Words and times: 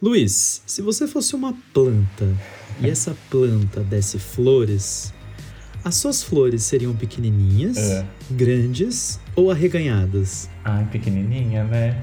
Luiz, 0.00 0.62
se 0.66 0.82
você 0.82 1.06
fosse 1.06 1.34
uma 1.34 1.54
planta 1.72 2.26
e 2.80 2.88
essa 2.90 3.16
planta 3.30 3.80
desse 3.80 4.18
flores, 4.18 5.12
as 5.82 5.94
suas 5.96 6.22
flores 6.22 6.62
seriam 6.64 6.94
pequenininhas, 6.94 7.78
É. 7.78 8.04
grandes 8.30 9.18
ou 9.34 9.50
arreganhadas? 9.50 10.50
Ai, 10.64 10.86
pequenininha, 10.92 11.64
né? 11.64 12.02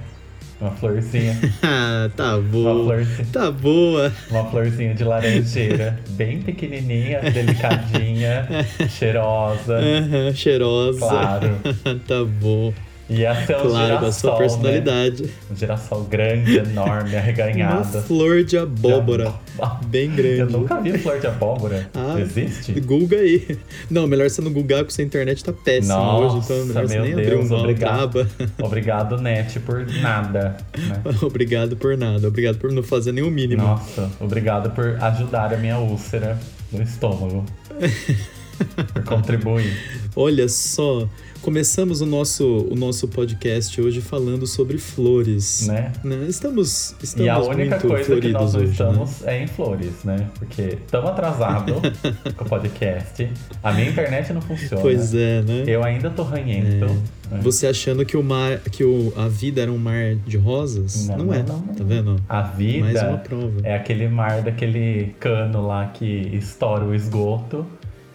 Uma 0.60 0.72
florzinha. 0.72 1.38
Ah, 1.62 2.10
tá 2.16 2.38
Uma 2.38 2.42
boa. 2.50 2.84
florzinha. 2.86 3.28
Tá 3.32 3.52
boa. 3.52 4.12
Uma 4.32 4.50
florzinha 4.50 4.96
de 4.96 5.04
laranjeira, 5.04 6.00
bem 6.12 6.42
pequenininha, 6.42 7.22
delicadinha, 7.32 8.48
cheirosa, 8.90 9.78
Aham, 9.78 10.34
cheirosa. 10.34 11.00
claro. 11.00 11.60
tá 12.08 12.24
bom. 12.26 12.74
Ser 13.46 13.58
um 13.58 13.62
Claro, 13.70 14.00
com 14.00 14.06
a 14.06 14.12
sua 14.12 14.32
girassol, 14.32 14.38
personalidade. 14.38 15.24
Né? 15.24 15.30
Um 15.52 15.56
girassol 15.56 16.04
grande, 16.04 16.58
enorme, 16.58 17.10
Uma 17.12 17.18
arreganhado. 17.20 18.02
flor 18.04 18.44
de 18.44 18.58
abóbora. 18.58 19.34
Bem 19.88 20.10
grande. 20.12 20.40
Eu 20.40 20.50
nunca 20.50 20.82
vi 20.82 20.98
flor 20.98 21.20
de 21.20 21.28
abóbora. 21.28 21.90
Ah, 21.96 22.20
Existe? 22.20 22.72
Google 22.82 23.20
aí. 23.20 23.58
Não, 23.90 24.08
melhor 24.08 24.30
você 24.30 24.42
não 24.42 24.52
googar 24.52 24.80
porque 24.80 24.94
sua 24.94 25.04
internet 25.04 25.44
tá 25.44 25.54
péssima 25.54 25.96
Nossa, 25.96 26.36
hoje, 26.36 26.46
então 26.46 26.56
é 26.56 26.66
melhor 26.66 26.88
você 26.88 27.00
nem 27.00 27.12
abrir 27.14 27.26
Deus, 27.26 27.46
uma 27.46 27.56
outra 27.58 27.72
obrigado. 27.72 28.28
Obrigado, 28.62 29.18
net, 29.22 29.60
por 29.60 29.86
nada. 30.02 30.58
né? 30.78 31.02
Obrigado 31.22 31.76
por 31.78 31.98
nada. 31.98 32.28
Obrigado 32.28 32.58
por 32.58 32.72
não 32.72 32.84
fazer 32.84 33.12
nem 33.12 33.24
o 33.24 33.30
mínimo. 33.32 33.62
Nossa, 33.64 34.10
obrigado 34.20 34.72
por 34.72 34.98
ajudar 35.02 35.54
a 35.54 35.58
minha 35.58 35.78
úlcera 35.78 36.38
no 36.72 36.82
estômago. 36.82 37.46
por 38.94 39.04
contribuir. 39.04 39.74
Olha 40.16 40.48
só, 40.48 41.08
começamos 41.42 42.00
o 42.02 42.06
nosso, 42.06 42.68
o 42.70 42.76
nosso 42.76 43.08
podcast 43.08 43.82
hoje 43.82 44.00
falando 44.00 44.46
sobre 44.46 44.78
flores. 44.78 45.66
Né? 45.68 45.92
Né? 46.04 46.26
Estamos, 46.30 46.96
estamos 47.02 47.26
E 47.26 47.30
a 47.30 47.40
única 47.40 47.80
coisa 47.80 48.20
que 48.22 48.28
nós 48.30 48.54
hoje, 48.54 48.66
né? 48.66 48.72
estamos 48.72 49.24
é 49.26 49.42
em 49.44 49.48
flores, 49.48 50.04
né? 50.04 50.28
Porque 50.38 50.62
estamos 50.86 51.10
atrasados 51.10 51.74
com 52.38 52.46
o 52.46 52.48
podcast. 52.48 53.28
A 53.64 53.74
minha 53.74 53.90
internet 53.90 54.32
não 54.34 54.42
funciona. 54.42 54.84
Pois 54.84 55.16
é, 55.16 55.42
né? 55.42 55.64
Eu 55.66 55.84
ainda 55.84 56.12
tô 56.12 56.22
ranhento. 56.22 56.86
né? 56.86 57.40
Você 57.42 57.66
achando 57.66 58.06
que 58.06 58.16
o 58.16 58.22
mar, 58.22 58.60
que 58.60 58.84
o, 58.84 59.12
a 59.18 59.28
vida 59.28 59.64
era 59.64 59.72
um 59.72 59.80
mar 59.80 60.14
de 60.28 60.38
rosas? 60.38 61.08
Não, 61.08 61.18
Não, 61.18 61.26
não, 61.26 61.34
é, 61.34 61.42
não, 61.42 61.58
não. 61.58 61.74
tá 61.74 61.84
vendo? 61.84 62.22
A 62.30 62.42
vida 62.44 62.84
Mais 62.86 63.02
uma 63.02 63.18
prova. 63.18 63.62
é 63.64 63.76
aquele 63.76 64.08
mar 64.08 64.44
daquele 64.44 65.16
cano 65.20 65.66
lá 65.66 65.88
que 65.88 66.06
estoura 66.06 66.86
o 66.86 66.94
esgoto 66.94 67.66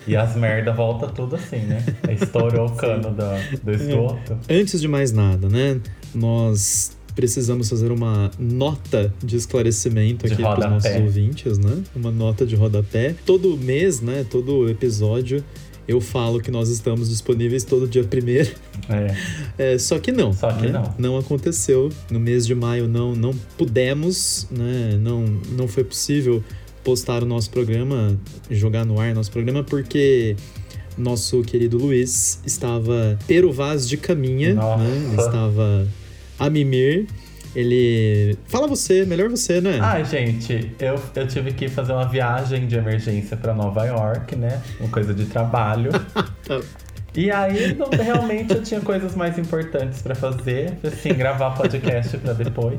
e 0.08 0.16
as 0.16 0.34
merda 0.34 0.72
volta 0.72 1.06
tudo 1.06 1.36
assim, 1.36 1.58
né? 1.58 1.84
Estourou 2.10 2.66
o 2.66 2.74
cano 2.74 3.12
da, 3.12 3.38
do 3.62 3.70
esgoto. 3.72 4.38
Antes 4.48 4.80
de 4.80 4.88
mais 4.88 5.12
nada, 5.12 5.48
né? 5.48 5.80
Nós 6.14 6.96
precisamos 7.14 7.68
fazer 7.68 7.92
uma 7.92 8.30
nota 8.38 9.12
de 9.22 9.36
esclarecimento 9.36 10.26
De 10.26 10.32
aqui 10.32 10.42
para 10.42 10.60
os 10.60 10.84
nossos 10.84 10.96
ouvintes, 11.02 11.58
né? 11.58 11.82
Uma 11.94 12.10
nota 12.10 12.46
de 12.46 12.56
rodapé. 12.56 13.14
Todo 13.26 13.56
mês, 13.56 14.00
né? 14.00 14.24
Todo 14.28 14.68
episódio 14.68 15.44
eu 15.88 16.02
falo 16.02 16.38
que 16.38 16.50
nós 16.50 16.68
estamos 16.68 17.08
disponíveis 17.08 17.64
todo 17.64 17.88
dia 17.88 18.04
primeiro. 18.04 18.50
É. 18.90 19.72
É, 19.72 19.78
só 19.78 19.98
que 19.98 20.12
não. 20.12 20.32
Só 20.32 20.52
que 20.52 20.66
né? 20.66 20.72
não. 20.72 20.94
Não 20.98 21.18
aconteceu. 21.18 21.90
No 22.10 22.20
mês 22.20 22.46
de 22.46 22.54
maio 22.54 22.86
não, 22.86 23.14
não 23.14 23.32
pudemos, 23.56 24.46
né? 24.50 24.98
Não, 25.00 25.24
não 25.56 25.66
foi 25.66 25.84
possível 25.84 26.44
postar 26.88 27.22
o 27.22 27.26
nosso 27.26 27.50
programa, 27.50 28.18
jogar 28.50 28.86
no 28.86 28.98
ar 28.98 29.14
nosso 29.14 29.30
programa, 29.30 29.62
porque 29.62 30.34
nosso 30.96 31.42
querido 31.42 31.76
Luiz 31.76 32.40
estava 32.46 33.18
peruvaz 33.26 33.86
de 33.86 33.98
caminha, 33.98 34.54
né? 34.54 34.86
Ele 35.12 35.20
estava 35.20 35.86
a 36.38 36.48
mimir. 36.48 37.06
Ele. 37.54 38.38
Fala 38.46 38.66
você, 38.66 39.04
melhor 39.04 39.28
você, 39.28 39.60
né? 39.60 39.78
Ai, 39.82 40.02
gente, 40.06 40.70
eu, 40.78 40.98
eu 41.14 41.26
tive 41.28 41.52
que 41.52 41.68
fazer 41.68 41.92
uma 41.92 42.08
viagem 42.08 42.66
de 42.66 42.76
emergência 42.76 43.36
pra 43.36 43.52
Nova 43.52 43.84
York, 43.84 44.34
né? 44.34 44.62
Uma 44.80 44.88
coisa 44.88 45.12
de 45.12 45.26
trabalho. 45.26 45.90
E 47.16 47.30
aí, 47.32 47.74
não- 47.74 47.88
realmente, 47.90 48.54
eu 48.54 48.62
tinha 48.62 48.80
coisas 48.80 49.16
mais 49.16 49.36
importantes 49.38 50.02
pra 50.02 50.14
fazer. 50.14 50.74
Assim, 50.84 51.08
gravar 51.14 51.50
podcast 51.50 52.16
pra 52.18 52.32
depois. 52.32 52.78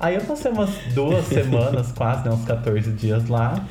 Aí 0.00 0.14
eu 0.14 0.22
passei 0.22 0.50
umas 0.50 0.70
duas 0.94 1.26
semanas, 1.28 1.92
quase, 1.92 2.24
né? 2.26 2.34
Uns 2.34 2.44
14 2.44 2.90
dias 2.92 3.28
lá. 3.28 3.66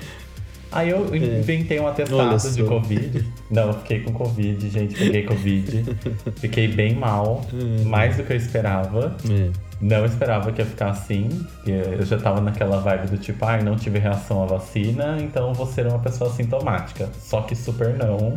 Aí 0.72 0.92
eu 0.92 1.16
inventei 1.16 1.80
um 1.80 1.88
atestado 1.88 2.52
de 2.52 2.64
Covid. 2.64 3.26
Não, 3.50 3.70
eu 3.70 3.74
fiquei 3.74 4.02
com 4.02 4.14
Covid, 4.14 4.70
gente. 4.70 4.94
Peguei 4.94 5.24
Covid. 5.24 5.98
Fiquei 6.36 6.68
bem 6.68 6.94
mal. 6.94 7.44
Mais 7.86 8.18
do 8.18 8.24
que 8.24 8.34
eu 8.34 8.38
esperava. 8.38 9.18
É. 9.28 9.50
Não 9.82 10.06
esperava 10.06 10.52
que 10.52 10.62
ia 10.62 10.66
ficar 10.66 10.90
assim, 10.90 11.30
eu 11.66 12.06
já 12.06 12.18
tava 12.18 12.42
naquela 12.42 12.82
vibe 12.82 13.12
do 13.12 13.18
tipo, 13.18 13.46
ai, 13.46 13.64
não 13.64 13.78
tive 13.78 13.98
reação 13.98 14.44
à 14.44 14.46
vacina, 14.46 15.18
então 15.22 15.54
vou 15.54 15.66
ser 15.66 15.88
uma 15.88 16.00
pessoa 16.00 16.30
assintomática. 16.30 17.10
Só 17.18 17.42
que 17.44 17.56
super 17.56 17.94
não, 17.98 18.36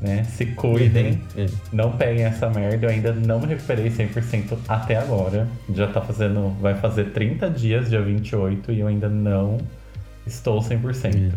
né? 0.00 0.24
Se 0.24 0.46
cuidem, 0.46 1.20
É. 1.36 1.46
não 1.72 1.92
peguem 1.92 2.24
essa 2.24 2.48
merda. 2.48 2.86
Eu 2.86 2.90
ainda 2.90 3.12
não 3.12 3.40
me 3.40 3.46
recuperei 3.46 3.90
100% 3.90 4.56
até 4.68 4.96
agora. 4.96 5.48
Já 5.74 5.86
tá 5.88 6.00
fazendo, 6.00 6.54
vai 6.60 6.74
fazer 6.74 7.06
30 7.12 7.50
dias, 7.50 7.88
dia 7.90 8.00
28, 8.00 8.72
e 8.72 8.80
eu 8.80 8.86
ainda 8.86 9.08
não 9.08 9.58
estou 10.26 10.60
100%. 10.60 11.32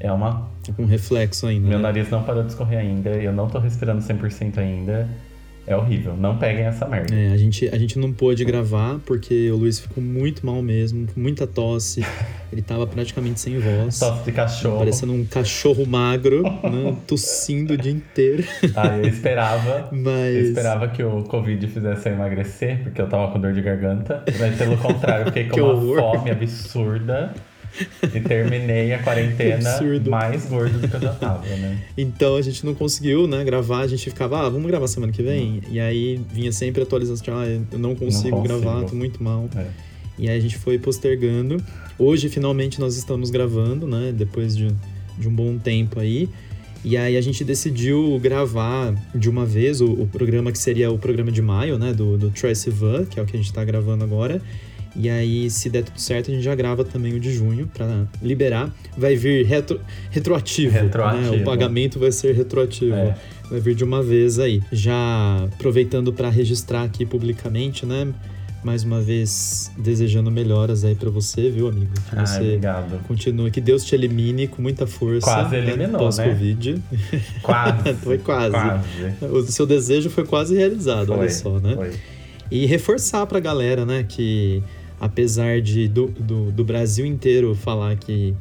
É 0.00 0.12
uma. 0.12 0.48
Tá 0.64 0.72
com 0.76 0.84
reflexo 0.84 1.46
ainda. 1.46 1.66
Meu 1.68 1.78
né? 1.78 1.82
nariz 1.82 2.08
não 2.10 2.22
parou 2.22 2.42
de 2.42 2.50
escorrer 2.50 2.78
ainda, 2.78 3.10
eu 3.10 3.32
não 3.32 3.48
tô 3.48 3.58
respirando 3.58 4.02
100% 4.02 4.58
ainda. 4.58 5.08
É 5.68 5.76
horrível. 5.76 6.16
Não 6.16 6.38
peguem 6.38 6.64
essa 6.64 6.88
merda. 6.88 7.14
É, 7.14 7.28
a 7.30 7.36
gente, 7.36 7.68
a 7.68 7.76
gente 7.76 7.98
não 7.98 8.10
pôde 8.10 8.42
gravar 8.42 8.98
porque 9.04 9.50
o 9.50 9.56
Luiz 9.56 9.78
ficou 9.78 10.02
muito 10.02 10.46
mal 10.46 10.62
mesmo, 10.62 11.06
com 11.06 11.20
muita 11.20 11.46
tosse. 11.46 12.02
Ele 12.50 12.62
tava 12.62 12.86
praticamente 12.86 13.38
sem 13.38 13.58
voz. 13.58 13.98
Tosse 13.98 14.24
de 14.24 14.32
cachorro. 14.32 14.78
Parecendo 14.78 15.12
um 15.12 15.26
cachorro 15.26 15.84
magro, 15.84 16.42
né? 16.64 16.96
tossindo 17.06 17.74
o 17.74 17.76
dia 17.76 17.92
inteiro. 17.92 18.42
Ah, 18.74 18.96
eu 18.96 19.06
esperava. 19.06 19.90
Eu 19.92 19.98
Mas. 19.98 20.48
esperava 20.48 20.88
que 20.88 21.02
o 21.02 21.22
Covid 21.24 21.66
fizesse 21.68 22.08
eu 22.08 22.14
emagrecer, 22.14 22.82
porque 22.84 23.02
eu 23.02 23.06
tava 23.06 23.30
com 23.30 23.38
dor 23.38 23.52
de 23.52 23.60
garganta. 23.60 24.24
Mas 24.38 24.56
pelo 24.56 24.78
contrário, 24.78 25.24
eu 25.24 25.26
fiquei 25.26 25.44
com 25.52 25.60
uma 25.60 25.74
horror. 25.74 26.16
fome 26.16 26.30
absurda. 26.30 27.34
E 28.14 28.20
terminei 28.20 28.92
a 28.92 29.02
quarentena 29.02 29.70
absurdo. 29.70 30.10
mais 30.10 30.46
gordo 30.46 30.78
do 30.78 30.88
que 30.88 30.96
eu 30.96 31.00
já 31.00 31.12
tava, 31.14 31.46
né? 31.46 31.78
Então 31.96 32.36
a 32.36 32.42
gente 32.42 32.64
não 32.64 32.74
conseguiu, 32.74 33.26
né, 33.26 33.44
gravar. 33.44 33.80
A 33.80 33.86
gente 33.86 34.08
ficava, 34.10 34.46
ah, 34.46 34.48
vamos 34.48 34.66
gravar 34.66 34.86
semana 34.88 35.12
que 35.12 35.22
vem? 35.22 35.60
E 35.70 35.78
aí 35.78 36.20
vinha 36.32 36.52
sempre 36.52 36.82
atualização, 36.82 37.38
ah, 37.38 37.46
eu 37.46 37.78
não 37.78 37.94
consigo, 37.94 38.36
Não 38.36 38.42
consigo. 38.42 38.60
gravar, 38.60 38.84
tô 38.84 38.94
muito 38.94 39.22
mal. 39.22 39.48
É. 39.56 39.66
E 40.18 40.28
aí 40.28 40.36
a 40.36 40.40
gente 40.40 40.58
foi 40.58 40.78
postergando. 40.78 41.62
Hoje, 41.98 42.28
finalmente, 42.28 42.80
nós 42.80 42.96
estamos 42.96 43.30
gravando, 43.30 43.86
né? 43.86 44.12
Depois 44.14 44.56
de, 44.56 44.68
de 45.16 45.28
um 45.28 45.32
bom 45.34 45.56
tempo 45.58 46.00
aí. 46.00 46.28
E 46.84 46.96
aí 46.96 47.16
a 47.16 47.20
gente 47.20 47.42
decidiu 47.44 48.18
gravar 48.22 48.94
de 49.14 49.28
uma 49.28 49.44
vez 49.44 49.80
o, 49.80 49.92
o 49.92 50.06
programa 50.06 50.52
que 50.52 50.58
seria 50.58 50.90
o 50.90 50.98
programa 50.98 51.30
de 51.30 51.42
maio, 51.42 51.78
né? 51.78 51.92
Do, 51.92 52.16
do 52.16 52.30
Troye 52.30 52.54
Sivan, 52.54 53.04
que 53.04 53.18
é 53.18 53.22
o 53.22 53.26
que 53.26 53.36
a 53.36 53.38
gente 53.38 53.52
tá 53.52 53.64
gravando 53.64 54.04
agora. 54.04 54.40
E 55.00 55.08
aí, 55.08 55.48
se 55.48 55.70
der 55.70 55.84
tudo 55.84 56.00
certo, 56.00 56.28
a 56.28 56.34
gente 56.34 56.42
já 56.42 56.56
grava 56.56 56.84
também 56.84 57.14
o 57.14 57.20
de 57.20 57.32
junho 57.32 57.70
pra 57.72 58.04
liberar. 58.20 58.68
Vai 58.96 59.14
vir 59.14 59.46
retro, 59.46 59.80
retroativo. 60.10 60.74
Né? 60.74 60.82
Retroativo. 60.82 61.36
O 61.36 61.44
pagamento 61.44 62.00
vai 62.00 62.10
ser 62.10 62.34
retroativo. 62.34 62.96
É. 62.96 63.14
Vai 63.48 63.60
vir 63.60 63.76
de 63.76 63.84
uma 63.84 64.02
vez 64.02 64.40
aí. 64.40 64.60
Já 64.72 65.44
aproveitando 65.54 66.12
para 66.12 66.28
registrar 66.28 66.82
aqui 66.82 67.06
publicamente, 67.06 67.86
né? 67.86 68.08
Mais 68.64 68.82
uma 68.82 69.00
vez 69.00 69.70
desejando 69.78 70.32
melhoras 70.32 70.84
aí 70.84 70.96
para 70.96 71.08
você, 71.10 71.48
viu, 71.48 71.68
amigo? 71.68 71.92
Que 72.10 72.18
Ai, 72.18 72.26
você 72.26 72.40
obrigado. 72.40 73.00
continue, 73.06 73.52
que 73.52 73.60
Deus 73.60 73.84
te 73.84 73.94
elimine 73.94 74.48
com 74.48 74.60
muita 74.60 74.84
força. 74.84 75.24
Quase 75.24 75.50
né, 75.52 75.58
eliminou, 75.58 76.00
Pós-Covid. 76.00 76.82
Quase. 77.40 77.94
Foi 78.02 78.18
quase. 78.18 78.50
Quase. 78.50 79.24
O 79.30 79.42
seu 79.44 79.64
desejo 79.64 80.10
foi 80.10 80.26
quase 80.26 80.56
realizado, 80.56 81.10
olha 81.10 81.20
Foi, 81.20 81.30
só, 81.30 81.60
né? 81.60 81.76
foi. 81.76 81.92
E 82.50 82.66
reforçar 82.66 83.26
pra 83.26 83.38
galera, 83.38 83.86
né, 83.86 84.04
que 84.08 84.62
apesar 85.00 85.60
de 85.60 85.88
do, 85.88 86.06
do, 86.08 86.50
do 86.52 86.64
Brasil 86.64 87.04
inteiro 87.06 87.54
falar 87.54 87.96
que 87.96 88.34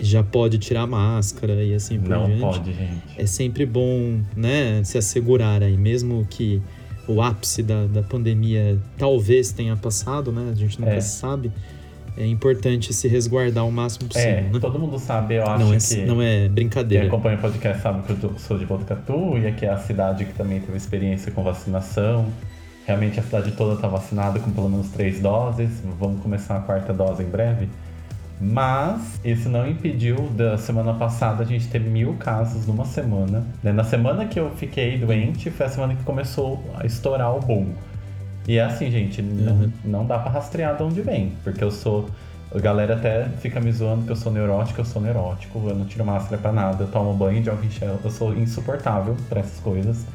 já 0.00 0.22
pode 0.22 0.56
tirar 0.58 0.86
máscara 0.86 1.62
e 1.62 1.74
assim 1.74 1.98
por 2.00 2.08
Não 2.08 2.24
diante, 2.26 2.40
pode, 2.40 2.72
gente. 2.72 3.02
é 3.18 3.26
sempre 3.26 3.66
bom, 3.66 4.18
né, 4.34 4.82
se 4.82 4.96
assegurar 4.96 5.62
aí, 5.62 5.76
mesmo 5.76 6.26
que 6.30 6.62
o 7.06 7.20
ápice 7.20 7.62
da, 7.62 7.84
da 7.86 8.02
pandemia 8.02 8.78
talvez 8.96 9.52
tenha 9.52 9.76
passado, 9.76 10.32
né, 10.32 10.48
a 10.50 10.54
gente 10.54 10.80
nunca 10.80 10.94
É. 10.94 11.00
sabe, 11.02 11.52
é 12.16 12.26
importante 12.26 12.94
se 12.94 13.06
resguardar 13.08 13.66
o 13.66 13.70
máximo 13.70 14.08
possível, 14.08 14.30
É, 14.30 14.40
né? 14.42 14.58
todo 14.58 14.78
mundo 14.78 14.98
sabe, 14.98 15.34
eu 15.34 15.44
acho 15.46 15.62
Não 15.64 15.74
é, 15.74 15.76
que. 15.78 15.96
não 16.06 16.22
é 16.22 16.38
Quem 16.40 16.48
brincadeira. 16.50 17.06
acompanha 17.06 17.36
o 17.36 17.40
podcast 17.40 17.82
sabe 17.82 18.02
que 18.02 18.24
eu 18.24 18.32
sou 18.38 18.56
de 18.58 18.64
Botucatu 18.64 19.36
e 19.36 19.46
aqui 19.46 19.66
é 19.66 19.70
a 19.70 19.76
cidade 19.78 20.24
que 20.24 20.32
também 20.32 20.60
teve 20.60 20.76
experiência 20.78 21.30
com 21.30 21.42
vacinação. 21.44 22.26
Realmente 22.88 23.20
a 23.20 23.22
cidade 23.22 23.52
toda 23.52 23.74
está 23.74 23.86
vacinada 23.86 24.40
com 24.40 24.50
pelo 24.50 24.70
menos 24.70 24.88
três 24.88 25.20
doses. 25.20 25.70
Vamos 26.00 26.22
começar 26.22 26.56
a 26.56 26.60
quarta 26.60 26.90
dose 26.90 27.22
em 27.22 27.26
breve. 27.28 27.68
Mas 28.40 29.20
isso 29.22 29.48
não 29.50 29.68
impediu 29.68 30.16
da 30.30 30.56
semana 30.56 30.94
passada 30.94 31.42
a 31.42 31.46
gente 31.46 31.68
ter 31.68 31.80
mil 31.80 32.14
casos 32.14 32.66
numa 32.66 32.86
semana. 32.86 33.44
né? 33.62 33.72
Na 33.72 33.84
semana 33.84 34.24
que 34.24 34.40
eu 34.40 34.50
fiquei 34.56 34.96
doente, 34.96 35.50
foi 35.50 35.66
a 35.66 35.68
semana 35.68 35.94
que 35.94 36.02
começou 36.02 36.64
a 36.78 36.86
estourar 36.86 37.36
o 37.36 37.40
boom. 37.40 37.66
E 38.46 38.56
é 38.56 38.64
assim, 38.64 38.90
gente, 38.90 39.20
não, 39.20 39.52
Uhum. 39.52 39.72
não 39.84 40.06
dá 40.06 40.18
pra 40.18 40.30
rastrear 40.30 40.74
de 40.74 40.82
onde 40.82 41.02
vem, 41.02 41.32
porque 41.44 41.62
eu 41.62 41.70
sou 41.70 42.08
A 42.50 42.58
galera 42.58 42.94
até 42.94 43.26
fica 43.42 43.60
me 43.60 43.70
zoando 43.70 44.06
que 44.06 44.10
eu 44.10 44.16
sou 44.16 44.32
neurótico, 44.32 44.80
eu 44.80 44.84
sou 44.86 45.02
neurótico, 45.02 45.62
eu 45.68 45.74
não 45.76 45.84
tiro 45.84 46.02
máscara 46.02 46.40
pra 46.40 46.50
nada, 46.50 46.84
eu 46.84 46.88
tomo 46.88 47.12
banho 47.12 47.42
de 47.42 47.50
álcool 47.50 47.66
em 47.66 47.70
gel, 47.70 47.98
eu 48.02 48.10
sou 48.10 48.34
insuportável 48.34 49.14
pra 49.28 49.40
essas 49.40 49.60
coisas. 49.60 50.06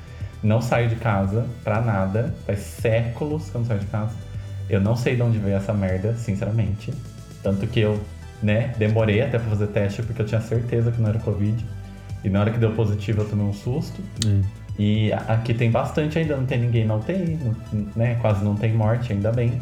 Não 0.43 0.61
saio 0.61 0.89
de 0.89 0.95
casa 0.95 1.45
pra 1.63 1.81
nada, 1.81 2.33
faz 2.45 2.59
séculos 2.59 3.49
que 3.49 3.55
eu 3.55 3.61
não 3.61 3.67
saio 3.67 3.79
de 3.79 3.85
casa. 3.87 4.13
Eu 4.69 4.81
não 4.81 4.95
sei 4.95 5.15
de 5.15 5.21
onde 5.21 5.37
veio 5.37 5.55
essa 5.55 5.73
merda, 5.73 6.13
sinceramente. 6.15 6.93
Tanto 7.41 7.65
que 7.67 7.79
eu, 7.79 7.99
né, 8.41 8.73
demorei 8.77 9.21
até 9.21 9.39
pra 9.39 9.49
fazer 9.49 9.67
teste 9.67 10.01
porque 10.03 10.21
eu 10.21 10.25
tinha 10.25 10.41
certeza 10.41 10.91
que 10.91 11.01
não 11.01 11.09
era 11.09 11.19
Covid. 11.19 11.65
E 12.23 12.29
na 12.29 12.41
hora 12.41 12.51
que 12.51 12.57
deu 12.57 12.71
positivo 12.73 13.21
eu 13.21 13.29
tomei 13.29 13.45
um 13.45 13.53
susto. 13.53 14.01
É. 14.25 14.63
E 14.77 15.13
aqui 15.13 15.53
tem 15.53 15.69
bastante 15.69 16.17
ainda, 16.17 16.35
não 16.35 16.45
tem 16.45 16.59
ninguém 16.59 16.85
não 16.85 16.99
tem, 16.99 17.39
né? 17.95 18.15
Quase 18.15 18.43
não 18.43 18.55
tem 18.55 18.73
morte, 18.73 19.13
ainda 19.13 19.31
bem. 19.31 19.61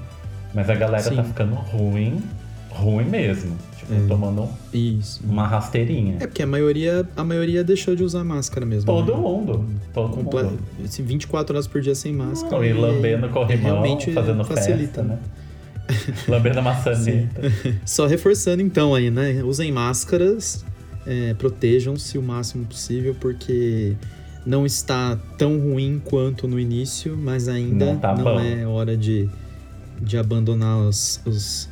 Mas 0.53 0.69
a 0.69 0.75
galera 0.75 1.03
Sim. 1.03 1.15
tá 1.15 1.23
ficando 1.23 1.55
ruim, 1.55 2.21
ruim 2.71 3.05
mesmo. 3.05 3.55
Tipo, 3.77 3.93
É. 3.93 4.07
tomando 4.07 4.47
Isso. 4.73 5.21
uma 5.27 5.47
rasteirinha. 5.47 6.15
É 6.19 6.27
porque 6.27 6.43
a 6.43 6.47
maioria, 6.47 7.07
a 7.15 7.23
maioria 7.23 7.63
deixou 7.63 7.95
de 7.95 8.03
usar 8.03 8.23
máscara 8.23 8.65
mesmo. 8.65 8.85
Todo 8.85 9.11
né? 9.13 9.17
mundo. 9.19 9.65
Todo 9.93 10.13
Comple- 10.15 10.43
mundo. 10.43 10.59
assim, 10.83 11.03
24 11.03 11.55
horas 11.55 11.67
por 11.67 11.81
dia 11.81 11.95
sem 11.95 12.13
máscara. 12.13 12.55
Não, 12.57 12.63
e 12.63 12.73
lambendo 12.73 13.27
corrimão, 13.29 13.63
realmente 13.63 14.11
fazendo 14.13 14.43
facilita, 14.45 15.01
festa, 15.01 15.03
né? 15.03 15.19
lambendo 16.27 16.59
a 16.59 16.61
maçaneta. 16.63 17.41
Só 17.85 18.05
reforçando 18.07 18.61
então 18.61 18.93
aí, 18.95 19.09
né? 19.09 19.41
Usem 19.43 19.71
máscaras, 19.71 20.63
é, 21.05 21.33
protejam-se 21.33 22.17
o 22.17 22.21
máximo 22.21 22.65
possível, 22.65 23.15
porque 23.19 23.95
não 24.45 24.65
está 24.65 25.17
tão 25.37 25.59
ruim 25.59 26.01
quanto 26.05 26.47
no 26.47 26.59
início, 26.59 27.17
mas 27.17 27.47
ainda 27.47 27.85
Não 27.85 27.93
não, 27.93 27.99
tá 27.99 28.13
bom. 28.13 28.39
é 28.39 28.65
hora 28.65 28.95
de, 28.95 29.27
de 29.99 30.17
abandonar 30.17 30.77
os, 30.79 31.19
os- 31.25 31.67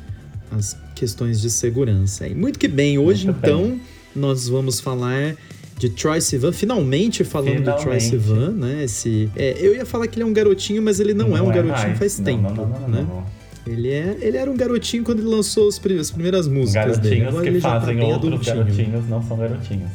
as 0.50 0.76
questões 1.00 1.40
de 1.40 1.48
segurança. 1.50 2.28
E 2.28 2.34
muito 2.34 2.58
que 2.58 2.68
bem, 2.68 2.98
hoje 2.98 3.24
Muito 3.26 3.38
então 3.38 3.80
nós 4.14 4.48
vamos 4.48 4.80
falar 4.80 5.34
de 5.78 5.88
Troy 5.88 6.20
Sivan, 6.20 6.52
finalmente 6.52 7.24
falando 7.24 7.56
de 7.56 7.62
Troy 7.64 7.98
Finalmente. 7.98 8.04
Sivan, 8.10 8.50
né? 8.50 8.84
Esse, 8.84 9.30
é, 9.34 9.56
eu 9.58 9.74
ia 9.74 9.86
falar 9.86 10.06
que 10.08 10.16
ele 10.16 10.24
é 10.24 10.26
um 10.26 10.32
garotinho, 10.32 10.82
mas 10.82 11.00
ele 11.00 11.14
não, 11.14 11.34
é 11.36 11.40
um 11.40 11.48
garotinho 11.48 11.88
mais. 11.88 11.98
faz 11.98 12.18
Não, 12.18 12.24
tempo, 12.26 12.42
Não, 12.42 12.54
não, 12.54 12.66
não, 12.68 12.80
não, 12.80 12.88
né? 12.88 13.06
não. 13.08 13.24
Ele, 13.66 13.88
é, 13.90 14.16
ele 14.20 14.36
era 14.36 14.50
um 14.50 14.56
garotinho 14.56 15.02
quando 15.04 15.20
ele 15.20 15.28
lançou 15.28 15.66
os 15.68 15.78
pri- 15.78 15.98
as 15.98 16.10
primeiras 16.10 16.46
músicas 16.48 16.98
dele. 16.98 17.20
Garotinhos 17.20 17.28
Agora 17.28 17.42
que 17.44 17.48
ele 17.50 17.60
já 17.60 17.70
tá 17.70 17.80
fazem 17.80 17.96
bem 17.96 18.12
outros 18.12 18.46
garotinhos 18.46 19.08
não 19.08 19.22
são 19.22 19.36
garotinhos. 19.38 19.90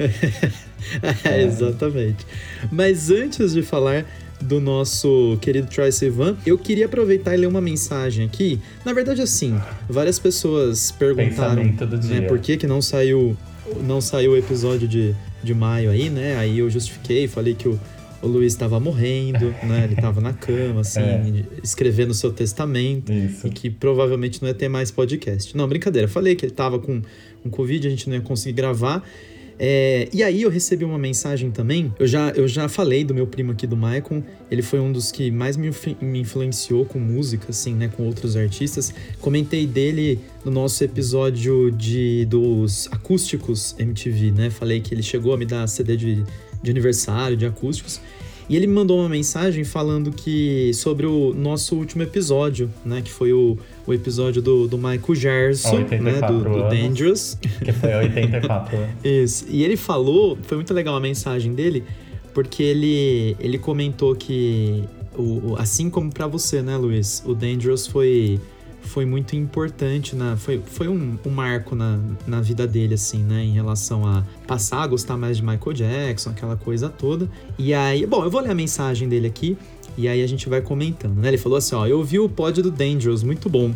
É, 1.24 1.42
exatamente. 1.42 2.26
Mas 2.72 3.10
antes 3.10 3.52
de 3.52 3.62
falar 3.62 4.04
do 4.40 4.60
nosso 4.60 5.36
querido 5.40 5.68
Troy 5.68 5.92
Sivan, 5.92 6.36
eu 6.46 6.56
queria 6.56 6.86
aproveitar 6.86 7.34
e 7.34 7.38
ler 7.38 7.46
uma 7.46 7.60
mensagem 7.60 8.24
aqui. 8.24 8.58
Na 8.84 8.92
verdade, 8.92 9.20
assim, 9.20 9.58
várias 9.88 10.18
pessoas 10.18 10.90
perguntaram 10.90 11.62
né, 11.64 12.20
por 12.22 12.38
que, 12.38 12.56
que 12.56 12.66
não 12.66 12.80
saiu 12.80 13.36
não 13.82 14.00
saiu 14.00 14.32
o 14.32 14.36
episódio 14.36 14.88
de, 14.88 15.14
de 15.44 15.54
maio 15.54 15.90
aí, 15.90 16.10
né? 16.10 16.36
Aí 16.36 16.58
eu 16.58 16.68
justifiquei, 16.68 17.28
falei 17.28 17.54
que 17.54 17.68
o, 17.68 17.78
o 18.20 18.26
Luiz 18.26 18.52
estava 18.52 18.80
morrendo, 18.80 19.54
né? 19.62 19.84
Ele 19.84 19.94
estava 19.94 20.20
na 20.20 20.32
cama, 20.32 20.80
assim, 20.80 21.00
É. 21.00 21.44
escrevendo 21.62 22.12
seu 22.12 22.32
testamento. 22.32 23.12
Isso. 23.12 23.46
E 23.46 23.50
que 23.50 23.70
provavelmente 23.70 24.42
não 24.42 24.48
ia 24.48 24.54
ter 24.54 24.68
mais 24.68 24.90
podcast. 24.90 25.56
Não, 25.56 25.68
brincadeira. 25.68 26.08
Falei 26.08 26.34
que 26.34 26.44
ele 26.44 26.52
tava 26.52 26.78
com, 26.80 27.00
com 27.42 27.50
Covid, 27.50 27.86
a 27.86 27.90
gente 27.90 28.08
não 28.08 28.16
ia 28.16 28.22
conseguir 28.22 28.54
gravar. 28.54 29.04
É, 29.62 30.08
e 30.10 30.22
aí 30.22 30.40
eu 30.40 30.48
recebi 30.48 30.86
uma 30.86 30.98
mensagem 30.98 31.50
também. 31.50 31.92
Eu 31.98 32.06
já, 32.06 32.30
eu 32.30 32.48
já 32.48 32.66
falei 32.66 33.04
do 33.04 33.12
meu 33.12 33.26
primo 33.26 33.52
aqui, 33.52 33.66
do 33.66 33.76
Maicon. 33.76 34.22
Ele 34.50 34.62
foi 34.62 34.80
um 34.80 34.90
dos 34.90 35.12
que 35.12 35.30
mais 35.30 35.54
me, 35.54 35.70
me 36.00 36.20
influenciou 36.20 36.86
com 36.86 36.98
música, 36.98 37.50
assim, 37.50 37.74
né? 37.74 37.90
Com 37.94 38.04
outros 38.04 38.38
artistas. 38.38 38.94
Comentei 39.20 39.66
dele 39.66 40.18
no 40.42 40.50
nosso 40.50 40.82
episódio 40.82 41.70
de, 41.70 42.24
dos 42.24 42.88
acústicos 42.90 43.76
MTV, 43.78 44.30
né? 44.30 44.48
Falei 44.48 44.80
que 44.80 44.94
ele 44.94 45.02
chegou 45.02 45.34
a 45.34 45.36
me 45.36 45.44
dar 45.44 45.66
CD 45.66 45.94
de, 45.94 46.24
de 46.62 46.70
aniversário, 46.70 47.36
de 47.36 47.44
acústicos. 47.44 48.00
E 48.50 48.56
ele 48.56 48.66
me 48.66 48.72
mandou 48.72 48.98
uma 48.98 49.08
mensagem 49.08 49.62
falando 49.62 50.10
que 50.10 50.72
sobre 50.74 51.06
o 51.06 51.32
nosso 51.32 51.76
último 51.76 52.02
episódio, 52.02 52.68
né? 52.84 53.00
Que 53.00 53.12
foi 53.12 53.32
o, 53.32 53.56
o 53.86 53.94
episódio 53.94 54.42
do, 54.42 54.66
do 54.66 54.76
Michael 54.76 55.14
Gerson, 55.14 55.76
né? 55.76 55.82
84 55.84 56.36
Do, 56.36 56.42
do 56.42 56.56
anos. 56.56 56.68
Dangerous. 56.68 57.38
Que 57.64 57.72
foi 57.72 57.94
84 57.94 58.76
anos. 58.76 58.90
Isso. 59.04 59.46
E 59.48 59.62
ele 59.62 59.76
falou, 59.76 60.36
foi 60.42 60.56
muito 60.56 60.74
legal 60.74 60.96
a 60.96 61.00
mensagem 61.00 61.54
dele, 61.54 61.84
porque 62.34 62.64
ele, 62.64 63.36
ele 63.38 63.56
comentou 63.56 64.16
que, 64.16 64.82
o, 65.16 65.54
assim 65.56 65.88
como 65.88 66.12
pra 66.12 66.26
você, 66.26 66.60
né, 66.60 66.76
Luiz, 66.76 67.22
o 67.24 67.34
Dangerous 67.36 67.86
foi, 67.86 68.40
foi 68.82 69.04
muito 69.04 69.36
importante, 69.36 70.16
na, 70.16 70.36
foi, 70.36 70.60
foi 70.64 70.88
um, 70.88 71.18
um 71.24 71.30
marco 71.30 71.74
na, 71.74 71.98
na 72.26 72.40
vida 72.40 72.66
dele, 72.66 72.94
assim, 72.94 73.22
né, 73.22 73.42
em 73.42 73.52
relação 73.52 74.06
a 74.06 74.24
passar 74.46 74.82
a 74.82 74.86
gostar 74.86 75.16
mais 75.16 75.36
de 75.36 75.42
Michael 75.42 75.72
Jackson, 75.72 76.30
aquela 76.30 76.56
coisa 76.56 76.88
toda. 76.88 77.30
E 77.58 77.72
aí, 77.72 78.04
bom, 78.06 78.24
eu 78.24 78.30
vou 78.30 78.40
ler 78.40 78.50
a 78.50 78.54
mensagem 78.54 79.08
dele 79.08 79.26
aqui, 79.26 79.56
e 79.96 80.08
aí 80.08 80.22
a 80.22 80.26
gente 80.26 80.48
vai 80.48 80.60
comentando, 80.60 81.18
né? 81.18 81.28
Ele 81.28 81.38
falou 81.38 81.58
assim, 81.58 81.74
ó, 81.74 81.86
eu 81.86 81.98
ouvi 81.98 82.18
o 82.18 82.28
pod 82.28 82.62
do 82.62 82.70
Dangerous, 82.70 83.22
muito 83.22 83.48
bom. 83.48 83.74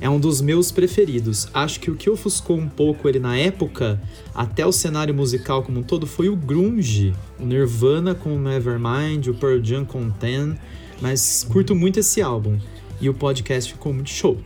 É 0.00 0.08
um 0.08 0.20
dos 0.20 0.40
meus 0.40 0.70
preferidos. 0.70 1.48
Acho 1.54 1.80
que 1.80 1.90
o 1.90 1.94
que 1.94 2.10
ofuscou 2.10 2.58
um 2.58 2.68
pouco 2.68 3.08
ele 3.08 3.18
na 3.18 3.36
época, 3.36 4.00
até 4.34 4.66
o 4.66 4.72
cenário 4.72 5.14
musical 5.14 5.62
como 5.62 5.80
um 5.80 5.82
todo, 5.82 6.06
foi 6.06 6.28
o 6.28 6.36
grunge. 6.36 7.14
O 7.38 7.46
Nirvana 7.46 8.14
com 8.14 8.38
Nevermind, 8.38 9.28
o 9.28 9.34
Pearl 9.34 9.62
Jam 9.62 9.84
com 9.84 10.10
Ten. 10.10 10.56
Mas 11.00 11.46
curto 11.48 11.74
muito 11.74 12.00
esse 12.00 12.20
álbum. 12.20 12.58
E 13.00 13.08
o 13.08 13.14
podcast 13.14 13.72
ficou 13.72 13.92
muito 13.92 14.10
show. 14.10 14.38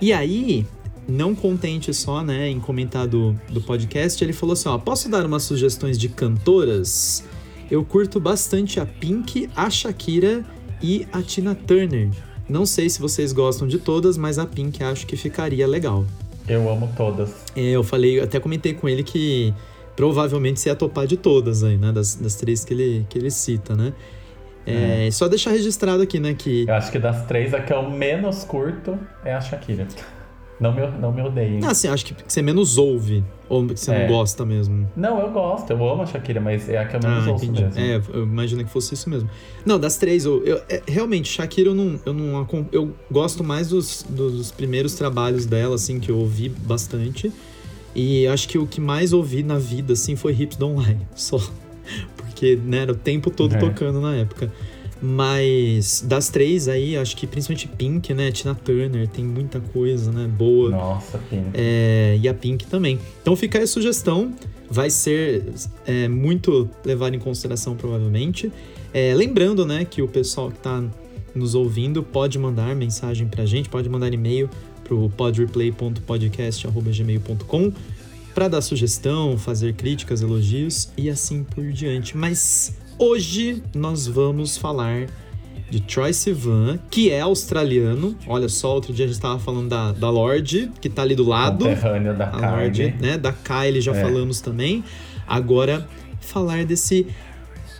E 0.00 0.12
aí, 0.12 0.66
não 1.08 1.34
contente 1.34 1.92
só, 1.94 2.22
né, 2.22 2.48
em 2.48 2.60
comentar 2.60 3.06
do, 3.06 3.38
do 3.48 3.60
podcast, 3.60 4.22
ele 4.22 4.32
falou 4.32 4.54
assim, 4.54 4.68
ó, 4.68 4.76
posso 4.78 5.08
dar 5.08 5.24
umas 5.24 5.42
sugestões 5.44 5.98
de 5.98 6.08
cantoras? 6.08 7.24
Eu 7.70 7.84
curto 7.84 8.20
bastante 8.20 8.78
a 8.78 8.86
Pink, 8.86 9.48
a 9.54 9.70
Shakira 9.70 10.44
e 10.82 11.06
a 11.12 11.22
Tina 11.22 11.54
Turner. 11.54 12.10
Não 12.48 12.64
sei 12.64 12.88
se 12.88 13.00
vocês 13.00 13.32
gostam 13.32 13.66
de 13.66 13.78
todas, 13.78 14.16
mas 14.16 14.38
a 14.38 14.46
Pink 14.46 14.82
acho 14.82 15.06
que 15.06 15.16
ficaria 15.16 15.66
legal. 15.66 16.04
Eu 16.48 16.70
amo 16.70 16.88
todas. 16.96 17.34
É, 17.56 17.70
eu 17.70 17.82
falei, 17.82 18.20
eu 18.20 18.24
até 18.24 18.38
comentei 18.38 18.72
com 18.72 18.88
ele 18.88 19.02
que 19.02 19.52
provavelmente 19.96 20.60
você 20.60 20.68
ia 20.68 20.76
topar 20.76 21.06
de 21.06 21.16
todas 21.16 21.64
aí, 21.64 21.76
né? 21.76 21.90
Das, 21.90 22.14
das 22.14 22.36
três 22.36 22.64
que 22.64 22.72
ele, 22.72 23.06
que 23.08 23.18
ele 23.18 23.30
cita, 23.30 23.74
né? 23.74 23.92
É, 24.66 25.08
Só 25.12 25.28
deixar 25.28 25.50
registrado 25.52 26.02
aqui, 26.02 26.18
né? 26.18 26.34
Que 26.34 26.64
Eu 26.68 26.74
acho 26.74 26.90
que 26.90 26.98
das 26.98 27.24
três, 27.26 27.54
a 27.54 27.60
que 27.60 27.72
eu 27.72 27.88
menos 27.90 28.44
curto 28.44 28.98
é 29.24 29.32
a 29.34 29.40
Shakira. 29.40 29.86
Não 30.58 30.72
me, 30.72 30.86
não 30.98 31.12
me 31.12 31.20
odeiem. 31.20 31.60
Ah, 31.62 31.72
assim, 31.72 31.86
acho 31.86 32.04
que 32.06 32.14
você 32.26 32.40
menos 32.40 32.78
ouve. 32.78 33.22
Ou 33.46 33.66
que 33.66 33.76
você 33.78 33.92
É. 33.92 34.00
não 34.08 34.08
gosta 34.16 34.44
mesmo. 34.44 34.90
Não, 34.96 35.20
eu 35.20 35.30
gosto, 35.30 35.70
eu 35.70 35.88
amo 35.88 36.02
a 36.02 36.06
Shakira, 36.06 36.40
mas 36.40 36.66
é 36.68 36.78
a 36.78 36.86
que 36.86 36.96
eu 36.96 37.00
menos 37.00 37.28
Ah, 37.28 37.30
ouço 37.32 37.44
entendi. 37.44 37.62
mesmo. 37.62 37.78
É, 37.80 38.00
eu 38.14 38.22
imagino 38.24 38.64
que 38.64 38.70
fosse 38.70 38.94
isso 38.94 39.08
mesmo. 39.10 39.28
Não, 39.66 39.78
das 39.78 39.98
três, 39.98 40.24
eu, 40.24 40.42
eu- 40.44 40.60
é, 40.68 40.82
realmente, 40.88 41.28
Shakira, 41.28 41.68
eu 41.68 41.74
não, 41.74 42.00
eu 42.06 42.12
não. 42.14 42.48
Eu 42.72 42.94
gosto 43.10 43.44
mais 43.44 43.68
dos, 43.68 44.04
dos 44.08 44.50
primeiros 44.50 44.94
trabalhos 44.94 45.44
dela, 45.46 45.74
assim, 45.74 46.00
que 46.00 46.10
eu 46.10 46.16
ouvi 46.18 46.48
bastante. 46.48 47.30
E 47.94 48.26
acho 48.26 48.48
que 48.48 48.58
o 48.58 48.66
que 48.66 48.80
mais 48.80 49.12
ouvi 49.12 49.42
na 49.42 49.58
vida, 49.58 49.92
assim, 49.92 50.16
foi 50.16 50.32
Hips 50.32 50.56
Don't 50.56 50.82
Lie. 50.86 50.98
Só. 51.14 51.38
Porque, 52.36 52.58
né, 52.62 52.80
era 52.80 52.92
o 52.92 52.94
tempo 52.94 53.30
todo 53.30 53.54
É. 53.54 53.58
tocando 53.58 53.98
na 53.98 54.14
época. 54.14 54.52
Mas 55.00 56.04
das 56.06 56.28
três 56.28 56.68
aí, 56.68 56.94
acho 56.98 57.16
que 57.16 57.26
principalmente 57.26 57.66
Pink, 57.66 58.12
né? 58.12 58.30
Tina 58.30 58.54
Turner, 58.54 59.08
tem 59.08 59.24
muita 59.24 59.58
coisa, 59.58 60.12
né? 60.12 60.28
Boa. 60.28 60.68
Nossa, 60.70 61.16
Pink. 61.30 61.46
É, 61.54 62.18
e 62.20 62.28
a 62.28 62.34
Pink 62.34 62.66
também. 62.66 62.98
Então 63.22 63.34
fica 63.34 63.56
aí 63.58 63.64
a 63.64 63.66
sugestão. 63.66 64.34
Vai 64.70 64.90
ser 64.90 65.44
é, 65.86 66.08
muito 66.08 66.68
levado 66.84 67.16
em 67.16 67.18
consideração, 67.18 67.74
provavelmente. 67.74 68.52
É, 68.92 69.14
lembrando, 69.14 69.64
né, 69.64 69.86
que 69.88 70.02
o 70.02 70.08
pessoal 70.08 70.50
que 70.50 70.58
está 70.58 70.84
nos 71.34 71.54
ouvindo 71.54 72.02
pode 72.02 72.38
mandar 72.38 72.76
mensagem 72.76 73.26
pra 73.28 73.46
gente, 73.46 73.68
pode 73.70 73.88
mandar 73.88 74.12
e-mail 74.12 74.50
pro 74.84 75.08
podreplay.podcast.gmail.com 75.10 77.72
para 78.36 78.48
dar 78.48 78.60
sugestão, 78.60 79.38
fazer 79.38 79.72
críticas, 79.72 80.20
elogios 80.20 80.90
e 80.94 81.08
assim 81.08 81.42
por 81.42 81.64
diante. 81.72 82.14
Mas 82.14 82.76
hoje 82.98 83.62
nós 83.74 84.06
vamos 84.06 84.58
falar 84.58 85.06
de 85.70 85.80
Troy 85.80 86.12
Sivan, 86.12 86.78
que 86.90 87.10
é 87.10 87.20
australiano. 87.22 88.14
Olha 88.26 88.46
só, 88.50 88.74
outro 88.74 88.92
dia 88.92 89.06
a 89.06 89.08
gente 89.08 89.18
tava 89.18 89.38
falando 89.38 89.70
da, 89.70 89.92
da 89.92 90.10
Lorde, 90.10 90.70
que 90.82 90.90
tá 90.90 91.00
ali 91.00 91.14
do 91.14 91.24
lado. 91.26 91.64
Da 91.64 92.28
A 92.30 92.50
Lorde, 92.56 92.94
né? 93.00 93.16
Da 93.16 93.32
Kylie 93.32 93.80
já 93.80 93.96
É. 93.96 94.02
falamos 94.02 94.42
também. 94.42 94.84
Agora, 95.26 95.88
falar 96.20 96.66
desse 96.66 97.06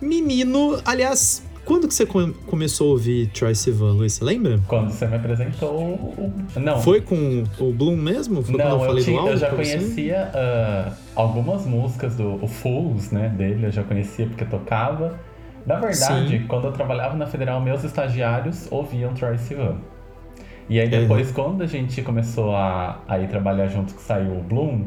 menino. 0.01 0.81
Aliás, 0.83 1.43
quando 1.67 1.87
que 1.87 1.93
você 1.93 2.05
come- 2.05 2.33
começou 2.47 2.87
a 2.87 2.91
ouvir 2.91 3.27
Troy 3.27 3.53
Sivan, 3.53 3.91
Luiz? 3.91 4.13
Você 4.13 4.23
lembra? 4.23 4.59
Quando 4.67 4.89
você 4.89 5.05
me 5.05 5.15
apresentou. 5.17 5.69
o- 5.79 6.33
Não. 6.55 6.79
Foi 6.81 7.01
com 7.01 7.43
o 7.59 7.71
Bloom 7.73 7.95
mesmo? 7.97 8.41
Foi 8.41 8.57
Não, 8.57 8.65
eu 8.65 8.71
eu, 8.71 8.79
falei 8.79 9.03
tinha- 9.03 9.17
álbum 9.19 9.31
eu 9.31 9.37
já 9.37 9.49
conhecia 9.49 10.31
ah, 10.33 10.91
algumas 11.15 11.65
músicas 11.65 12.15
do 12.15 12.43
o 12.43 12.47
Fools, 12.47 13.11
né, 13.11 13.29
dele, 13.29 13.65
eu 13.67 13.71
já 13.71 13.83
conhecia 13.83 14.25
porque 14.25 14.45
tocava. 14.45 15.19
Na 15.65 15.75
verdade, 15.75 16.39
Sim. 16.39 16.45
quando 16.47 16.65
eu 16.67 16.71
trabalhava 16.71 17.17
na 17.17 17.27
Federal, 17.27 17.59
meus 17.59 17.83
estagiários 17.83 18.67
ouviam 18.71 19.13
Troy 19.13 19.37
Sivan. 19.37 19.75
E 20.69 20.79
aí 20.79 20.87
depois, 20.89 21.27
uhum. 21.29 21.33
quando 21.33 21.61
a 21.63 21.67
gente 21.67 22.01
começou 22.01 22.55
a, 22.55 23.01
a 23.07 23.19
ir 23.19 23.27
trabalhar 23.27 23.67
junto 23.67 23.93
que 23.93 24.01
saiu 24.01 24.31
o 24.37 24.41
Bloom, 24.41 24.83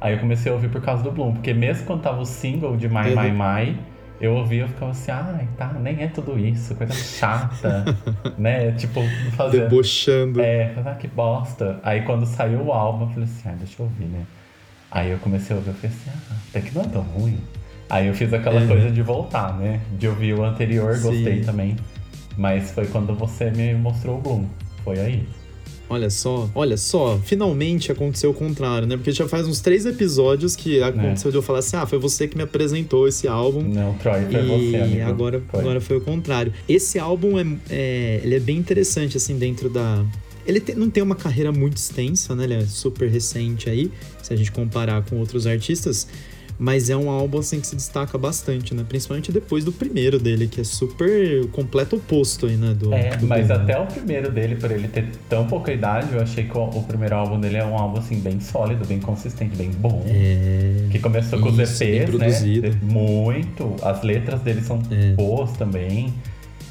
aí 0.00 0.14
eu 0.14 0.18
comecei 0.18 0.50
a 0.50 0.54
ouvir 0.54 0.68
por 0.70 0.80
causa 0.80 1.02
do 1.02 1.10
Bloom. 1.10 1.32
Porque 1.34 1.52
mesmo 1.52 1.86
quando 1.86 2.00
tava 2.02 2.20
o 2.20 2.24
single 2.26 2.76
de 2.76 2.88
My 2.88 2.96
uhum. 3.14 3.22
My 3.22 3.30
My, 3.30 3.78
eu 4.20 4.34
ouvia 4.34 4.64
e 4.64 4.68
ficava 4.68 4.92
assim, 4.92 5.10
ai, 5.10 5.48
tá, 5.56 5.72
nem 5.74 6.02
é 6.02 6.08
tudo 6.08 6.38
isso, 6.38 6.74
coisa 6.74 6.92
chata, 6.94 7.84
né? 8.38 8.72
Tipo, 8.72 9.02
fazer. 9.36 9.68
Debochando. 9.68 10.40
É, 10.40 10.74
ah, 10.84 10.94
que 10.94 11.06
bosta. 11.08 11.78
Aí 11.82 12.02
quando 12.02 12.24
saiu 12.24 12.62
o 12.62 12.72
álbum, 12.72 13.04
eu 13.04 13.08
falei 13.10 13.24
assim, 13.24 13.48
ah, 13.48 13.54
deixa 13.58 13.74
eu 13.80 13.86
ouvir, 13.86 14.06
né? 14.06 14.24
Aí 14.90 15.10
eu 15.10 15.18
comecei 15.18 15.54
a 15.54 15.58
ouvir, 15.58 15.70
eu 15.70 15.74
falei 15.74 15.94
assim, 15.94 16.10
ah, 16.10 16.36
até 16.48 16.60
que 16.60 16.74
não 16.74 16.82
é 16.82 16.86
tão 16.86 17.02
ruim. 17.02 17.38
Aí 17.88 18.06
eu 18.06 18.14
fiz 18.14 18.32
aquela 18.32 18.60
uhum. 18.60 18.68
coisa 18.68 18.90
de 18.90 19.02
voltar, 19.02 19.56
né? 19.56 19.80
De 19.98 20.08
ouvir 20.08 20.34
o 20.34 20.44
anterior, 20.44 20.96
Sim. 20.96 21.02
gostei 21.02 21.40
também. 21.42 21.76
Mas 22.36 22.72
foi 22.72 22.86
quando 22.86 23.14
você 23.14 23.50
me 23.50 23.74
mostrou 23.74 24.18
o 24.18 24.20
Bloom. 24.20 24.46
Foi 24.82 24.98
aí. 24.98 25.28
Olha 25.88 26.10
só, 26.10 26.50
olha 26.54 26.76
só, 26.76 27.18
finalmente 27.24 27.92
aconteceu 27.92 28.30
o 28.30 28.34
contrário, 28.34 28.88
né? 28.88 28.96
Porque 28.96 29.12
já 29.12 29.28
faz 29.28 29.46
uns 29.46 29.60
três 29.60 29.86
episódios 29.86 30.56
que 30.56 30.82
aconteceu 30.82 31.28
é. 31.28 31.30
de 31.30 31.38
eu 31.38 31.42
falar 31.42 31.60
assim: 31.60 31.76
ah, 31.76 31.86
foi 31.86 31.98
você 31.98 32.26
que 32.26 32.36
me 32.36 32.42
apresentou 32.42 33.06
esse 33.06 33.28
álbum. 33.28 33.62
Não, 33.62 33.94
Troy, 33.94 34.22
foi 34.22 34.40
e 34.40 34.46
você. 34.46 34.96
E 34.96 35.00
agora 35.00 35.42
foi. 35.48 35.60
agora 35.60 35.80
foi 35.80 35.96
o 35.98 36.00
contrário. 36.00 36.52
Esse 36.68 36.98
álbum 36.98 37.38
é, 37.38 37.46
é, 37.70 38.20
ele 38.24 38.34
é 38.34 38.40
bem 38.40 38.56
interessante, 38.56 39.16
assim, 39.16 39.38
dentro 39.38 39.70
da. 39.70 40.04
Ele 40.44 40.60
te, 40.60 40.74
não 40.74 40.90
tem 40.90 41.02
uma 41.02 41.16
carreira 41.16 41.52
muito 41.52 41.76
extensa, 41.76 42.34
né? 42.34 42.44
Ele 42.44 42.54
é 42.54 42.66
super 42.66 43.08
recente 43.08 43.70
aí, 43.70 43.90
se 44.22 44.32
a 44.32 44.36
gente 44.36 44.50
comparar 44.50 45.02
com 45.04 45.18
outros 45.18 45.46
artistas. 45.46 46.08
Mas 46.58 46.88
é 46.88 46.96
um 46.96 47.10
álbum 47.10 47.38
assim 47.38 47.60
que 47.60 47.66
se 47.66 47.76
destaca 47.76 48.16
bastante, 48.16 48.74
né? 48.74 48.84
Principalmente 48.88 49.30
depois 49.30 49.64
do 49.64 49.72
primeiro 49.72 50.18
dele, 50.18 50.48
que 50.48 50.60
é 50.60 50.64
super 50.64 51.46
completo 51.48 51.96
oposto 51.96 52.46
aí, 52.46 52.56
né? 52.56 52.74
Do, 52.74 52.92
é, 52.94 53.16
do 53.16 53.26
mas 53.26 53.50
até 53.50 53.78
o 53.78 53.86
primeiro 53.86 54.30
dele, 54.30 54.56
por 54.56 54.70
ele 54.70 54.88
ter 54.88 55.06
tão 55.28 55.46
pouca 55.46 55.72
idade, 55.72 56.14
eu 56.14 56.20
achei 56.20 56.44
que 56.44 56.56
o, 56.56 56.62
o, 56.62 56.82
primeiro 56.82 57.14
álbum 57.14 57.38
dele 57.38 57.58
é 57.58 57.64
um 57.64 57.76
álbum 57.76 57.98
assim 57.98 58.18
bem 58.20 58.40
sólido, 58.40 58.86
bem 58.86 59.00
consistente, 59.00 59.54
bem 59.56 59.70
bom. 59.70 60.02
É... 60.06 60.88
Que 60.90 60.98
começou 60.98 61.38
com 61.38 61.48
Isso, 61.48 61.62
os 61.62 61.80
EPs, 61.80 62.42
né? 62.42 62.78
Muito. 62.82 63.76
As 63.82 64.02
letras 64.02 64.40
dele 64.40 64.62
são 64.62 64.80
é. 64.90 65.12
boas 65.12 65.52
também. 65.52 66.14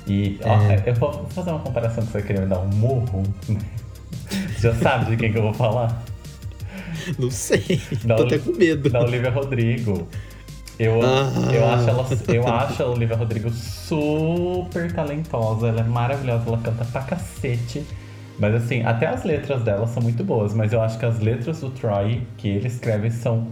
E 0.08 0.40
ó, 0.44 0.62
é. 0.62 0.84
eu 0.86 0.94
vou 0.96 1.26
fazer 1.30 1.52
uma 1.52 1.60
comparação 1.60 2.06
que 2.06 2.12
você 2.12 2.22
queria 2.22 2.42
me 2.42 2.48
dar 2.48 2.60
um 2.60 2.70
murro. 2.70 3.24
Já 4.60 4.74
sabe 4.76 5.12
de 5.12 5.18
quem 5.18 5.32
que 5.32 5.38
eu 5.38 5.44
vou 5.44 5.54
falar? 5.54 6.04
Não 7.20 7.32
sei. 7.32 7.82
Da 8.04 8.16
Tô 8.16 8.24
até 8.24 8.38
com 8.38 8.52
medo. 8.52 8.90
Da 8.90 9.02
Olivia 9.02 9.30
Rodrigo. 9.30 10.08
Eu, 10.78 11.00
ah. 11.02 11.32
eu, 11.54 11.66
acho 11.66 11.90
ela, 11.90 12.08
eu 12.28 12.48
acho 12.48 12.84
a 12.84 12.88
Olivia 12.88 13.16
Rodrigo 13.16 13.50
super 13.50 14.92
talentosa. 14.92 15.68
Ela 15.68 15.82
é 15.82 15.84
maravilhosa, 15.84 16.44
ela 16.48 16.58
canta 16.58 16.86
pra 16.86 17.02
cacete. 17.04 17.86
Mas 18.38 18.54
assim, 18.56 18.84
até 18.84 19.08
as 19.08 19.24
letras 19.24 19.64
dela 19.64 19.88
são 19.88 20.04
muito 20.04 20.24
boas. 20.24 20.54
Mas 20.54 20.74
eu 20.74 20.82
acho 20.82 21.00
que 21.00 21.06
as 21.06 21.20
letras 21.20 21.62
do 21.62 21.70
Troy 21.70 22.22
que 22.38 22.50
ele 22.50 22.68
escreve 22.68 23.10
são 23.10 23.48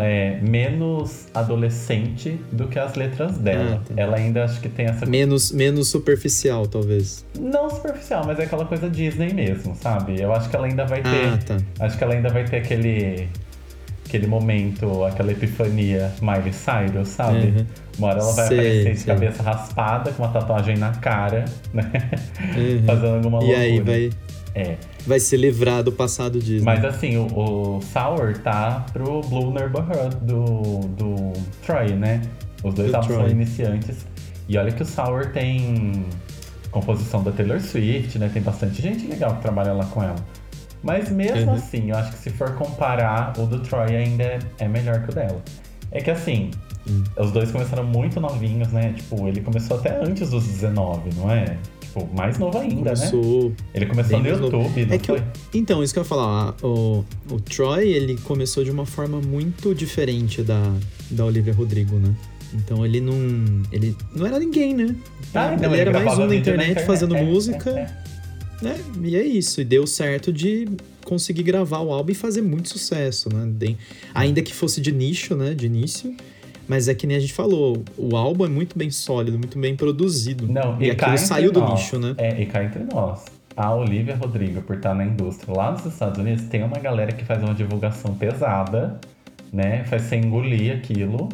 é, 0.00 0.38
menos 0.42 1.26
adolescente 1.32 2.38
do 2.52 2.68
que 2.68 2.78
as 2.78 2.94
letras 2.94 3.38
dela. 3.38 3.82
Ah. 3.90 3.92
Ela 3.96 4.16
ainda 4.16 4.44
acho 4.44 4.60
que 4.60 4.68
tem 4.68 4.86
essa. 4.86 5.06
Menos, 5.06 5.52
menos 5.52 5.88
superficial, 5.88 6.66
talvez. 6.66 7.24
Não 7.38 7.70
superficial, 7.70 8.24
mas 8.26 8.38
é 8.38 8.44
aquela 8.44 8.66
coisa 8.66 8.88
Disney 8.90 9.32
mesmo, 9.32 9.74
sabe? 9.74 10.20
Eu 10.20 10.32
acho 10.32 10.50
que 10.50 10.56
ela 10.56 10.66
ainda 10.66 10.84
vai 10.84 11.02
ter. 11.02 11.08
Ah, 11.08 11.38
tá. 11.44 11.56
Acho 11.80 11.96
que 11.96 12.04
ela 12.04 12.14
ainda 12.14 12.28
vai 12.28 12.44
ter 12.44 12.56
aquele. 12.56 13.28
Aquele 14.06 14.26
momento, 14.28 15.02
aquela 15.04 15.32
epifania 15.32 16.12
Miley 16.20 16.52
Cyrus, 16.52 17.08
sabe? 17.08 17.46
Uhum. 17.46 17.66
Uma 17.98 18.08
hora 18.08 18.20
ela 18.20 18.32
vai 18.32 18.46
sei, 18.46 18.58
aparecer 18.58 18.94
de 18.94 19.04
cabeça 19.04 19.42
raspada, 19.42 20.12
com 20.12 20.22
uma 20.22 20.32
tatuagem 20.32 20.76
na 20.76 20.92
cara, 20.92 21.46
né? 21.72 21.90
Uhum. 22.56 22.84
Fazendo 22.86 23.14
alguma 23.16 23.38
loucura. 23.38 23.58
E 23.58 23.60
aí 23.60 23.80
vai. 23.80 24.10
É 24.54 24.76
vai 25.06 25.20
se 25.20 25.36
livrar 25.36 25.82
do 25.82 25.92
passado 25.92 26.38
Disney. 26.38 26.64
Mas 26.64 26.84
assim, 26.84 27.16
o, 27.16 27.26
o 27.26 27.80
Sour 27.82 28.38
tá 28.38 28.86
pro 28.92 29.20
Blue 29.22 29.52
Neighborhood 29.52 30.16
do, 30.22 30.80
do 30.88 31.32
Troy, 31.64 31.94
né? 31.94 32.22
Os 32.62 32.74
dois 32.74 32.92
álbuns 32.94 33.14
são 33.14 33.28
iniciantes. 33.28 34.06
E 34.48 34.56
olha 34.58 34.72
que 34.72 34.82
o 34.82 34.86
Sour 34.86 35.32
tem 35.32 36.06
composição 36.70 37.22
da 37.22 37.30
Taylor 37.30 37.60
Swift, 37.60 38.18
né? 38.18 38.30
Tem 38.32 38.42
bastante 38.42 38.82
gente 38.82 39.06
legal 39.06 39.36
que 39.36 39.42
trabalha 39.42 39.72
lá 39.72 39.84
com 39.86 40.02
ela. 40.02 40.16
Mas 40.82 41.10
mesmo 41.10 41.50
uhum. 41.50 41.56
assim, 41.56 41.90
eu 41.90 41.96
acho 41.96 42.12
que 42.12 42.18
se 42.18 42.30
for 42.30 42.52
comparar, 42.54 43.32
o 43.38 43.46
do 43.46 43.60
Troy 43.60 43.96
ainda 43.96 44.24
é, 44.24 44.38
é 44.58 44.68
melhor 44.68 45.02
que 45.02 45.10
o 45.10 45.14
dela. 45.14 45.42
É 45.90 46.00
que 46.00 46.10
assim, 46.10 46.50
hum. 46.86 47.04
os 47.16 47.32
dois 47.32 47.50
começaram 47.50 47.84
muito 47.84 48.20
novinhos, 48.20 48.68
né? 48.68 48.92
Tipo, 48.92 49.26
ele 49.28 49.40
começou 49.40 49.78
até 49.78 49.96
antes 50.04 50.30
dos 50.30 50.44
19, 50.44 51.10
não 51.16 51.30
é? 51.30 51.56
Tipo, 51.94 52.14
mais 52.14 52.38
novo 52.38 52.58
ainda, 52.58 52.74
né? 52.74 52.82
começou 52.82 53.48
né? 53.48 53.56
Ele 53.74 53.86
começou 53.86 54.20
no 54.20 54.28
YouTube, 54.28 54.86
é 54.90 54.98
que? 54.98 55.10
Eu, 55.10 55.22
então, 55.52 55.82
isso 55.82 55.92
que 55.92 55.98
eu 55.98 56.02
ia 56.02 56.08
falar, 56.08 56.54
o, 56.62 57.04
o 57.30 57.40
Troy, 57.40 57.88
ele 57.88 58.16
começou 58.18 58.64
de 58.64 58.70
uma 58.70 58.84
forma 58.84 59.20
muito 59.20 59.74
diferente 59.74 60.42
da, 60.42 60.60
da 61.10 61.24
Olivia 61.24 61.54
Rodrigo, 61.54 61.96
né? 61.96 62.14
Então 62.52 62.84
ele 62.84 63.00
não. 63.00 63.16
Ele 63.72 63.96
não 64.14 64.26
era 64.26 64.38
ninguém, 64.38 64.74
né? 64.74 64.94
Ah, 65.34 65.54
então 65.54 65.72
ele, 65.72 65.80
ele 65.82 65.90
era 65.90 66.04
mais 66.04 66.18
um 66.18 66.26
na 66.26 66.34
internet, 66.34 66.70
internet 66.70 66.86
fazendo 66.86 67.16
é, 67.16 67.22
música. 67.22 67.70
É, 67.70 67.82
é. 67.82 68.04
Né? 68.62 68.80
E 69.02 69.16
é 69.16 69.24
isso. 69.24 69.60
E 69.60 69.64
deu 69.64 69.86
certo 69.86 70.32
de 70.32 70.68
conseguir 71.04 71.42
gravar 71.42 71.80
o 71.80 71.92
álbum 71.92 72.12
e 72.12 72.14
fazer 72.14 72.42
muito 72.42 72.68
sucesso, 72.68 73.28
né? 73.28 73.76
Ainda 74.14 74.40
que 74.40 74.54
fosse 74.54 74.80
de 74.80 74.92
nicho, 74.92 75.34
né? 75.34 75.52
De 75.52 75.66
início. 75.66 76.14
Mas 76.66 76.88
é 76.88 76.94
que 76.94 77.06
nem 77.06 77.16
a 77.16 77.20
gente 77.20 77.32
falou, 77.32 77.82
o 77.96 78.16
álbum 78.16 78.46
é 78.46 78.48
muito 78.48 78.76
bem 78.78 78.90
sólido, 78.90 79.38
muito 79.38 79.58
bem 79.58 79.76
produzido. 79.76 80.46
Não, 80.46 80.80
e, 80.80 80.86
e 80.86 80.90
aquilo 80.90 81.18
saiu 81.18 81.52
do 81.52 81.64
nicho, 81.72 81.98
né? 81.98 82.14
É, 82.16 82.40
e 82.40 82.46
cá 82.46 82.64
entre 82.64 82.84
nós. 82.84 83.24
A 83.56 83.72
Olivia 83.72 84.16
Rodrigo, 84.16 84.62
por 84.62 84.76
estar 84.76 84.94
na 84.94 85.04
indústria 85.04 85.54
lá 85.54 85.70
nos 85.70 85.86
Estados 85.86 86.18
Unidos, 86.18 86.44
tem 86.46 86.62
uma 86.62 86.78
galera 86.78 87.12
que 87.12 87.24
faz 87.24 87.42
uma 87.42 87.54
divulgação 87.54 88.14
pesada, 88.14 88.98
né? 89.52 89.84
Faz 89.84 90.02
você 90.02 90.16
engolir 90.16 90.74
aquilo. 90.74 91.28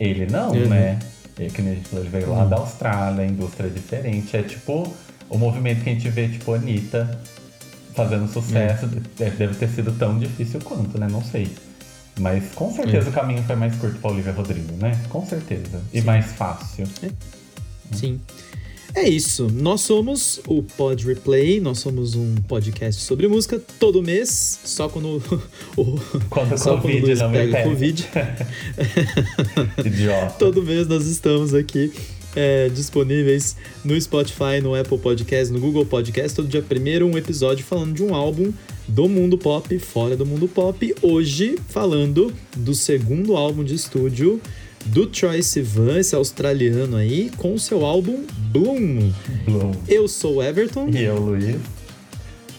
Ele 0.00 0.26
não, 0.26 0.50
uhum. 0.52 0.68
né? 0.68 0.98
E 1.38 1.48
que 1.48 1.60
nem 1.60 1.72
a 1.72 1.76
gente 1.76 1.88
falou, 1.88 2.04
ele 2.04 2.10
veio 2.10 2.30
lá 2.30 2.44
uhum. 2.44 2.48
da 2.48 2.56
Austrália, 2.56 3.22
a 3.22 3.26
indústria 3.26 3.66
é 3.66 3.70
diferente. 3.70 4.36
É 4.36 4.42
tipo 4.42 4.90
o 5.28 5.36
movimento 5.36 5.84
que 5.84 5.90
a 5.90 5.92
gente 5.92 6.08
vê, 6.08 6.28
tipo, 6.28 6.54
Anitta 6.54 7.20
fazendo 7.94 8.26
sucesso. 8.28 8.86
Uhum. 8.86 9.02
Deve 9.16 9.54
ter 9.54 9.68
sido 9.68 9.92
tão 9.92 10.18
difícil 10.18 10.60
quanto, 10.64 10.98
né? 10.98 11.06
Não 11.10 11.22
sei. 11.22 11.48
Mas 12.18 12.52
com 12.54 12.72
certeza 12.72 13.08
é. 13.08 13.10
o 13.10 13.12
caminho 13.12 13.42
foi 13.44 13.56
mais 13.56 13.74
curto 13.76 13.98
para 13.98 14.10
Olivia 14.10 14.32
Rodrigo, 14.32 14.72
né? 14.76 15.00
Com 15.08 15.24
certeza. 15.26 15.80
E 15.92 16.00
Sim. 16.00 16.06
mais 16.06 16.32
fácil. 16.32 16.86
É. 17.02 17.10
Sim. 17.96 18.20
É 18.94 19.08
isso. 19.08 19.48
Nós 19.52 19.82
somos 19.82 20.40
o 20.46 20.62
Pod 20.62 21.06
Replay, 21.06 21.60
nós 21.60 21.78
somos 21.78 22.14
um 22.14 22.34
podcast 22.48 23.00
sobre 23.02 23.28
música 23.28 23.60
todo 23.78 24.02
mês, 24.02 24.60
só 24.64 24.88
quando 24.88 25.22
o 25.76 26.00
quando 26.30 26.56
só 26.58 26.78
COVID, 26.78 27.02
quando 27.02 27.18
não 27.18 27.30
pega 27.32 27.62
Covid. 27.64 28.08
Idiota. 29.84 30.34
todo 30.38 30.62
mês 30.62 30.88
nós 30.88 31.06
estamos 31.06 31.54
aqui 31.54 31.92
é, 32.36 32.68
disponíveis 32.68 33.56
no 33.84 34.00
Spotify, 34.00 34.60
no 34.62 34.74
Apple 34.74 34.98
Podcast, 34.98 35.52
no 35.52 35.60
Google 35.60 35.86
Podcast, 35.86 36.34
todo 36.36 36.48
dia 36.48 36.62
primeiro 36.62 37.06
um 37.06 37.16
episódio 37.16 37.64
falando 37.64 37.94
de 37.94 38.02
um 38.02 38.14
álbum 38.14 38.52
do 38.86 39.08
mundo 39.08 39.36
pop, 39.36 39.78
fora 39.78 40.16
do 40.16 40.24
mundo 40.24 40.48
pop. 40.48 40.94
Hoje 41.02 41.56
falando 41.68 42.32
do 42.56 42.74
segundo 42.74 43.36
álbum 43.36 43.64
de 43.64 43.74
estúdio 43.74 44.40
do 44.86 45.06
Troy 45.06 45.42
Sivan, 45.42 45.98
esse 45.98 46.14
australiano 46.14 46.96
aí, 46.96 47.30
com 47.36 47.54
o 47.54 47.58
seu 47.58 47.84
álbum 47.84 48.24
Bloom. 48.52 49.12
Bloom. 49.44 49.72
Eu 49.86 50.08
sou 50.08 50.36
o 50.36 50.42
Everton. 50.42 50.88
E 50.88 51.02
eu, 51.02 51.18
Luiz. 51.18 51.56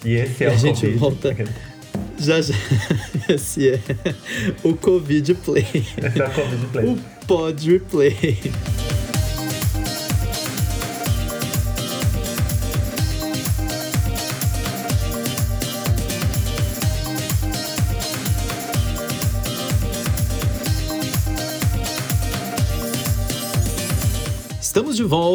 E 0.05 0.13
esse 0.13 0.43
é 0.43 0.47
e 0.47 0.49
o 0.49 0.53
a 0.53 0.55
gente 0.55 0.81
COVID. 0.81 0.97
volta. 0.97 1.35
Já 2.19 2.41
já. 2.41 2.53
Esse 3.29 3.69
é 3.69 3.79
o 4.63 4.73
Covid 4.75 5.33
Play. 5.35 5.65
Esse 5.73 6.21
é 6.21 6.27
o 6.27 6.31
Covid 6.31 6.65
Play. 6.71 6.85
O 6.85 7.25
Pod 7.25 7.71
Replay. 7.71 8.37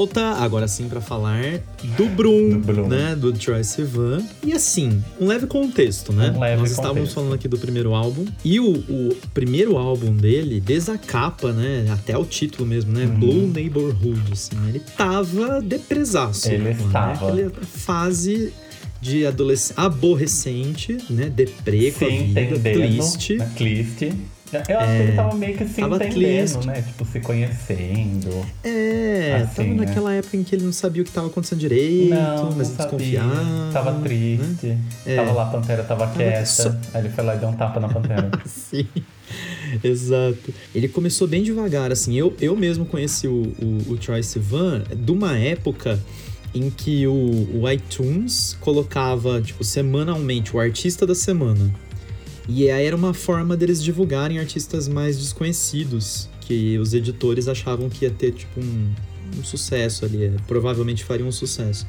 Volta, 0.04 0.20
agora 0.34 0.68
sim, 0.68 0.88
para 0.88 1.00
falar 1.00 1.60
do 1.96 2.06
Brum, 2.06 2.60
do 2.60 2.86
né? 2.86 3.16
Do 3.16 3.32
Troy 3.32 3.64
Sivan. 3.64 4.22
E 4.44 4.52
assim, 4.52 5.02
um 5.18 5.26
leve 5.26 5.46
contexto, 5.46 6.12
né? 6.12 6.32
Um 6.36 6.40
leve 6.40 6.60
Nós 6.60 6.70
estávamos 6.70 6.98
contexto. 6.98 7.14
falando 7.14 7.34
aqui 7.34 7.48
do 7.48 7.58
primeiro 7.58 7.94
álbum. 7.94 8.26
E 8.44 8.60
o, 8.60 8.70
o, 8.70 9.16
primeiro 9.32 9.78
álbum 9.78 10.14
dele, 10.14 10.60
desde 10.60 10.90
a 10.90 10.98
capa, 10.98 11.52
né? 11.52 11.86
Até 11.90 12.16
o 12.18 12.24
título 12.24 12.66
mesmo, 12.66 12.92
né? 12.92 13.06
Uhum. 13.06 13.18
Blue 13.18 13.46
Neighborhood, 13.48 14.32
assim. 14.32 14.56
Ele 14.68 14.80
tava 14.80 15.62
depresaço. 15.62 16.48
Ele 16.48 16.64
né? 16.64 16.76
estava. 16.78 17.28
Aquela 17.28 17.50
fase 17.64 18.52
de 19.00 19.26
adolescente 19.26 19.74
aborrecente, 19.78 20.98
né? 21.08 21.30
Deprê 21.30 21.90
com 21.92 22.06
Sim, 22.06 22.32
a 22.36 22.40
vida, 22.40 22.58
triste. 22.60 23.36
Né? 23.36 23.50
Eu 24.68 24.78
acho 24.78 24.90
é, 24.90 24.96
que 24.96 25.02
ele 25.02 25.12
é, 25.12 25.14
tava 25.14 25.34
meio 25.36 25.56
que 25.56 25.66
se 25.66 25.80
entendendo, 25.80 26.66
né? 26.66 26.82
Tipo, 26.82 27.04
se 27.04 27.20
conhecendo. 27.20 28.46
É, 28.62 29.42
assim, 29.42 29.54
tava 29.54 29.68
né? 29.68 29.86
naquela 29.86 30.12
época 30.14 30.36
em 30.36 30.44
que 30.44 30.54
ele 30.54 30.64
não 30.64 30.72
sabia 30.72 31.02
o 31.02 31.04
que 31.04 31.12
tava 31.12 31.26
acontecendo 31.26 31.58
direito, 31.58 32.14
não, 32.14 32.52
mas 32.52 32.70
não 32.70 32.76
desconfiava. 32.76 33.70
Tava 33.72 33.92
né? 33.92 34.00
triste. 34.02 34.66
Né? 34.66 34.78
É. 35.06 35.16
Tava 35.16 35.32
lá, 35.32 35.42
a 35.42 35.46
Pantera 35.46 35.82
tava, 35.82 36.06
tava 36.06 36.16
quieta. 36.16 36.46
Só... 36.46 36.68
Aí 36.92 37.02
ele 37.02 37.08
foi 37.10 37.24
lá 37.24 37.34
e 37.34 37.38
deu 37.38 37.48
um 37.48 37.56
tapa 37.56 37.80
na 37.80 37.88
Pantera. 37.88 38.30
Sim. 38.46 38.86
Exato. 39.82 40.54
Ele 40.74 40.88
começou 40.88 41.26
bem 41.26 41.42
devagar, 41.42 41.90
assim. 41.90 42.14
Eu, 42.14 42.34
eu 42.40 42.56
mesmo 42.56 42.84
conheci 42.84 43.26
o, 43.26 43.52
o, 43.60 43.92
o 43.92 43.96
Troy 43.96 44.22
Sivan 44.22 44.82
de 44.94 45.10
uma 45.10 45.36
época 45.38 45.98
em 46.54 46.70
que 46.70 47.06
o, 47.06 47.48
o 47.60 47.68
iTunes 47.68 48.56
colocava, 48.60 49.42
tipo, 49.42 49.64
semanalmente 49.64 50.54
o 50.54 50.60
artista 50.60 51.04
da 51.04 51.14
semana. 51.14 51.74
E 52.48 52.70
aí 52.70 52.86
era 52.86 52.94
uma 52.94 53.14
forma 53.14 53.56
deles 53.56 53.82
divulgarem 53.82 54.38
artistas 54.38 54.86
mais 54.86 55.18
desconhecidos, 55.18 56.28
que 56.40 56.78
os 56.78 56.92
editores 56.92 57.48
achavam 57.48 57.88
que 57.88 58.04
ia 58.04 58.10
ter, 58.10 58.32
tipo, 58.32 58.60
um, 58.60 58.92
um 59.38 59.44
sucesso 59.44 60.04
ali, 60.04 60.24
é, 60.24 60.32
provavelmente 60.46 61.04
faria 61.04 61.24
um 61.24 61.32
sucesso. 61.32 61.86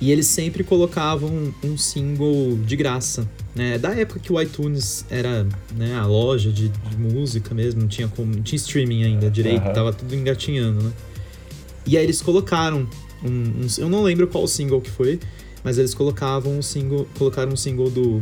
E 0.00 0.10
eles 0.10 0.26
sempre 0.26 0.64
colocavam 0.64 1.52
um 1.62 1.76
single 1.76 2.58
de 2.64 2.74
graça, 2.74 3.28
né? 3.54 3.76
Da 3.76 3.94
época 3.94 4.18
que 4.18 4.32
o 4.32 4.40
iTunes 4.40 5.04
era 5.10 5.46
né, 5.76 5.94
a 5.94 6.06
loja 6.06 6.50
de, 6.50 6.70
de 6.70 6.96
música 6.96 7.54
mesmo, 7.54 7.82
não 7.82 7.88
tinha, 7.88 8.08
como, 8.08 8.34
não 8.34 8.42
tinha 8.42 8.56
streaming 8.56 9.04
ainda 9.04 9.30
direito, 9.30 9.66
uhum. 9.66 9.72
tava 9.74 9.92
tudo 9.92 10.14
engatinhando, 10.14 10.82
né? 10.82 10.92
E 11.86 11.98
aí 11.98 12.04
eles 12.04 12.22
colocaram 12.22 12.88
um, 13.22 13.28
um, 13.28 13.66
eu 13.76 13.90
não 13.90 14.02
lembro 14.02 14.26
qual 14.26 14.46
single 14.46 14.80
que 14.80 14.90
foi, 14.90 15.20
mas 15.62 15.76
eles 15.76 15.92
colocavam 15.92 16.58
um 16.58 16.62
single, 16.62 17.06
colocaram 17.18 17.52
um 17.52 17.56
single 17.56 17.90
do, 17.90 18.20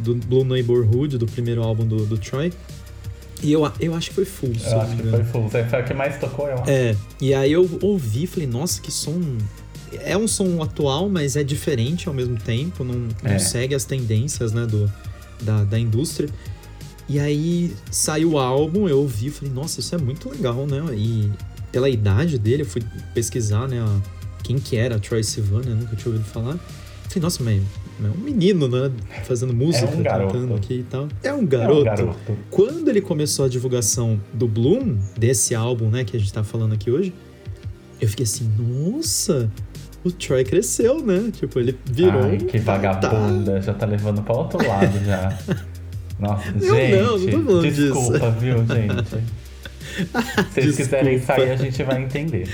do 0.00 0.14
Blue 0.14 0.44
Neighborhood, 0.44 1.18
do 1.18 1.26
primeiro 1.26 1.62
álbum 1.62 1.86
do, 1.86 2.06
do 2.06 2.18
Troy. 2.18 2.52
E 3.42 3.52
eu, 3.52 3.70
eu 3.80 3.94
acho 3.94 4.10
que 4.10 4.14
foi 4.14 4.24
full. 4.24 4.52
Eu 4.64 4.80
acho 4.80 4.96
que 4.96 5.02
foi 5.02 5.24
full. 5.24 5.48
Foi 5.48 5.80
o 5.80 5.84
que 5.84 5.94
mais 5.94 6.18
tocou, 6.18 6.46
eu 6.48 6.54
acho. 6.54 6.70
É. 6.70 6.96
E 7.20 7.32
aí 7.32 7.52
eu 7.52 7.68
ouvi 7.82 8.26
falei, 8.26 8.46
nossa, 8.46 8.80
que 8.80 8.90
som. 8.90 9.20
É 10.04 10.16
um 10.16 10.28
som 10.28 10.62
atual, 10.62 11.08
mas 11.08 11.36
é 11.36 11.42
diferente 11.42 12.06
ao 12.06 12.14
mesmo 12.14 12.36
tempo, 12.36 12.84
não, 12.84 13.08
não 13.22 13.30
é. 13.30 13.38
segue 13.40 13.74
as 13.74 13.84
tendências 13.84 14.52
né, 14.52 14.64
do, 14.64 14.90
da, 15.40 15.64
da 15.64 15.78
indústria. 15.78 16.28
E 17.08 17.18
aí 17.18 17.74
saiu 17.90 18.32
o 18.32 18.38
álbum, 18.38 18.88
eu 18.88 19.00
ouvi 19.00 19.26
e 19.26 19.30
falei, 19.30 19.52
nossa, 19.52 19.80
isso 19.80 19.92
é 19.92 19.98
muito 19.98 20.30
legal, 20.30 20.64
né? 20.64 20.80
E 20.94 21.28
pela 21.72 21.88
idade 21.88 22.38
dele, 22.38 22.62
eu 22.62 22.66
fui 22.66 22.82
pesquisar, 23.12 23.66
né? 23.66 23.80
A, 23.80 24.00
quem 24.44 24.58
que 24.58 24.76
era 24.76 24.98
Troy 24.98 25.24
Sivan, 25.24 25.62
eu 25.66 25.74
nunca 25.74 25.96
tinha 25.96 26.12
ouvido 26.12 26.28
falar. 26.30 26.56
Falei, 27.10 27.22
nossa, 27.24 27.42
mas 27.42 27.60
é 27.60 28.06
um 28.06 28.22
menino, 28.22 28.68
né? 28.68 28.88
Fazendo 29.24 29.52
música, 29.52 29.84
é 29.84 29.88
um 29.88 30.02
cantando 30.04 30.54
aqui 30.54 30.74
e 30.74 30.82
tal. 30.84 31.08
É 31.24 31.32
um 31.32 31.44
garoto. 31.44 31.78
É 31.78 31.80
um 31.80 31.84
garoto. 31.84 32.36
Quando 32.48 32.88
ele 32.88 33.00
começou 33.00 33.46
a 33.46 33.48
divulgação 33.48 34.20
do 34.32 34.46
Bloom, 34.46 34.96
desse 35.18 35.52
álbum, 35.52 35.90
né, 35.90 36.04
que 36.04 36.16
a 36.16 36.20
gente 36.20 36.32
tá 36.32 36.44
falando 36.44 36.72
aqui 36.72 36.88
hoje, 36.88 37.12
eu 38.00 38.08
fiquei 38.08 38.22
assim, 38.22 38.48
nossa, 38.56 39.50
o 40.04 40.12
Troy 40.12 40.44
cresceu, 40.44 41.04
né? 41.04 41.32
Tipo, 41.32 41.58
ele 41.58 41.76
virou. 41.84 42.22
Ai, 42.22 42.38
que 42.38 42.58
vagabunda, 42.58 43.54
tá... 43.54 43.60
já 43.60 43.74
tá 43.74 43.86
levando 43.86 44.22
pra 44.22 44.36
outro 44.36 44.64
lado 44.64 45.04
já. 45.04 45.36
Nossa, 46.16 46.52
não, 46.52 46.60
gente. 46.60 46.96
Não, 46.96 47.18
não 47.18 47.26
tô 47.26 47.44
falando 47.46 47.70
desculpa, 47.72 48.18
disso. 48.18 48.32
viu, 48.38 48.56
gente? 48.58 49.24
Se 50.52 50.60
eles 50.60 50.76
quiserem 50.76 51.20
sair, 51.20 51.50
a 51.50 51.56
gente 51.56 51.82
vai 51.82 52.02
entender. 52.02 52.48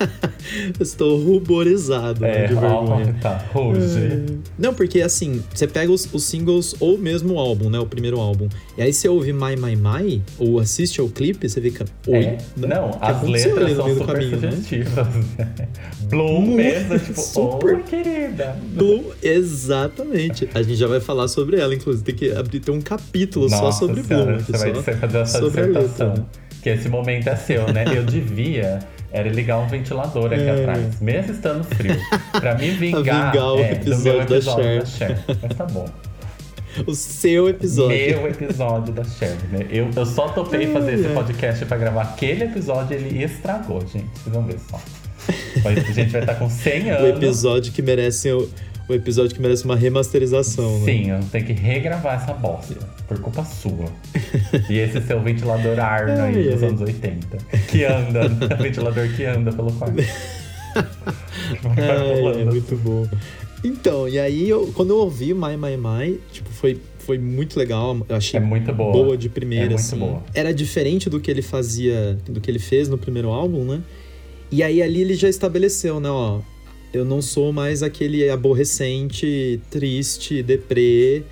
Estou 0.80 1.18
ruborizado 1.22 2.20
né, 2.20 2.30
é, 2.30 2.40
né, 2.40 2.46
de 2.46 2.54
vergonha. 2.54 3.14
Oh, 3.16 3.20
tá, 3.20 3.44
hoje. 3.54 3.98
É. 3.98 4.24
Não, 4.58 4.72
porque 4.74 5.00
assim, 5.00 5.42
você 5.52 5.66
pega 5.66 5.90
os, 5.92 6.08
os, 6.12 6.24
singles 6.24 6.74
ou 6.80 6.96
mesmo 6.98 7.34
o 7.34 7.38
álbum, 7.38 7.68
né? 7.68 7.78
O 7.78 7.86
primeiro 7.86 8.18
álbum. 8.18 8.48
E 8.76 8.82
aí 8.82 8.92
você 8.92 9.08
ouve 9.08 9.32
My 9.32 9.56
My 9.56 9.76
My, 9.76 10.22
ou 10.38 10.58
assiste 10.58 11.00
ao 11.00 11.08
clipe, 11.08 11.48
você 11.48 11.60
fica. 11.60 11.84
Oi. 12.06 12.18
É, 12.18 12.38
não, 12.56 12.90
as 13.00 13.22
letras 13.22 13.76
são 13.76 13.88
super 13.88 14.06
caminho, 14.06 14.40
né? 14.40 14.50
sugestivas. 14.50 15.06
Né? 15.38 15.68
Bloom 16.08 16.46
mesmo, 16.54 16.98
tipo, 16.98 17.20
super 17.20 17.76
oh, 17.76 17.82
querida. 17.84 18.56
Bloom, 18.72 19.04
exatamente. 19.22 20.48
A 20.54 20.62
gente 20.62 20.76
já 20.76 20.86
vai 20.86 21.00
falar 21.00 21.28
sobre 21.28 21.60
ela, 21.60 21.74
inclusive. 21.74 22.04
Tem 22.04 22.14
que 22.14 22.30
abrir 22.32 22.60
ter 22.60 22.70
um 22.70 22.80
capítulo 22.80 23.48
Nossa 23.48 23.62
só 23.62 23.72
sobre 23.72 24.02
senhora, 24.02 24.36
Bloom. 24.36 24.44
Você 24.44 24.82
vai 24.82 24.96
fazer 24.96 25.18
essa 25.18 25.38
sobre. 25.38 25.60
A 25.60 25.66
letra, 25.66 26.14
né? 26.14 26.24
Que 26.68 26.80
esse 26.80 26.88
momento 26.88 27.28
é 27.28 27.36
seu, 27.36 27.72
né? 27.72 27.84
Eu 27.94 28.04
devia 28.04 28.78
era 29.10 29.28
ligar 29.30 29.58
um 29.58 29.66
ventilador 29.66 30.26
aqui 30.26 30.42
é. 30.42 30.50
atrás, 30.50 31.00
mesmo 31.00 31.32
estando 31.32 31.64
frio, 31.64 31.96
pra 32.32 32.54
me 32.56 32.70
vingar, 32.76 33.32
vingar 33.32 33.54
o 33.54 33.58
é, 33.58 33.72
episódio, 33.72 33.96
do 33.96 34.02
meu 34.04 34.22
episódio 34.22 34.64
da, 34.64 34.78
da 34.80 34.86
Cher. 34.86 35.18
Mas 35.42 35.56
tá 35.56 35.64
bom. 35.64 35.86
O 36.86 36.94
seu 36.94 37.48
episódio. 37.48 37.96
Meu 37.96 38.28
episódio 38.28 38.92
da 38.92 39.02
Cher. 39.02 39.34
Né? 39.50 39.66
Eu, 39.70 39.88
eu 39.96 40.06
só 40.06 40.28
topei 40.28 40.66
fazer 40.66 40.94
esse 40.94 41.08
podcast 41.08 41.64
pra 41.64 41.78
gravar 41.78 42.02
aquele 42.02 42.44
episódio 42.44 42.94
ele 42.94 43.24
estragou, 43.24 43.80
gente. 43.80 44.10
Vocês 44.14 44.34
vão 44.34 44.44
ver 44.44 44.58
só. 44.70 44.78
A 45.64 45.92
gente 45.92 46.10
vai 46.10 46.20
estar 46.20 46.34
com 46.34 46.48
100 46.48 46.90
anos. 46.90 47.02
O 47.02 47.06
episódio 47.06 47.72
que 47.72 47.82
merece 47.82 48.28
o 48.88 48.94
episódio 48.94 49.34
que 49.34 49.42
merece 49.42 49.64
uma 49.64 49.76
remasterização, 49.76 50.78
né? 50.80 50.84
Sim, 50.86 51.10
eu 51.10 51.20
tenho 51.30 51.44
que 51.44 51.52
regravar 51.52 52.22
essa 52.22 52.32
bosta. 52.32 52.74
Por 53.06 53.20
culpa 53.20 53.44
sua. 53.44 53.86
e 54.68 54.78
esse 54.78 55.00
seu 55.02 55.20
ventilador 55.20 55.78
Arno 55.78 56.22
aí 56.22 56.50
dos 56.50 56.62
anos 56.62 56.80
80. 56.80 57.36
Que 57.68 57.84
anda, 57.84 58.28
ventilador 58.56 59.08
que 59.14 59.24
anda 59.24 59.52
pelo 59.52 59.72
quarto. 59.72 60.00
é, 61.76 62.40
é 62.40 62.44
muito 62.44 62.76
bom. 62.76 63.06
Então, 63.62 64.08
e 64.08 64.18
aí 64.18 64.48
eu, 64.48 64.72
quando 64.74 64.90
eu 64.90 64.98
ouvi 64.98 65.34
My 65.34 65.56
My 65.56 65.76
My, 65.76 66.20
tipo, 66.32 66.48
foi, 66.50 66.80
foi 66.98 67.18
muito 67.18 67.58
legal. 67.58 67.98
Eu 68.08 68.16
achei 68.16 68.38
é 68.38 68.42
muito 68.42 68.72
boa. 68.72 68.92
boa 68.92 69.16
de 69.16 69.28
primeira, 69.28 69.66
é 69.66 69.68
muito 69.68 69.80
assim. 69.80 69.98
Boa. 69.98 70.22
Era 70.32 70.54
diferente 70.54 71.10
do 71.10 71.20
que 71.20 71.30
ele 71.30 71.42
fazia, 71.42 72.18
do 72.26 72.40
que 72.40 72.50
ele 72.50 72.58
fez 72.58 72.88
no 72.88 72.96
primeiro 72.96 73.28
álbum, 73.28 73.64
né? 73.64 73.82
E 74.50 74.62
aí 74.62 74.82
ali 74.82 75.02
ele 75.02 75.14
já 75.14 75.28
estabeleceu, 75.28 76.00
né, 76.00 76.08
ó, 76.08 76.40
eu 76.92 77.04
não 77.04 77.20
sou 77.20 77.52
mais 77.52 77.82
aquele 77.82 78.28
aborrecente, 78.30 79.60
triste, 79.70 80.42
deprê, 80.42 81.22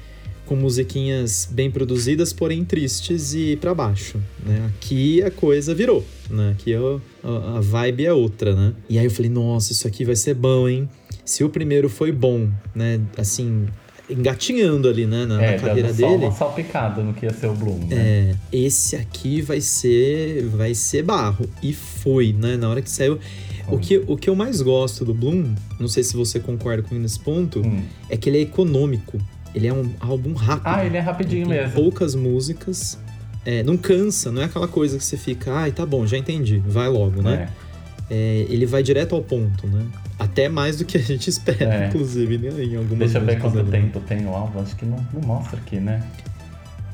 com 0.47 0.55
musiquinhas 0.55 1.49
bem 1.51 1.71
produzidas, 1.71 2.33
porém 2.33 2.65
tristes 2.65 3.35
e 3.35 3.57
para 3.57 3.75
baixo, 3.75 4.19
né? 4.45 4.71
Aqui 4.77 5.23
a 5.23 5.31
coisa 5.31 5.75
virou, 5.75 6.05
né? 6.31 6.53
Aqui 6.53 6.73
a, 6.75 7.57
a 7.57 7.61
vibe 7.61 8.07
é 8.07 8.13
outra, 8.13 8.55
né? 8.55 8.73
E 8.89 8.99
aí 8.99 9.05
eu 9.05 9.11
falei, 9.11 9.31
nossa, 9.31 9.73
isso 9.73 9.87
aqui 9.89 10.05
vai 10.05 10.15
ser 10.15 10.35
bom, 10.35 10.69
hein? 10.69 10.89
Se 11.25 11.43
o 11.43 11.49
primeiro 11.49 11.89
foi 11.89 12.13
bom, 12.13 12.49
né? 12.75 13.01
Assim, 13.17 13.67
engatinhando 14.09 14.89
ali, 14.89 15.05
né, 15.05 15.27
na, 15.27 15.43
é, 15.43 15.53
na 15.53 15.59
carreira 15.59 15.89
dando 15.93 15.97
dele. 15.97 16.21
Só 16.21 16.27
uma 16.27 16.33
salpicada 16.33 17.03
no 17.03 17.13
que 17.13 17.27
ia 17.27 17.33
ser 17.33 17.49
o 17.49 17.55
Bloom, 17.55 17.79
né? 17.89 17.97
É, 17.97 18.35
esse 18.53 18.95
aqui 18.95 19.41
vai 19.41 19.61
ser, 19.61 20.45
vai 20.45 20.75
ser 20.75 21.03
barro. 21.03 21.49
E 21.63 21.73
foi, 21.73 22.33
né? 22.33 22.57
Na 22.57 22.69
hora 22.69 22.81
que 22.81 22.91
saiu, 22.91 23.19
o 23.69 23.79
que, 23.79 24.03
o 24.07 24.17
que 24.17 24.31
eu 24.31 24.35
mais 24.35 24.63
gosto 24.63 25.05
do 25.05 25.13
Bloom, 25.13 25.55
não 25.79 25.89
sei 25.89 26.03
se 26.03 26.17
você 26.17 26.39
concorda 26.39 26.83
comigo 26.83 27.03
nesse 27.03 27.19
ponto, 27.19 27.61
hum. 27.61 27.83
é 28.09 28.17
que 28.17 28.29
ele 28.29 28.39
é 28.39 28.41
econômico. 28.43 29.19
Ele 29.55 29.67
é 29.67 29.73
um 29.73 29.91
álbum 30.01 30.35
rápido. 30.35 30.67
Ah, 30.67 30.85
ele 30.85 30.97
é 30.97 31.01
rapidinho 31.01 31.49
tem 31.49 31.57
mesmo. 31.59 31.73
Poucas 31.73 32.15
músicas. 32.15 32.99
É, 33.45 33.63
não 33.63 33.77
cansa, 33.77 34.31
não 34.31 34.43
é 34.43 34.45
aquela 34.45 34.67
coisa 34.67 34.99
que 34.99 35.05
você 35.05 35.17
fica, 35.17 35.53
ai, 35.53 35.71
tá 35.71 35.87
bom, 35.87 36.05
já 36.05 36.19
entendi, 36.19 36.59
vai 36.67 36.89
logo, 36.89 37.23
né? 37.23 37.49
É. 37.63 37.67
É, 38.09 38.47
ele 38.49 38.67
vai 38.67 38.83
direto 38.83 39.15
ao 39.15 39.23
ponto, 39.23 39.67
né? 39.69 39.87
Até 40.19 40.49
mais 40.49 40.79
do 40.79 40.85
que 40.85 40.99
a 40.99 41.01
gente 41.01 41.31
espera, 41.31 41.85
é. 41.85 41.89
inclusive, 41.89 42.39
né? 42.39 42.51
em 42.65 42.77
algumas 42.77 42.99
Deixa 42.99 43.19
eu 43.19 43.25
ver 43.25 43.41
quanto 43.41 43.59
ali. 43.61 43.71
tempo 43.71 44.01
tem 44.01 44.27
o 44.27 44.31
álbum, 44.31 44.61
acho 44.61 44.75
que 44.77 44.85
não, 44.85 44.99
não 45.13 45.21
mostra 45.23 45.59
aqui, 45.59 45.77
né? 45.77 46.03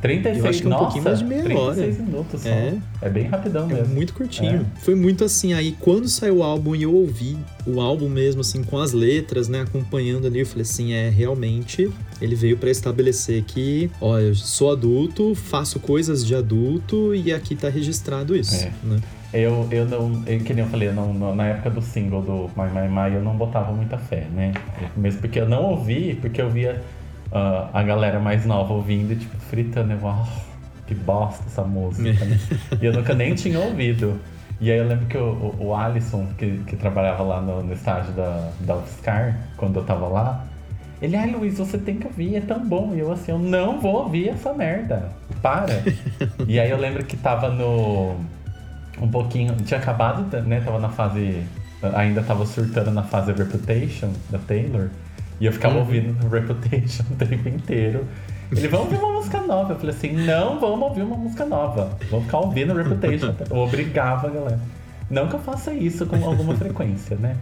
36, 0.02 0.44
eu 0.44 0.50
acho 0.50 0.58
que 0.58 0.64
é 0.64 0.66
um 0.66 0.70
nossa, 0.70 0.84
pouquinho 0.84 1.04
mais 1.04 1.18
de 1.20 1.24
meia 1.24 1.42
36 1.42 1.68
hora. 1.68 1.74
36 1.76 2.06
minutos 2.08 2.42
só. 2.42 2.48
É, 2.48 2.74
é 3.02 3.08
bem 3.08 3.26
rapidão 3.28 3.70
é 3.70 3.74
mesmo. 3.74 3.94
muito 3.94 4.12
curtinho. 4.12 4.66
É. 4.76 4.80
Foi 4.80 4.96
muito 4.96 5.24
assim, 5.24 5.52
aí 5.52 5.76
quando 5.78 6.08
saiu 6.08 6.38
o 6.38 6.42
álbum 6.42 6.74
e 6.74 6.82
eu 6.82 6.92
ouvi 6.92 7.38
o 7.64 7.80
álbum 7.80 8.08
mesmo, 8.08 8.40
assim, 8.40 8.64
com 8.64 8.78
as 8.78 8.92
letras, 8.92 9.48
né, 9.48 9.60
acompanhando 9.60 10.26
ali, 10.26 10.40
eu 10.40 10.46
falei 10.46 10.62
assim, 10.62 10.92
é, 10.92 11.08
realmente, 11.08 11.88
ele 12.20 12.34
veio 12.34 12.56
para 12.56 12.68
estabelecer 12.68 13.44
que, 13.44 13.88
ó, 14.00 14.18
eu 14.18 14.34
sou 14.34 14.72
adulto, 14.72 15.36
faço 15.36 15.78
coisas 15.78 16.26
de 16.26 16.34
adulto 16.34 17.14
e 17.14 17.32
aqui 17.32 17.54
tá 17.54 17.68
registrado 17.68 18.34
isso, 18.34 18.56
é. 18.56 18.72
né? 18.82 19.00
Eu, 19.32 19.66
eu 19.70 19.86
não, 19.86 20.22
que 20.22 20.52
nem 20.52 20.62
eu 20.62 20.70
falei, 20.70 20.92
não, 20.92 21.34
na 21.34 21.46
época 21.46 21.70
do 21.70 21.80
single 21.80 22.20
do 22.20 22.50
My 22.54 22.68
My 22.68 22.88
My, 22.88 23.14
eu 23.14 23.22
não 23.22 23.34
botava 23.34 23.72
muita 23.72 23.96
fé, 23.96 24.26
né? 24.34 24.52
Mesmo 24.94 25.20
porque 25.20 25.40
eu 25.40 25.48
não 25.48 25.70
ouvi, 25.70 26.18
porque 26.20 26.42
eu 26.42 26.50
via 26.50 26.82
uh, 27.32 27.68
a 27.72 27.82
galera 27.82 28.20
mais 28.20 28.46
nova 28.46 28.72
ouvindo, 28.72 29.18
tipo, 29.18 29.36
fritando, 29.36 29.92
eu, 29.92 29.98
oh, 30.02 30.26
que 30.86 30.94
bosta 30.94 31.44
essa 31.46 31.62
música, 31.62 32.24
né? 32.24 32.38
e 32.80 32.86
eu 32.86 32.92
nunca 32.92 33.14
nem 33.14 33.34
tinha 33.34 33.58
ouvido. 33.58 34.20
E 34.60 34.70
aí 34.70 34.78
eu 34.78 34.86
lembro 34.86 35.06
que 35.06 35.18
o, 35.18 35.54
o, 35.58 35.74
Alisson, 35.74 36.28
que, 36.38 36.58
que 36.66 36.76
trabalhava 36.76 37.22
lá 37.24 37.40
no, 37.40 37.62
no 37.64 37.72
estágio 37.72 38.12
da, 38.12 38.50
da 38.60 38.76
UFSCar, 38.76 39.36
quando 39.56 39.80
eu 39.80 39.84
tava 39.84 40.06
lá, 40.06 40.44
ele, 41.02 41.16
ai 41.16 41.30
ah, 41.34 41.36
Luiz, 41.36 41.58
você 41.58 41.76
tem 41.76 41.96
que 41.96 42.06
ouvir, 42.06 42.36
é 42.36 42.40
tão 42.40 42.64
bom. 42.64 42.94
E 42.94 43.00
eu 43.00 43.10
assim, 43.10 43.32
eu 43.32 43.38
não 43.40 43.80
vou 43.80 44.04
ouvir 44.04 44.28
essa 44.28 44.54
merda. 44.54 45.10
Para. 45.42 45.82
e 46.46 46.60
aí 46.60 46.70
eu 46.70 46.76
lembro 46.78 47.04
que 47.04 47.16
tava 47.16 47.50
no. 47.50 48.14
Um 49.00 49.08
pouquinho. 49.10 49.56
Tinha 49.66 49.80
acabado, 49.80 50.40
né? 50.42 50.60
Tava 50.60 50.78
na 50.78 50.90
fase. 50.90 51.42
Ainda 51.94 52.22
tava 52.22 52.46
surtando 52.46 52.92
na 52.92 53.02
fase 53.02 53.32
Reputation 53.32 54.12
da 54.30 54.38
Taylor. 54.38 54.90
E 55.42 55.46
eu 55.46 55.52
ficava 55.52 55.74
uhum. 55.74 55.80
ouvindo 55.80 56.28
Reputation 56.28 57.02
o 57.10 57.16
tempo 57.16 57.48
inteiro. 57.48 58.06
Ele, 58.52 58.68
vamos 58.68 58.86
ouvir 58.86 59.04
uma 59.04 59.12
música 59.14 59.40
nova. 59.40 59.72
Eu 59.72 59.76
falei 59.76 59.92
assim, 59.92 60.12
não 60.12 60.60
vamos 60.60 60.82
ouvir 60.82 61.02
uma 61.02 61.16
música 61.16 61.44
nova. 61.44 61.98
Vamos 62.08 62.26
ficar 62.26 62.38
ouvindo 62.38 62.72
Reputation. 62.74 63.34
Eu 63.50 63.56
obrigava 63.56 64.28
a 64.28 64.30
galera. 64.30 64.60
Não 65.10 65.26
que 65.26 65.34
eu 65.34 65.40
faça 65.40 65.74
isso 65.74 66.06
com 66.06 66.24
alguma 66.24 66.54
frequência, 66.54 67.16
né? 67.16 67.36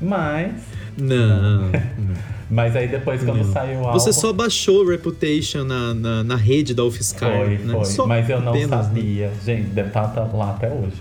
Mas. 0.00 0.54
Não. 0.96 1.70
Mas 2.50 2.74
aí 2.74 2.88
depois, 2.88 3.22
quando 3.22 3.44
não. 3.44 3.52
saiu 3.52 3.80
o 3.80 3.84
álbum. 3.84 3.98
Você 3.98 4.14
só 4.14 4.32
baixou 4.32 4.88
Reputation 4.88 5.62
na, 5.62 5.94
na, 5.94 6.24
na 6.24 6.36
rede 6.36 6.74
da 6.74 6.82
UFSCar. 6.84 7.30
Foi, 7.30 7.58
né? 7.58 7.74
foi. 7.74 7.84
Só 7.84 8.06
Mas 8.06 8.30
eu 8.30 8.40
não 8.40 8.48
apenas, 8.48 8.70
né? 8.70 8.82
sabia. 8.82 9.30
Gente, 9.44 9.68
deve 9.68 9.88
estar 9.88 10.30
lá 10.32 10.50
até 10.50 10.68
hoje. 10.68 11.00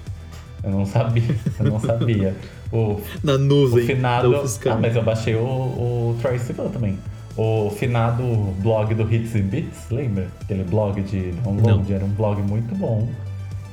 Eu 0.63 0.69
não 0.69 0.85
sabia. 0.85 1.35
Eu 1.59 1.65
não 1.65 1.79
sabia. 1.79 2.35
O, 2.71 2.99
Na 3.23 3.37
nuvem 3.37 3.83
o 3.83 3.85
finado. 3.87 4.33
Ah, 4.65 4.77
mas 4.81 4.95
eu 4.95 5.03
baixei 5.03 5.35
o, 5.35 5.39
o 5.39 6.17
Troy 6.21 6.39
Sivan 6.39 6.69
também. 6.69 6.97
O 7.37 7.69
finado 7.69 8.23
blog 8.61 8.93
do 8.93 9.03
Hits 9.13 9.35
and 9.35 9.43
Beats, 9.47 9.89
lembra? 9.89 10.27
Aquele 10.41 10.63
blog 10.63 11.01
de 11.01 11.31
download, 11.43 11.89
Não. 11.89 11.95
era 11.95 12.05
um 12.05 12.09
blog 12.09 12.41
muito 12.41 12.75
bom. 12.75 13.07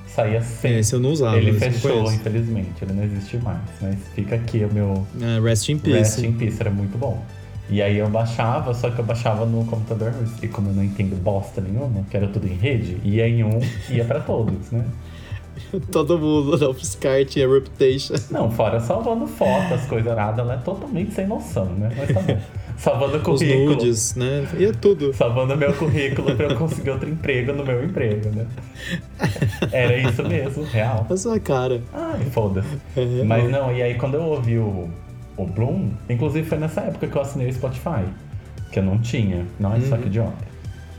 Saía 0.07 0.41
sempre. 0.43 0.79
Esse 0.81 0.95
eu 0.95 1.01
não 1.01 1.11
usava. 1.11 1.37
Ele 1.37 1.53
fechou, 1.53 2.11
infelizmente, 2.13 2.83
ele 2.83 2.93
não 2.93 3.05
existe 3.05 3.37
mais. 3.39 3.61
Mas 3.81 3.97
fica 4.15 4.35
aqui 4.37 4.65
o 4.65 4.73
meu 4.73 5.07
Ah, 5.21 5.41
rest 5.43 5.69
in 5.69 5.79
peace. 5.79 5.99
Rest 5.99 6.19
in 6.25 6.33
Peace, 6.33 6.57
era 6.61 6.71
muito 6.71 6.97
bom. 6.99 7.23
E 7.71 7.83
aí 7.83 7.99
eu 7.99 8.09
baixava, 8.09 8.73
só 8.73 8.91
que 8.91 8.99
eu 8.99 9.05
baixava 9.05 9.45
no 9.45 9.63
computador, 9.67 10.13
e 10.43 10.49
como 10.49 10.71
eu 10.71 10.75
não 10.75 10.83
entendo 10.83 11.15
bosta 11.23 11.61
nenhuma, 11.61 12.03
que 12.11 12.17
era 12.17 12.27
tudo 12.27 12.47
em 12.49 12.55
rede, 12.55 12.97
ia 13.05 13.29
em 13.29 13.45
um, 13.45 13.61
ia 13.91 14.05
pra 14.07 14.21
todos, 14.21 14.71
né? 14.71 14.85
Todo 15.93 16.19
mundo 16.19 16.57
da 16.57 16.69
UFSCar 16.71 17.25
tinha 17.25 17.49
Reputation. 17.49 18.15
Não, 18.31 18.51
fora 18.51 18.81
salvando 18.81 19.27
foto, 19.27 19.75
as 19.75 19.87
coisas 19.87 20.11
aradas, 20.11 20.39
ela 20.41 20.55
é 20.55 20.59
totalmente 20.59 21.13
sem 21.13 21.27
noção, 21.27 21.67
né? 21.67 21.91
Mas 21.97 22.13
tá 22.13 22.21
bom. 22.21 22.39
Salvando 22.79 23.17
Os 23.17 23.23
currículo. 23.23 23.71
nudes, 23.75 24.15
né? 24.15 24.47
Ia 24.57 24.73
tudo. 24.73 25.13
Salvando 25.13 25.57
meu 25.57 25.73
currículo 25.75 26.37
pra 26.37 26.47
eu 26.47 26.57
conseguir 26.57 26.91
outro 26.91 27.09
emprego 27.09 27.53
no 27.53 27.65
meu 27.65 27.85
emprego, 27.85 28.29
né? 28.31 28.47
Era 29.73 29.97
isso 29.97 30.23
mesmo, 30.23 30.63
real. 30.65 31.07
A 31.11 31.17
sua 31.17 31.41
cara. 31.41 31.81
Ai, 31.93 32.21
foda-se. 32.31 32.69
É, 32.97 33.25
Mas 33.25 33.51
não, 33.51 33.73
e 33.75 33.83
aí 33.83 33.95
quando 33.95 34.15
eu 34.15 34.23
ouvi 34.23 34.59
o, 34.59 34.89
o 35.37 35.45
Bloom, 35.45 35.91
inclusive 36.09 36.49
foi 36.49 36.59
nessa 36.59 36.83
época 36.83 37.07
que 37.09 37.17
eu 37.17 37.23
assinei 37.23 37.49
o 37.49 37.53
Spotify, 37.53 38.05
que 38.71 38.79
eu 38.79 38.83
não 38.85 38.99
tinha, 38.99 39.45
não 39.59 39.75
é 39.75 39.81
só 39.81 39.97
Uhum. 39.97 40.03
que 40.03 40.07
idiota. 40.07 40.48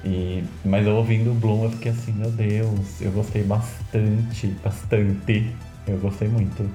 E, 0.03 0.43
mas 0.63 0.87
eu 0.87 0.95
ouvindo 0.95 1.31
o 1.31 1.33
Bloom, 1.35 1.65
eu 1.65 1.71
fiquei 1.71 1.91
assim, 1.91 2.13
meu 2.13 2.31
Deus, 2.31 3.01
eu 3.01 3.11
gostei 3.11 3.43
bastante, 3.43 4.47
bastante. 4.63 5.55
Eu 5.87 5.97
gostei 5.97 6.27
muito. 6.27 6.69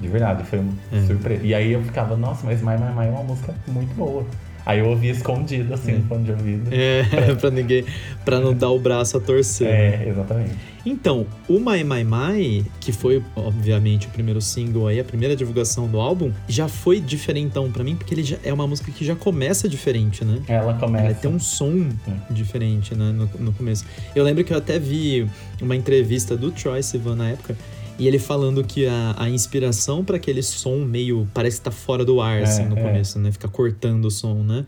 De 0.00 0.08
verdade, 0.08 0.44
foi 0.44 0.58
um 0.58 0.72
É. 0.92 1.00
surpresa. 1.06 1.42
E 1.42 1.54
aí 1.54 1.72
eu 1.72 1.82
ficava, 1.82 2.16
nossa, 2.16 2.44
mas 2.46 2.60
My 2.60 2.72
My 2.72 2.94
My 2.94 3.06
é 3.06 3.10
uma 3.10 3.22
música 3.22 3.54
muito 3.68 3.94
boa. 3.94 4.26
Aí 4.66 4.80
eu 4.80 4.86
ouvi 4.86 5.10
escondido, 5.10 5.72
assim, 5.72 5.92
no 5.92 6.02
fone 6.08 6.24
de 6.24 6.32
ouvido. 6.32 6.68
É, 6.72 7.04
pra 7.40 7.50
ninguém. 7.50 7.84
Pra 8.24 8.40
não 8.40 8.52
dar 8.52 8.70
o 8.70 8.80
braço 8.80 9.16
a 9.16 9.20
torcer. 9.20 9.68
né? 9.68 10.04
É, 10.04 10.08
exatamente. 10.08 10.56
Então, 10.84 11.26
o 11.48 11.58
My 11.58 11.82
My 11.84 12.04
My, 12.04 12.64
que 12.80 12.92
foi, 12.92 13.22
obviamente, 13.34 14.06
o 14.06 14.10
primeiro 14.10 14.40
single 14.40 14.86
aí, 14.86 15.00
a 15.00 15.04
primeira 15.04 15.34
divulgação 15.34 15.88
do 15.88 16.00
álbum, 16.00 16.32
já 16.48 16.68
foi 16.68 17.00
diferentão 17.00 17.70
pra 17.70 17.82
mim, 17.82 17.96
porque 17.96 18.14
ele 18.14 18.22
já 18.22 18.36
é 18.44 18.52
uma 18.52 18.66
música 18.66 18.92
que 18.92 19.04
já 19.04 19.16
começa 19.16 19.68
diferente, 19.68 20.24
né? 20.24 20.40
Ela 20.48 20.74
começa. 20.74 21.06
Ela 21.06 21.14
tem 21.14 21.30
um 21.30 21.40
som 21.40 21.88
diferente 22.30 22.94
né, 22.94 23.12
no, 23.12 23.28
no 23.38 23.52
começo. 23.52 23.84
Eu 24.14 24.22
lembro 24.24 24.44
que 24.44 24.52
eu 24.52 24.58
até 24.58 24.78
vi 24.78 25.28
uma 25.60 25.74
entrevista 25.74 26.36
do 26.36 26.50
Troy 26.52 26.82
Sivan 26.82 27.16
na 27.16 27.30
época, 27.30 27.56
e 27.98 28.06
ele 28.06 28.18
falando 28.18 28.62
que 28.62 28.86
a, 28.86 29.14
a 29.16 29.30
inspiração 29.30 30.04
para 30.04 30.16
aquele 30.16 30.42
som 30.42 30.76
meio. 30.84 31.26
parece 31.32 31.58
que 31.58 31.64
tá 31.64 31.70
fora 31.70 32.04
do 32.04 32.20
ar, 32.20 32.40
É, 32.40 32.42
assim, 32.44 32.64
no 32.64 32.78
é. 32.78 32.82
começo, 32.82 33.18
né? 33.18 33.32
Fica 33.32 33.48
cortando 33.48 34.04
o 34.06 34.10
som, 34.10 34.42
né? 34.42 34.66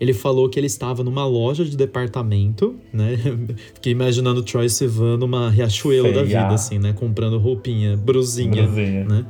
Ele 0.00 0.12
falou 0.12 0.48
que 0.48 0.58
ele 0.58 0.66
estava 0.66 1.04
numa 1.04 1.24
loja 1.24 1.64
de 1.64 1.76
departamento, 1.76 2.74
né? 2.92 3.16
Fiquei 3.74 3.92
imaginando 3.92 4.40
o 4.40 4.42
Troy 4.42 4.68
Sivan 4.68 5.16
numa 5.16 5.48
Riachuelo 5.48 6.12
da 6.12 6.24
Sei, 6.26 6.34
ah. 6.34 6.42
vida, 6.42 6.54
assim, 6.54 6.78
né? 6.78 6.92
Comprando 6.92 7.38
roupinha, 7.38 7.96
brusinha, 7.96 8.64
Brusinha. 8.64 9.04
né? 9.04 9.26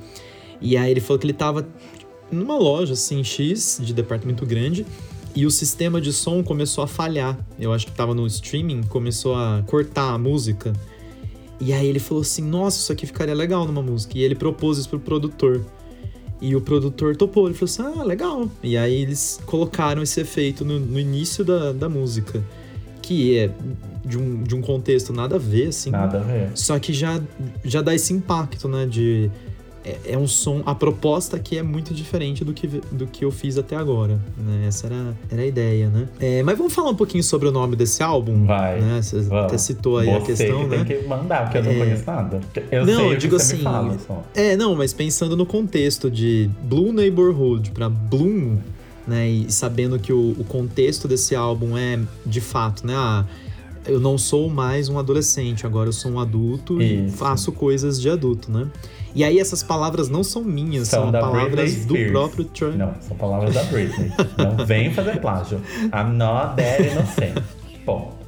E 0.60 0.76
aí 0.76 0.90
ele 0.90 1.00
falou 1.00 1.18
que 1.18 1.26
ele 1.26 1.34
tava 1.34 1.68
numa 2.32 2.56
loja, 2.56 2.94
assim, 2.94 3.22
X, 3.22 3.78
de 3.82 3.92
departamento 3.92 4.46
grande, 4.46 4.86
e 5.36 5.44
o 5.44 5.50
sistema 5.50 6.00
de 6.00 6.12
som 6.12 6.42
começou 6.42 6.82
a 6.82 6.86
falhar. 6.86 7.38
Eu 7.60 7.72
acho 7.72 7.86
que 7.86 7.92
tava 7.92 8.14
no 8.14 8.26
streaming, 8.26 8.84
começou 8.84 9.34
a 9.34 9.62
cortar 9.66 10.14
a 10.14 10.18
música. 10.18 10.72
E 11.64 11.72
aí 11.72 11.86
ele 11.86 11.98
falou 11.98 12.20
assim: 12.20 12.42
Nossa, 12.42 12.78
isso 12.78 12.92
aqui 12.92 13.06
ficaria 13.06 13.34
legal 13.34 13.66
numa 13.66 13.80
música. 13.80 14.18
E 14.18 14.22
ele 14.22 14.34
propôs 14.34 14.76
isso 14.76 14.88
pro 14.88 15.00
produtor. 15.00 15.64
E 16.38 16.54
o 16.54 16.60
produtor 16.60 17.16
topou. 17.16 17.46
Ele 17.46 17.54
falou 17.54 17.64
assim: 17.64 18.00
Ah, 18.00 18.04
legal. 18.04 18.50
E 18.62 18.76
aí 18.76 19.00
eles 19.00 19.40
colocaram 19.46 20.02
esse 20.02 20.20
efeito 20.20 20.62
no, 20.62 20.78
no 20.78 21.00
início 21.00 21.42
da, 21.42 21.72
da 21.72 21.88
música. 21.88 22.44
Que 23.00 23.38
é 23.38 23.50
de 24.04 24.18
um, 24.18 24.42
de 24.42 24.54
um 24.54 24.60
contexto 24.60 25.10
nada 25.10 25.36
a 25.36 25.38
ver, 25.38 25.68
assim. 25.68 25.90
Nada 25.90 26.20
a 26.20 26.22
ver. 26.22 26.50
Só 26.54 26.78
que 26.78 26.92
já, 26.92 27.18
já 27.64 27.80
dá 27.80 27.94
esse 27.94 28.12
impacto, 28.12 28.68
né? 28.68 28.84
De. 28.84 29.30
É, 29.84 30.12
é 30.12 30.18
um 30.18 30.26
som. 30.26 30.62
A 30.64 30.74
proposta 30.74 31.36
aqui 31.36 31.58
é 31.58 31.62
muito 31.62 31.92
diferente 31.92 32.42
do 32.44 32.54
que, 32.54 32.66
do 32.90 33.06
que 33.06 33.24
eu 33.24 33.30
fiz 33.30 33.58
até 33.58 33.76
agora. 33.76 34.18
Né? 34.38 34.64
Essa 34.66 34.86
era, 34.86 35.14
era 35.30 35.42
a 35.42 35.46
ideia, 35.46 35.88
né? 35.88 36.08
É, 36.18 36.42
mas 36.42 36.56
vamos 36.56 36.72
falar 36.72 36.90
um 36.90 36.94
pouquinho 36.94 37.22
sobre 37.22 37.48
o 37.48 37.52
nome 37.52 37.76
desse 37.76 38.02
álbum? 38.02 38.46
Vai, 38.46 38.80
Né? 38.80 39.02
Você 39.02 39.20
vamos. 39.20 39.44
até 39.44 39.58
citou 39.58 39.98
aí 39.98 40.06
Você 40.06 40.16
a 40.16 40.20
questão, 40.22 40.60
que 40.62 40.66
né? 40.76 40.84
tem 40.84 40.98
que 41.02 41.06
mandar, 41.06 41.42
porque 41.44 41.58
eu 41.58 41.64
não 41.64 41.70
É. 41.72 41.78
conheço 41.78 42.04
nada. 42.06 42.40
Eu 42.70 42.86
Não, 42.86 43.12
eu 43.12 43.18
digo 43.18 43.36
assim, 43.36 43.58
fala. 43.58 43.96
É, 44.34 44.56
não, 44.56 44.74
mas 44.74 44.92
pensando 44.94 45.36
no 45.36 45.44
contexto 45.44 46.10
de 46.10 46.48
Blue 46.62 46.92
Neighborhood 46.92 47.70
pra 47.72 47.88
Bloom, 47.90 48.56
né? 49.06 49.28
E 49.28 49.52
sabendo 49.52 49.98
que 49.98 50.12
o, 50.14 50.30
o 50.38 50.44
contexto 50.44 51.06
desse 51.06 51.34
álbum 51.36 51.76
é, 51.76 51.98
de 52.24 52.40
fato, 52.40 52.86
né? 52.86 52.94
Ah, 52.96 53.24
eu 53.86 54.00
não 54.00 54.16
sou 54.16 54.48
mais 54.48 54.88
um 54.88 54.98
adolescente, 54.98 55.66
agora 55.66 55.88
eu 55.88 55.92
sou 55.92 56.12
um 56.12 56.20
adulto 56.20 56.80
e 56.80 57.06
Isso. 57.06 57.16
faço 57.16 57.52
coisas 57.52 58.00
de 58.00 58.08
adulto, 58.08 58.50
né? 58.50 58.68
E 59.14 59.22
aí 59.22 59.38
essas 59.38 59.62
palavras 59.62 60.08
não 60.08 60.24
são 60.24 60.42
minhas, 60.42 60.88
São 60.88 61.04
são, 61.04 61.12
palavras 61.12 61.86
do 61.86 61.94
próprio 62.10 62.44
Troy. 62.46 62.76
Não, 62.76 62.94
são 63.00 63.16
palavras 63.16 63.54
da 63.54 63.62
Britney. 63.64 64.10
não 64.36 64.66
vem 64.66 64.92
fazer 64.92 65.20
plágio. 65.20 65.60
I'm 65.84 66.16
not 66.16 66.56
that 66.56 66.82
innocent. 66.82 67.42
Bom. 67.86 68.23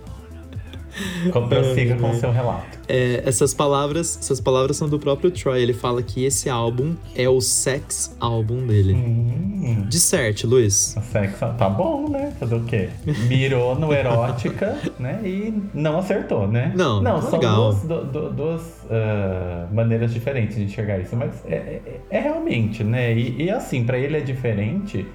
Prossiga 1.49 1.97
com 1.97 2.11
o 2.11 2.15
seu 2.15 2.31
relato. 2.33 2.79
É, 2.89 3.23
essas 3.27 3.53
palavras, 3.53 4.17
essas 4.21 4.41
palavras 4.41 4.77
são 4.77 4.89
do 4.89 4.99
próprio 4.99 5.31
Troy. 5.31 5.61
Ele 5.61 5.73
fala 5.75 6.03
que 6.03 6.25
esse 6.25 6.49
álbum 6.49 6.95
é 7.15 7.29
o 7.29 7.41
sex 7.41 8.15
álbum 8.21 8.67
dele. 8.67 8.95
Hum, 8.95 9.85
Disserte, 9.89 10.47
Luiz. 10.47 10.97
a 10.97 11.03
sexo 11.03 11.47
tá 11.59 11.69
bom, 11.69 12.09
né? 12.09 12.33
Fazer 12.39 12.55
o 12.55 12.65
quê? 12.65 12.89
Mirou 13.29 13.75
no 13.75 13.93
erótica, 13.93 14.77
né? 14.99 15.21
E 15.25 15.53
não 15.75 15.99
acertou, 15.99 16.47
né? 16.47 16.73
Não, 16.77 17.03
não 17.03 17.21
são 17.21 17.33
legal. 17.33 17.57
duas, 17.73 17.83
du- 17.83 18.05
du- 18.05 18.31
duas, 18.31 18.63
ah, 18.91 19.67
maneiras 19.73 20.13
diferentes 20.13 20.57
de 20.57 20.65
enxergar 20.65 20.99
isso, 20.99 21.17
mas 21.17 21.33
é, 21.47 21.55
é- 21.57 22.01
é 22.11 22.21
realmente, 22.21 22.85
né? 22.85 23.13
E, 23.13 23.43
e 23.45 23.51
assim, 23.51 23.85
pra 23.85 23.99
ele 23.99 24.17
é 24.17 24.21
diferente, 24.21 25.07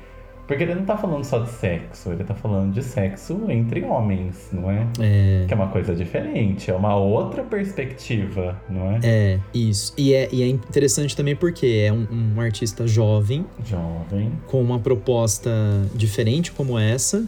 porque 0.51 0.65
ele 0.65 0.75
não 0.75 0.83
tá 0.83 0.97
falando 0.97 1.23
só 1.23 1.39
de 1.39 1.49
sexo, 1.49 2.11
ele 2.11 2.25
tá 2.25 2.35
falando 2.35 2.73
de 2.73 2.83
sexo 2.83 3.49
entre 3.49 3.85
homens, 3.85 4.49
não 4.51 4.69
é? 4.69 4.85
É. 4.99 5.45
Que 5.47 5.53
é 5.53 5.55
uma 5.55 5.69
coisa 5.69 5.95
diferente, 5.95 6.69
é 6.69 6.75
uma 6.75 6.93
outra 6.93 7.41
perspectiva, 7.41 8.61
não 8.69 8.91
é? 8.91 8.99
É, 9.01 9.39
isso. 9.53 9.93
E 9.97 10.13
é, 10.13 10.27
e 10.29 10.43
é 10.43 10.47
interessante 10.49 11.15
também 11.15 11.37
porque 11.37 11.85
é 11.87 11.93
um, 11.93 12.05
um 12.35 12.41
artista 12.41 12.85
jovem, 12.85 13.45
Jovem. 13.63 14.33
com 14.47 14.61
uma 14.61 14.77
proposta 14.77 15.49
diferente 15.95 16.51
como 16.51 16.77
essa, 16.77 17.23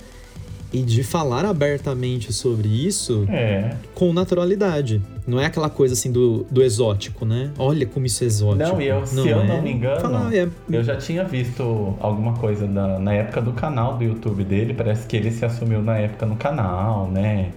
e 0.73 0.81
de 0.81 1.03
falar 1.03 1.45
abertamente 1.45 2.33
sobre 2.33 2.67
isso 2.67 3.25
É. 3.29 3.75
com 3.93 4.11
naturalidade. 4.11 4.99
Não 5.25 5.39
é 5.39 5.45
aquela 5.45 5.69
coisa 5.69 5.93
assim 5.93 6.11
do, 6.11 6.45
do 6.51 6.61
exótico, 6.63 7.25
né? 7.25 7.51
Olha 7.57 7.85
como 7.85 8.05
isso 8.05 8.23
é 8.23 8.27
exótico. 8.27 8.57
Não, 8.73 8.81
e 8.81 8.87
eu, 8.87 9.05
se 9.05 9.29
eu 9.29 9.39
é 9.41 9.47
não 9.47 9.61
me 9.61 9.71
engano, 9.71 10.01
Falar, 10.01 10.35
é, 10.35 10.49
Eu 10.69 10.83
já 10.83 10.97
tinha 10.97 11.23
visto 11.23 11.95
alguma 12.01 12.33
coisa 12.33 12.65
na, 12.67 12.97
na 12.99 13.13
época 13.13 13.41
do 13.41 13.53
canal 13.53 13.97
do 13.97 14.03
YouTube 14.03 14.43
dele, 14.43 14.73
parece 14.73 15.05
que 15.07 15.15
ele 15.15 15.31
se 15.31 15.45
assumiu 15.45 15.81
na 15.81 15.97
época 15.97 16.25
no 16.25 16.35
canal, 16.35 17.07
né? 17.09 17.51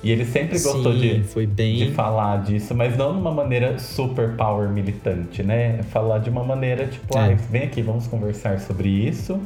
E 0.00 0.12
ele 0.12 0.24
sempre 0.24 0.60
gostou 0.60 0.92
sim, 0.92 1.22
de, 1.24 1.46
bem. 1.46 1.76
de 1.76 1.90
falar 1.90 2.44
disso, 2.44 2.72
mas 2.72 2.96
não 2.96 3.14
de 3.14 3.18
uma 3.18 3.32
maneira 3.32 3.78
super 3.80 4.36
power 4.36 4.68
militante, 4.68 5.42
né? 5.42 5.80
Falar 5.90 6.18
de 6.18 6.30
uma 6.30 6.44
maneira 6.44 6.86
tipo, 6.86 7.18
É. 7.18 7.32
ah, 7.32 7.36
vem 7.50 7.62
aqui, 7.64 7.82
vamos 7.82 8.06
conversar 8.06 8.60
sobre 8.60 8.88
isso. 8.88 9.40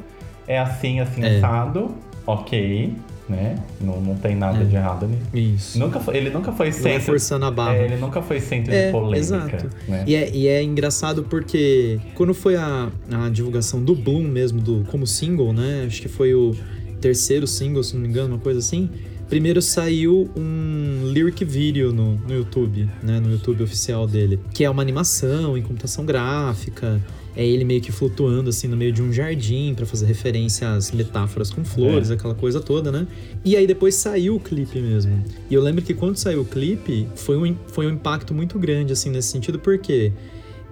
É 0.46 0.58
assim, 0.58 1.00
assim, 1.00 1.22
É. 1.24 1.38
assado, 1.38 1.94
ok, 2.26 2.92
né? 3.28 3.56
Não, 3.80 4.00
não 4.00 4.14
tem 4.16 4.34
nada 4.36 4.60
É. 4.60 4.64
de 4.64 4.74
errado 4.76 5.06
nisso. 5.32 5.54
Isso. 5.72 5.78
Nunca 5.78 6.00
foi- 6.00 6.16
ele 6.16 6.30
nunca 6.30 6.52
foi 6.52 6.70
Não 6.70 6.76
é 6.76 6.80
centro. 6.80 7.06
forçando 7.06 7.44
a 7.44 7.50
barra. 7.50 7.76
é, 7.76 7.84
ele 7.84 7.96
nunca 7.96 8.20
foi 8.20 8.40
centro 8.40 8.72
É, 8.74 8.86
de 8.86 8.92
polêmica. 8.92 9.18
exato. 9.18 9.70
Né? 9.88 10.04
E 10.06 10.14
é, 10.14 10.30
e 10.34 10.46
é 10.48 10.62
engraçado 10.62 11.22
porque 11.24 11.98
quando 12.14 12.34
foi 12.34 12.56
a, 12.56 12.90
a 13.10 13.28
divulgação 13.28 13.82
do 13.82 13.94
Bloom 13.94 14.22
mesmo, 14.24 14.60
do, 14.60 14.84
como 14.90 15.06
single, 15.06 15.52
né? 15.52 15.84
Acho 15.86 16.02
que 16.02 16.08
foi 16.08 16.34
o 16.34 16.52
terceiro 17.00 17.46
single, 17.46 17.82
se 17.82 17.94
não 17.94 18.02
me 18.02 18.08
engano, 18.08 18.34
uma 18.34 18.40
coisa 18.40 18.58
assim. 18.58 18.88
Primeiro 19.28 19.62
saiu 19.62 20.28
um 20.36 21.06
lyric 21.10 21.42
video 21.42 21.90
no, 21.90 22.16
no 22.16 22.34
YouTube, 22.34 22.86
né? 23.02 23.18
No 23.18 23.30
YouTube 23.32 23.62
oficial 23.62 24.06
dele. 24.06 24.38
Que 24.52 24.62
é 24.64 24.68
uma 24.68 24.82
animação 24.82 25.56
em 25.56 25.62
computação 25.62 26.04
gráfica. 26.04 27.00
É 27.34 27.44
ele 27.44 27.64
meio 27.64 27.80
que 27.80 27.90
flutuando 27.90 28.50
assim 28.50 28.68
no 28.68 28.76
meio 28.76 28.92
de 28.92 29.02
um 29.02 29.12
jardim 29.12 29.74
para 29.74 29.86
fazer 29.86 30.06
referência 30.06 30.70
às 30.70 30.92
metáforas 30.92 31.50
com 31.50 31.64
flores, 31.64 32.10
é. 32.10 32.14
aquela 32.14 32.34
coisa 32.34 32.60
toda, 32.60 32.92
né? 32.92 33.06
E 33.44 33.56
aí 33.56 33.66
depois 33.66 33.94
saiu 33.94 34.36
o 34.36 34.40
clipe 34.40 34.78
mesmo. 34.80 35.22
E 35.50 35.54
eu 35.54 35.62
lembro 35.62 35.82
que 35.82 35.94
quando 35.94 36.16
saiu 36.16 36.42
o 36.42 36.44
clipe, 36.44 37.08
foi 37.16 37.36
um, 37.36 37.56
foi 37.68 37.86
um 37.86 37.90
impacto 37.90 38.34
muito 38.34 38.58
grande, 38.58 38.92
assim, 38.92 39.10
nesse 39.10 39.28
sentido, 39.28 39.58
porque 39.58 40.12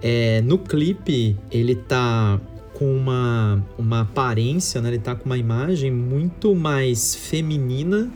é, 0.01 0.41
no 0.41 0.57
clipe 0.57 1.35
ele 1.51 1.75
tá 1.75 2.39
com 2.73 2.95
uma, 2.95 3.63
uma 3.77 4.01
aparência, 4.01 4.81
né? 4.81 4.89
Ele 4.89 4.99
tá 4.99 5.15
com 5.15 5.25
uma 5.25 5.37
imagem 5.37 5.91
muito 5.91 6.55
mais 6.55 7.15
feminina 7.15 8.11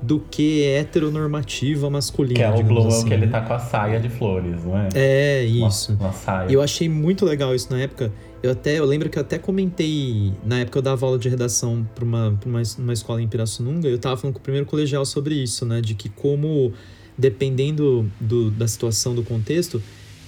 do 0.00 0.20
que 0.20 0.64
heteronormativa 0.64 1.88
masculina. 1.88 2.34
Que 2.34 2.42
é 2.42 2.50
o 2.50 2.62
glow 2.62 2.88
assim. 2.88 3.06
que 3.06 3.14
ele 3.14 3.26
tá 3.26 3.40
com 3.40 3.54
a 3.54 3.58
saia 3.58 3.98
de 3.98 4.08
flores, 4.08 4.64
não 4.64 4.76
é? 4.78 4.88
É, 4.94 5.44
isso. 5.44 5.92
Uma, 5.92 6.06
uma 6.06 6.12
saia. 6.12 6.50
Eu 6.50 6.60
achei 6.60 6.88
muito 6.88 7.24
legal 7.24 7.54
isso 7.54 7.70
na 7.70 7.80
época. 7.80 8.12
Eu 8.42 8.50
até 8.50 8.78
eu 8.78 8.84
lembro 8.84 9.08
que 9.08 9.18
eu 9.18 9.22
até 9.22 9.38
comentei, 9.38 10.30
na 10.44 10.58
época 10.58 10.78
eu 10.78 10.82
dava 10.82 11.06
aula 11.06 11.18
de 11.18 11.30
redação 11.30 11.88
para 11.94 12.04
uma, 12.04 12.36
pra 12.38 12.46
uma, 12.46 12.62
uma 12.78 12.92
escola 12.92 13.22
em 13.22 13.26
Pirassununga, 13.26 13.88
eu 13.88 13.98
tava 13.98 14.18
falando 14.18 14.34
com 14.34 14.40
o 14.40 14.42
primeiro 14.42 14.66
colegial 14.66 15.06
sobre 15.06 15.34
isso, 15.34 15.64
né? 15.64 15.80
De 15.80 15.94
que 15.94 16.10
como, 16.10 16.70
dependendo 17.16 18.06
do, 18.20 18.50
da 18.50 18.68
situação, 18.68 19.14
do 19.14 19.22
contexto, 19.22 19.82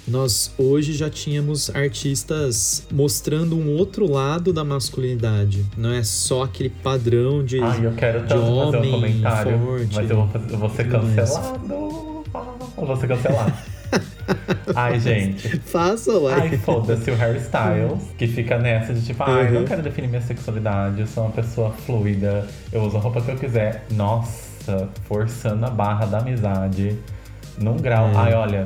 nós 0.06 0.52
hoje 0.56 0.92
já 0.92 1.10
tínhamos 1.10 1.74
artistas 1.74 2.86
mostrando 2.92 3.56
um 3.56 3.76
outro 3.76 4.10
lado 4.10 4.52
da 4.52 4.64
masculinidade. 4.64 5.66
Não 5.76 5.92
é 5.92 6.02
só 6.02 6.44
aquele 6.44 6.70
padrão 6.70 7.44
de. 7.44 7.60
Ah, 7.60 7.76
eu 7.82 7.92
quero 7.92 8.26
tanto 8.26 8.44
homem, 8.44 8.72
fazer 8.72 8.86
um 8.86 8.90
comentário. 8.92 9.58
Forte, 9.58 9.94
mas 9.94 10.10
eu 10.10 10.16
vou, 10.16 10.28
fazer, 10.28 10.52
eu 10.52 10.58
vou 10.58 10.70
ser 10.70 10.88
cancelado. 10.88 12.24
Eu 12.78 12.86
vou 12.86 12.96
ser 12.96 13.08
cancelado. 13.08 13.52
Ai, 14.74 15.00
gente. 15.00 15.58
Faça, 15.60 16.12
ué. 16.18 16.34
Ai, 16.34 16.58
foda-se 16.58 17.10
o 17.10 17.16
Harry 17.16 17.38
Styles, 17.38 18.02
que 18.18 18.26
fica 18.26 18.58
nessa 18.58 18.92
de 18.92 19.04
tipo, 19.04 19.22
ai, 19.22 19.46
uhum. 19.46 19.60
não 19.60 19.64
quero 19.64 19.82
definir 19.82 20.08
minha 20.08 20.20
sexualidade, 20.20 21.00
eu 21.00 21.06
sou 21.06 21.24
uma 21.24 21.32
pessoa 21.32 21.70
fluida, 21.70 22.46
eu 22.72 22.82
uso 22.82 22.96
a 22.96 23.00
roupa 23.00 23.20
que 23.20 23.30
eu 23.30 23.36
quiser. 23.36 23.86
Nossa, 23.92 24.88
forçando 25.04 25.64
a 25.64 25.70
barra 25.70 26.06
da 26.06 26.18
amizade 26.18 26.98
num 27.58 27.76
grau. 27.76 28.08
É. 28.08 28.16
Ai, 28.16 28.34
olha, 28.34 28.64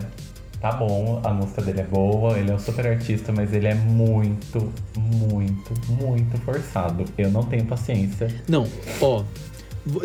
tá 0.60 0.72
bom, 0.72 1.20
a 1.24 1.32
música 1.32 1.62
dele 1.62 1.80
é 1.80 1.84
boa, 1.84 2.38
ele 2.38 2.50
é 2.50 2.54
um 2.54 2.58
super 2.58 2.86
artista, 2.86 3.32
mas 3.32 3.52
ele 3.52 3.66
é 3.66 3.74
muito, 3.74 4.72
muito, 4.96 5.72
muito 5.88 6.36
forçado. 6.38 7.04
Eu 7.16 7.30
não 7.30 7.42
tenho 7.42 7.64
paciência. 7.64 8.28
Não, 8.46 8.66
ó, 9.00 9.24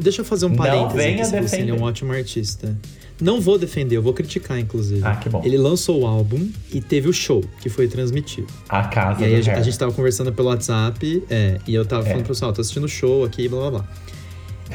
deixa 0.01 0.21
eu 0.21 0.25
fazer 0.25 0.45
um 0.45 0.55
parênteses 0.55 1.33
aqui, 1.33 1.47
você 1.47 1.57
ele 1.57 1.71
é 1.71 1.73
um 1.73 1.81
ótimo 1.81 2.13
artista. 2.13 2.75
Não 3.19 3.39
vou 3.39 3.57
defender, 3.57 3.95
eu 3.95 4.01
vou 4.01 4.13
criticar, 4.13 4.59
inclusive. 4.59 5.01
Ah, 5.03 5.15
que 5.15 5.29
bom. 5.29 5.41
Ele 5.43 5.57
lançou 5.57 6.01
o 6.01 6.05
álbum 6.05 6.49
e 6.71 6.81
teve 6.81 7.07
o 7.07 7.13
show, 7.13 7.43
que 7.61 7.69
foi 7.69 7.87
transmitido. 7.87 8.47
A 8.67 8.83
casa 8.83 9.21
E 9.21 9.25
aí 9.25 9.35
a 9.35 9.41
gente, 9.41 9.57
a 9.57 9.61
gente 9.61 9.77
tava 9.77 9.93
conversando 9.93 10.33
pelo 10.33 10.49
WhatsApp, 10.49 11.23
é, 11.29 11.59
e 11.65 11.73
eu 11.73 11.85
tava 11.85 12.03
é. 12.03 12.05
falando 12.07 12.23
pro 12.23 12.33
pessoal, 12.33 12.51
tô 12.51 12.61
assistindo 12.61 12.85
o 12.85 12.89
show 12.89 13.23
aqui, 13.23 13.47
blá 13.47 13.59
blá 13.59 13.71
blá. 13.71 13.85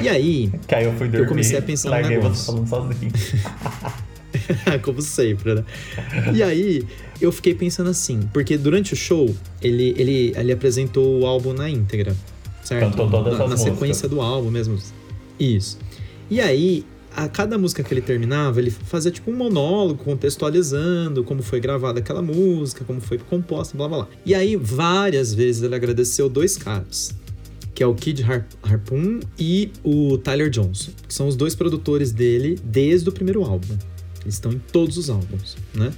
E 0.01 0.09
aí, 0.09 0.51
que 0.67 0.73
aí 0.73 0.85
eu, 0.85 0.93
fui 0.93 1.07
dormir, 1.07 1.25
eu 1.25 1.27
comecei 1.27 1.57
a 1.57 1.61
pensar 1.61 2.01
no 2.01 2.07
negócio. 2.07 2.53
Você 2.53 2.65
falando 2.67 2.93
sozinho. 2.93 3.11
Como 4.81 5.01
sempre, 5.01 5.55
né? 5.55 5.65
E 6.33 6.43
aí, 6.43 6.85
eu 7.19 7.31
fiquei 7.31 7.53
pensando 7.53 7.89
assim, 7.89 8.19
porque 8.33 8.57
durante 8.57 8.93
o 8.93 8.95
show, 8.95 9.33
ele, 9.61 9.93
ele, 9.97 10.33
ele 10.35 10.51
apresentou 10.51 11.21
o 11.21 11.25
álbum 11.25 11.53
na 11.53 11.69
íntegra, 11.69 12.15
certo? 12.63 12.89
Cantou 12.89 13.09
todas 13.09 13.37
na, 13.37 13.43
as 13.43 13.49
na 13.51 13.57
sequência 13.57 14.09
do 14.09 14.21
álbum 14.21 14.49
mesmo. 14.49 14.77
Isso. 15.39 15.77
E 16.29 16.39
aí, 16.39 16.85
a 17.15 17.27
cada 17.27 17.57
música 17.57 17.83
que 17.83 17.93
ele 17.93 18.01
terminava, 18.01 18.59
ele 18.59 18.71
fazia 18.71 19.11
tipo 19.11 19.29
um 19.29 19.35
monólogo 19.35 20.03
contextualizando 20.03 21.23
como 21.23 21.43
foi 21.43 21.59
gravada 21.59 21.99
aquela 21.99 22.21
música, 22.21 22.83
como 22.85 23.01
foi 23.01 23.17
composta, 23.17 23.77
blá 23.77 23.87
blá 23.87 23.97
blá. 23.99 24.07
E 24.25 24.33
aí, 24.33 24.55
várias 24.55 25.33
vezes 25.33 25.61
ele 25.61 25.75
agradeceu 25.75 26.29
dois 26.29 26.57
caras, 26.57 27.13
que 27.75 27.83
é 27.83 27.87
o 27.87 27.93
Kid 27.93 28.23
Har 28.23 28.47
Harpoon 28.63 29.19
e 29.37 29.71
o 29.83 30.17
Tyler 30.17 30.49
Johnson, 30.49 30.91
que 31.07 31.13
são 31.13 31.27
os 31.27 31.35
dois 31.35 31.53
produtores 31.53 32.11
dele 32.11 32.57
desde 32.63 33.09
o 33.09 33.11
primeiro 33.11 33.43
álbum. 33.43 33.77
Eles 34.21 34.35
estão 34.35 34.51
em 34.51 34.59
todos 34.59 34.97
os 34.97 35.09
álbuns, 35.09 35.57
né? 35.73 35.93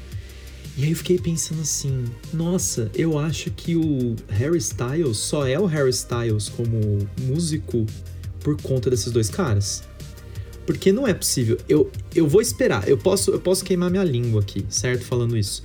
E 0.76 0.86
aí 0.86 0.90
eu 0.90 0.96
fiquei 0.96 1.20
pensando 1.20 1.62
assim, 1.62 2.06
nossa, 2.34 2.90
eu 2.96 3.20
acho 3.20 3.52
que 3.52 3.76
o 3.76 4.16
Harry 4.28 4.58
Styles 4.58 5.18
só 5.18 5.46
é 5.46 5.60
o 5.60 5.66
Harry 5.66 5.92
Styles 5.92 6.50
como 6.50 6.98
músico 7.22 7.86
por 8.40 8.60
conta 8.60 8.90
desses 8.90 9.12
dois 9.12 9.30
caras. 9.30 9.84
Porque 10.66 10.92
não 10.92 11.08
é 11.08 11.14
possível. 11.14 11.58
Eu, 11.70 11.92
eu 12.16 12.28
vou 12.28 12.42
esperar. 12.42 12.88
Eu 12.88 12.98
posso, 12.98 13.32
eu 13.32 13.40
posso 13.40 13.64
queimar 13.64 13.92
minha 13.92 14.04
língua 14.04 14.42
aqui, 14.42 14.66
certo? 14.70 15.04
Falando 15.04 15.38
isso. 15.38 15.62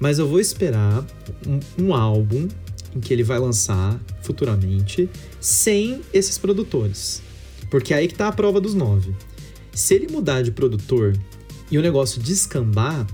Mas 0.00 0.18
eu 0.18 0.26
vou 0.26 0.40
esperar 0.40 1.06
um, 1.46 1.84
um 1.84 1.94
álbum 1.94 2.48
em 2.96 3.00
que 3.00 3.12
ele 3.12 3.22
vai 3.22 3.38
lançar 3.38 4.00
futuramente 4.22 5.08
sem 5.40 6.00
esses 6.12 6.38
produtores. 6.38 7.22
Porque 7.70 7.92
é 7.92 7.98
aí 7.98 8.08
que 8.08 8.14
tá 8.14 8.28
a 8.28 8.32
prova 8.32 8.60
dos 8.60 8.74
nove. 8.74 9.14
Se 9.72 9.94
ele 9.94 10.10
mudar 10.10 10.42
de 10.42 10.50
produtor 10.50 11.16
e 11.70 11.78
o 11.78 11.82
negócio 11.82 12.20
descambar, 12.20 13.06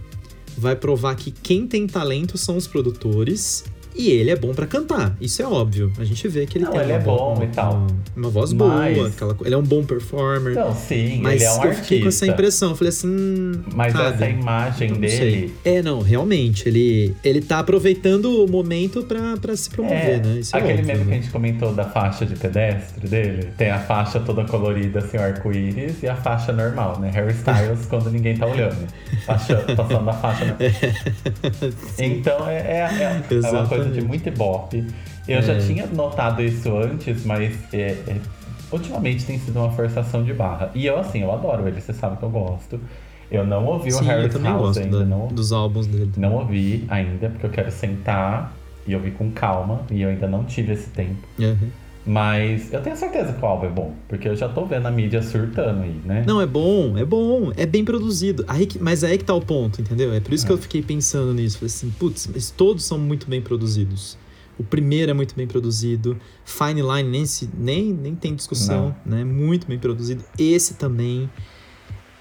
vai 0.57 0.77
provar 0.77 1.17
que 1.17 1.31
quem 1.31 1.67
tem 1.67 1.87
talento 1.87 2.39
são 2.39 2.57
os 2.57 2.67
produtores 2.67 3.65
e 3.95 4.11
ele 4.11 4.31
é 4.31 4.37
bom 4.37 4.53
para 4.53 4.67
cantar, 4.67 5.17
isso 5.21 5.41
é 5.41 5.47
óbvio. 5.47 5.93
A 5.99 6.05
gente 6.05 6.27
vê 6.27 6.47
que 6.47 6.59
ele 6.59 6.65
não, 6.65 6.73
tem 6.73 6.81
ele 6.81 6.93
uma, 6.93 6.99
é 6.99 7.03
bom 7.03 7.35
uma, 7.35 7.45
e 7.45 7.49
tal. 7.49 7.75
Uma, 7.75 7.87
uma 8.17 8.29
voz 8.29 8.53
mas... 8.53 8.97
boa, 8.97 9.09
aquela, 9.09 9.37
ele 9.45 9.55
é 9.55 9.59
um 9.59 9.63
bom 9.63 9.85
performer. 9.85 10.55
Não, 10.55 10.75
sim, 10.75 11.21
mas 11.23 11.35
ele 11.41 11.45
é 11.45 11.53
um 11.53 11.55
eu 11.55 11.61
artista. 11.63 11.83
fiquei 11.83 12.01
com 12.01 12.09
essa 12.09 12.27
impressão, 12.27 12.71
eu 12.71 12.77
falei 12.77 12.89
assim. 12.89 13.53
Mas 13.73 13.93
sabe, 13.93 14.15
essa 14.15 14.29
imagem 14.29 14.93
dele. 14.95 15.09
Sei. 15.09 15.55
É, 15.65 15.83
não, 15.83 16.01
realmente, 16.01 16.69
ele, 16.69 17.15
ele 17.23 17.41
tá 17.41 17.61
aproveitando 17.61 18.45
o 18.45 18.49
momento 18.49 19.05
para 19.05 19.57
se 19.57 19.71
promover, 19.71 19.97
é, 19.97 20.19
né? 20.19 20.39
Isso 20.41 20.57
é 20.57 20.59
aquele 20.59 20.81
óbvio, 20.81 20.87
mesmo 20.87 21.05
né? 21.05 21.11
que 21.11 21.19
a 21.19 21.23
gente 21.23 21.33
comentou 21.33 21.73
da 21.73 21.85
faixa 21.85 22.27
de 22.27 22.35
pedestre 22.35 23.09
dele, 23.09 23.49
tem 23.57 23.71
a 23.71 23.79
faixa 23.79 24.19
toda 24.19 24.45
colorida, 24.45 24.99
assim, 24.99 25.17
arco-íris, 25.17 26.03
e 26.03 26.09
a 26.09 26.17
faixa 26.17 26.53
normal, 26.53 26.99
né? 26.99 27.11
Harry 27.15 27.33
Styles 27.33 27.87
quando 27.89 28.11
ninguém 28.11 28.37
tá 28.37 28.47
olhando. 28.47 28.87
Faixa, 29.25 29.57
passando 29.77 30.11
a 30.11 30.13
faixa. 30.13 30.45
Né? 30.47 30.57
então 31.99 32.49
é, 32.49 32.57
é, 32.57 32.89
é, 33.01 33.23
é 33.31 33.51
uma 33.51 33.67
coisa 33.67 33.84
de 33.91 34.01
muito 34.01 34.29
ibope. 34.29 34.87
Eu 35.27 35.39
é. 35.39 35.43
já 35.43 35.59
tinha 35.59 35.87
notado 35.87 36.43
isso 36.43 36.77
antes, 36.77 37.25
mas 37.25 37.57
é, 37.73 37.97
é, 38.07 38.17
ultimamente 38.71 39.25
tem 39.25 39.39
sido 39.39 39.59
uma 39.59 39.71
forçação 39.73 40.23
de 40.25 40.33
barra. 40.33 40.71
E 40.75 40.87
eu, 40.87 40.99
assim, 40.99 41.23
eu 41.23 41.33
adoro 41.33 41.67
ele, 41.67 41.81
você 41.81 41.93
sabe 41.93 42.17
que 42.17 42.23
eu 42.23 42.31
gosto. 42.31 42.81
Eu 43.31 43.45
não 43.47 43.65
ouvi 43.67 43.91
Sim, 43.91 44.05
o 44.05 44.05
Harry 44.05 44.29
House 44.43 44.77
ainda, 44.77 44.99
da, 45.01 45.05
não, 45.05 45.29
dos 45.29 45.53
álbuns 45.53 45.87
dele. 45.87 46.13
Não 46.17 46.35
ouvi 46.35 46.85
ainda, 46.89 47.31
porque 47.31 47.47
eu 47.47 47.51
quero 47.51 47.71
sentar 47.71 48.55
e 48.87 48.95
ouvir 48.95 49.13
com 49.13 49.31
calma, 49.31 49.81
e 49.91 50.03
eu 50.03 50.11
ainda 50.11 50.29
não 50.29 50.45
tive 50.45 50.73
esse 50.73 50.91
tempo. 50.91 51.27
Uhum. 51.39 51.71
Mas 52.07 52.71
eu 52.71 52.83
tenho 52.83 52.97
certeza 52.97 53.33
que 53.33 53.43
o 53.43 53.47
álbum 53.47 53.67
é 53.67 53.71
bom, 53.71 53.95
porque 54.07 54.29
eu 54.29 54.37
já 54.37 54.47
tô 54.47 54.67
vendo 54.67 54.87
a 54.87 54.91
mídia 54.91 55.23
surtando 55.23 55.83
aí, 55.83 56.01
né? 56.05 56.23
Não, 56.27 56.39
é 56.39 56.47
bom, 56.47 56.99
é 56.99 57.05
bom, 57.05 57.51
é 57.57 57.65
bem 57.65 57.83
produzido. 57.83 58.45
Aí 58.47 58.67
que, 58.67 58.79
mas 58.79 59.03
é 59.03 59.09
aí 59.09 59.19
que 59.19 59.25
tá 59.25 59.33
o 59.35 59.41
ponto, 59.41 59.81
entendeu? 59.81 60.13
É 60.13 60.21
por 60.21 60.35
isso 60.35 60.45
é. 60.45 60.47
que 60.49 60.53
eu 60.53 60.59
fiquei 60.59 60.83
pensando 60.83 61.33
nisso. 61.33 61.59
Falei 61.59 61.73
assim, 61.73 61.91
putz, 61.99 62.29
mas 62.33 62.51
todos 62.51 62.85
são 62.85 62.99
muito 62.99 63.27
bem 63.27 63.41
produzidos. 63.41 64.19
O 64.59 64.63
primeiro 64.63 65.11
é 65.11 65.15
muito 65.15 65.35
bem 65.35 65.47
produzido. 65.47 66.17
Fine 66.45 66.83
Line 66.83 67.09
nem, 67.09 67.27
se, 67.27 67.49
nem, 67.57 67.93
nem 67.93 68.15
tem 68.15 68.35
discussão, 68.35 68.95
Não. 69.05 69.17
né? 69.19 69.25
Muito 69.25 69.67
bem 69.67 69.79
produzido. 69.79 70.23
Esse 70.39 70.75
também. 70.75 71.29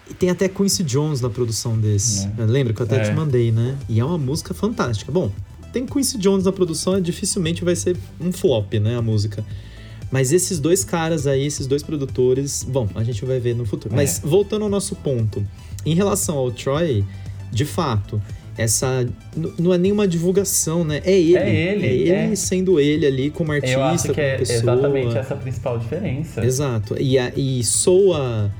E 0.09 0.13
tem 0.13 0.29
até 0.29 0.47
Quincy 0.47 0.83
Jones 0.83 1.21
na 1.21 1.29
produção 1.29 1.77
desse. 1.77 2.25
É. 2.37 2.45
Lembra 2.45 2.73
que 2.73 2.81
eu 2.81 2.85
até 2.85 2.97
é. 2.97 3.03
te 3.03 3.11
mandei, 3.11 3.51
né? 3.51 3.77
E 3.87 3.99
é 3.99 4.05
uma 4.05 4.17
música 4.17 4.53
fantástica. 4.53 5.11
Bom, 5.11 5.31
tem 5.71 5.85
Quincy 5.85 6.17
Jones 6.17 6.45
na 6.45 6.51
produção, 6.51 6.99
dificilmente 6.99 7.63
vai 7.63 7.75
ser 7.75 7.97
um 8.19 8.31
flop, 8.31 8.73
né? 8.75 8.97
A 8.97 9.01
música. 9.01 9.45
Mas 10.13 10.31
esses 10.31 10.59
dois 10.59 10.83
caras 10.83 11.25
aí, 11.25 11.43
esses 11.43 11.65
dois 11.65 11.81
produtores, 11.81 12.63
bom, 12.63 12.87
a 12.93 13.03
gente 13.03 13.25
vai 13.25 13.39
ver 13.39 13.55
no 13.55 13.65
futuro. 13.65 13.95
É. 13.95 13.97
Mas 13.97 14.21
voltando 14.23 14.61
ao 14.61 14.69
nosso 14.69 14.95
ponto, 14.97 15.43
em 15.83 15.95
relação 15.95 16.37
ao 16.37 16.51
Troy, 16.51 17.03
de 17.51 17.65
fato, 17.65 18.21
essa 18.55 19.07
não 19.57 19.73
é 19.73 19.77
nenhuma 19.79 20.07
divulgação, 20.07 20.83
né? 20.83 21.01
É 21.03 21.19
ele. 21.19 21.35
É 21.35 21.49
ele. 21.49 21.87
É 21.87 21.93
ele 21.93 22.33
é. 22.33 22.35
sendo 22.35 22.79
ele 22.79 23.07
ali 23.07 23.31
como 23.31 23.51
artista, 23.53 23.75
Eu 23.75 23.83
acho 23.83 24.13
que 24.13 24.21
é 24.21 24.37
pessoa. 24.37 24.59
exatamente 24.59 25.17
essa 25.17 25.33
a 25.33 25.37
principal 25.37 25.79
diferença. 25.79 26.45
Exato. 26.45 26.95
E, 26.99 27.17
e 27.35 27.63
soa 27.63 28.51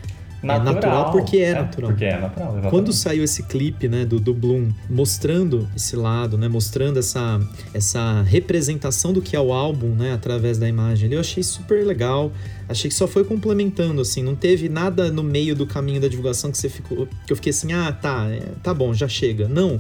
natural, 0.44 0.68
é 0.68 0.76
natural 0.76 1.12
porque 1.12 1.38
é, 1.38 1.50
é 1.50 1.54
natural. 1.54 1.90
Porque 1.90 2.06
é 2.06 2.20
natural, 2.20 2.48
exatamente. 2.50 2.70
Quando 2.70 2.94
saiu 2.94 3.24
esse 3.24 3.44
clipe, 3.44 3.88
né, 3.88 4.06
do, 4.06 4.20
do 4.20 4.34
Bloom, 4.34 4.72
mostrando 4.90 5.68
esse 5.76 5.96
lado, 5.96 6.38
né, 6.38 6.48
mostrando 6.48 7.00
essa, 7.00 7.40
essa 7.74 8.22
representação 8.24 9.14
do 9.14 9.22
que 9.22 9.36
é 9.36 9.40
o 9.40 9.54
álbum, 9.54 9.90
né, 9.90 10.14
através 10.14 10.58
da 10.58 10.68
imagem, 10.68 11.12
eu 11.12 11.20
achei 11.20 11.42
super 11.42 11.86
legal. 11.86 12.32
Achei 12.68 12.90
que 12.90 12.96
só 12.96 13.08
foi 13.08 13.24
complementando, 13.24 14.02
assim, 14.02 14.24
não 14.24 14.36
teve 14.36 14.70
nada 14.70 15.12
no 15.12 15.24
meio 15.24 15.56
do 15.56 15.66
caminho 15.66 16.00
da 16.00 16.08
divulgação 16.08 16.52
que 16.52 16.58
você 16.58 16.70
ficou, 16.70 17.08
que 17.26 17.32
eu 17.32 17.36
fiquei 17.36 17.50
assim, 17.52 17.74
ah, 17.74 17.92
tá, 17.92 18.28
é, 18.30 18.42
tá 18.62 18.74
bom, 18.74 18.94
já 18.94 19.08
chega. 19.08 19.48
Não, 19.48 19.80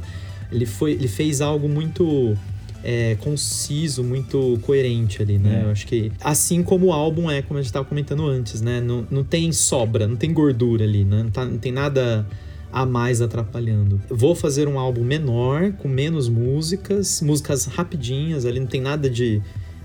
ele 0.52 0.66
foi, 0.66 0.92
ele 0.92 1.08
fez 1.08 1.42
algo 1.42 1.68
muito 1.68 2.38
é, 2.84 3.16
conciso, 3.22 4.04
muito 4.04 4.60
coerente 4.64 5.22
ali, 5.22 5.38
né? 5.38 5.62
É. 5.62 5.66
Eu 5.66 5.72
acho 5.72 5.88
que. 5.88 6.12
Assim 6.22 6.62
como 6.62 6.88
o 6.88 6.92
álbum 6.92 7.32
é, 7.32 7.42
como 7.42 7.60
a 7.60 7.62
gente 7.62 7.72
tava 7.72 7.86
comentando 7.86 8.26
antes, 8.28 8.62
né? 8.62 8.82
Não, 8.82 9.08
não 9.10 9.24
tem 9.24 9.52
sobra, 9.52 10.08
não 10.08 10.16
tem 10.16 10.34
gordura 10.34 10.84
ali, 10.84 11.06
né? 11.06 11.24
Não, 11.24 11.32
tá- 11.32 11.46
não 11.46 11.58
tem 11.58 11.72
nada 11.72 12.28
a 12.72 12.86
mais 12.86 13.22
atrapalhando. 13.22 14.02
Vou 14.10 14.36
fazer 14.36 14.68
um 14.68 14.80
álbum 14.80 15.04
menor, 15.04 15.74
com 15.74 15.88
menos 15.88 16.28
músicas, 16.28 17.22
músicas 17.22 17.66
rapidinhas, 17.66 18.46
ali 18.46 18.60
não 18.60 18.68
tem 18.68 18.82
nada 18.82 19.08
de, 19.10 19.42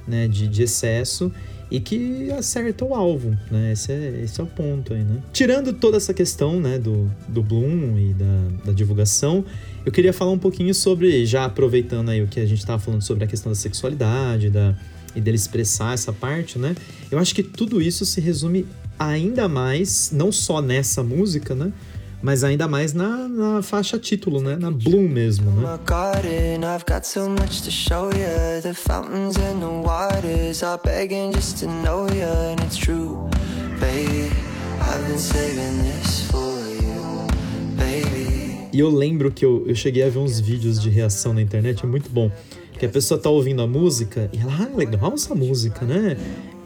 né, 0.08 0.26
de, 0.26 0.48
de 0.48 0.62
excesso. 0.62 1.32
E 1.70 1.80
que 1.80 2.32
acerta 2.32 2.82
o 2.82 2.94
alvo, 2.94 3.36
né? 3.50 3.72
Esse 3.72 3.92
é, 3.92 4.22
esse 4.24 4.40
é 4.40 4.42
o 4.42 4.46
ponto 4.46 4.94
aí, 4.94 5.04
né? 5.04 5.18
Tirando 5.34 5.70
toda 5.74 5.98
essa 5.98 6.14
questão, 6.14 6.58
né, 6.58 6.78
do, 6.78 7.10
do 7.28 7.42
Bloom 7.42 7.98
e 7.98 8.14
da, 8.14 8.48
da 8.64 8.72
divulgação, 8.72 9.44
eu 9.84 9.92
queria 9.92 10.14
falar 10.14 10.30
um 10.30 10.38
pouquinho 10.38 10.74
sobre, 10.74 11.26
já 11.26 11.44
aproveitando 11.44 12.08
aí 12.08 12.22
o 12.22 12.26
que 12.26 12.40
a 12.40 12.46
gente 12.46 12.64
tava 12.64 12.78
falando 12.78 13.02
sobre 13.02 13.24
a 13.24 13.26
questão 13.26 13.52
da 13.52 13.56
sexualidade, 13.56 14.48
da, 14.48 14.74
e 15.14 15.20
dele 15.20 15.36
expressar 15.36 15.92
essa 15.92 16.12
parte, 16.12 16.58
né? 16.58 16.74
Eu 17.10 17.18
acho 17.18 17.34
que 17.34 17.42
tudo 17.42 17.82
isso 17.82 18.04
se 18.06 18.20
resume 18.20 18.66
ainda 18.98 19.48
mais, 19.48 20.10
não 20.12 20.32
só 20.32 20.60
nessa 20.62 21.02
música, 21.02 21.54
né? 21.54 21.72
Mas 22.20 22.42
ainda 22.42 22.66
mais 22.66 22.92
na, 22.92 23.28
na 23.28 23.62
faixa 23.62 23.98
título, 23.98 24.40
né? 24.40 24.56
Na 24.56 24.70
Bloom 24.70 25.08
mesmo, 25.08 25.50
né? 25.52 25.62
E 38.72 38.80
eu 38.80 38.90
lembro 38.90 39.30
que 39.30 39.44
eu, 39.44 39.64
eu 39.66 39.74
cheguei 39.74 40.02
a 40.04 40.08
ver 40.08 40.18
uns 40.18 40.38
vídeos 40.38 40.80
de 40.80 40.90
reação 40.90 41.32
na 41.32 41.42
internet, 41.42 41.84
é 41.84 41.86
muito 41.88 42.10
bom. 42.10 42.30
Que 42.78 42.86
a 42.86 42.88
pessoa 42.88 43.18
tá 43.18 43.28
ouvindo 43.28 43.60
a 43.60 43.66
música 43.66 44.30
e 44.32 44.38
ela, 44.38 44.52
ah, 44.54 44.76
legal 44.76 45.12
essa 45.14 45.34
música, 45.34 45.84
né? 45.84 46.16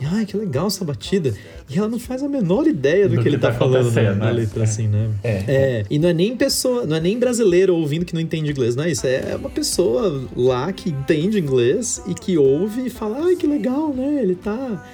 E, 0.02 0.04
ai, 0.04 0.26
que 0.26 0.36
legal 0.36 0.66
essa 0.66 0.84
batida. 0.84 1.32
E 1.70 1.78
ela 1.78 1.88
não 1.88 1.98
faz 1.98 2.24
a 2.24 2.28
menor 2.28 2.66
ideia 2.66 3.08
do, 3.08 3.14
Do 3.14 3.22
que, 3.22 3.28
ele 3.28 3.36
que 3.36 3.42
tá, 3.42 3.52
tá 3.52 3.58
falando 3.58 3.74
na, 3.74 3.80
acontecendo, 3.90 4.18
na 4.18 4.26
né? 4.26 4.32
letra, 4.32 4.64
assim, 4.64 4.88
né? 4.88 5.10
É. 5.22 5.30
É, 5.46 5.84
e 5.88 5.96
não 5.96 6.08
é 6.08 6.12
nem 6.12 6.36
pessoa, 6.36 6.84
não 6.84 6.96
é 6.96 7.00
nem 7.00 7.16
brasileiro 7.16 7.76
ouvindo 7.76 8.04
que 8.04 8.12
não 8.12 8.20
entende 8.20 8.50
inglês, 8.50 8.74
não 8.74 8.82
é 8.82 8.90
isso. 8.90 9.06
É 9.06 9.36
uma 9.36 9.48
pessoa 9.48 10.24
lá 10.36 10.72
que 10.72 10.90
entende 10.90 11.38
inglês 11.38 12.02
e 12.08 12.14
que 12.14 12.36
ouve 12.36 12.86
e 12.86 12.90
fala, 12.90 13.26
ai, 13.26 13.36
que 13.36 13.46
legal, 13.46 13.94
né? 13.94 14.20
Ele 14.20 14.34
tá 14.34 14.84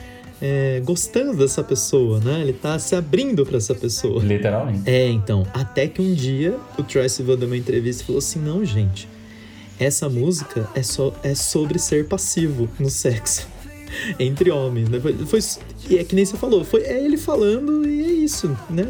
é, 0.43 0.83
gostando 0.85 1.39
dessa 1.39 1.65
pessoa, 1.65 2.21
né? 2.21 2.43
Ele 2.43 2.53
tá 2.53 2.79
se 2.79 2.95
abrindo 2.95 3.47
pra 3.47 3.57
essa 3.57 3.75
pessoa. 3.75 4.23
Literalmente. 4.23 4.83
É, 4.85 5.09
então, 5.09 5.47
até 5.55 5.87
que 5.87 6.03
um 6.03 6.13
dia 6.13 6.55
o 6.79 6.83
Troy 6.83 7.09
Sivan 7.09 7.39
deu 7.39 7.49
uma 7.49 7.57
entrevista 7.57 8.03
e 8.03 8.07
falou 8.07 8.19
assim: 8.19 8.41
não, 8.41 8.63
gente, 8.63 9.09
essa 9.81 10.07
música 10.09 10.69
é, 10.75 10.83
só, 10.83 11.15
é 11.23 11.35
sobre 11.35 11.79
ser 11.79 12.07
passivo 12.07 12.69
no 12.79 12.91
sexo. 12.91 13.49
Entre 14.19 14.51
homens, 14.51 14.89
né? 14.89 15.01
Foi, 15.01 15.13
foi- 15.27 15.41
e 15.89 15.99
é 15.99 16.05
que 16.05 16.15
nem 16.15 16.25
você 16.25 16.37
falou, 16.37 16.65
foi, 16.65 16.83
é 16.83 17.03
ele 17.05 17.17
falando 17.17 17.87
e 17.89 18.03
é 18.05 18.09
isso, 18.25 18.49
né? 18.71 18.87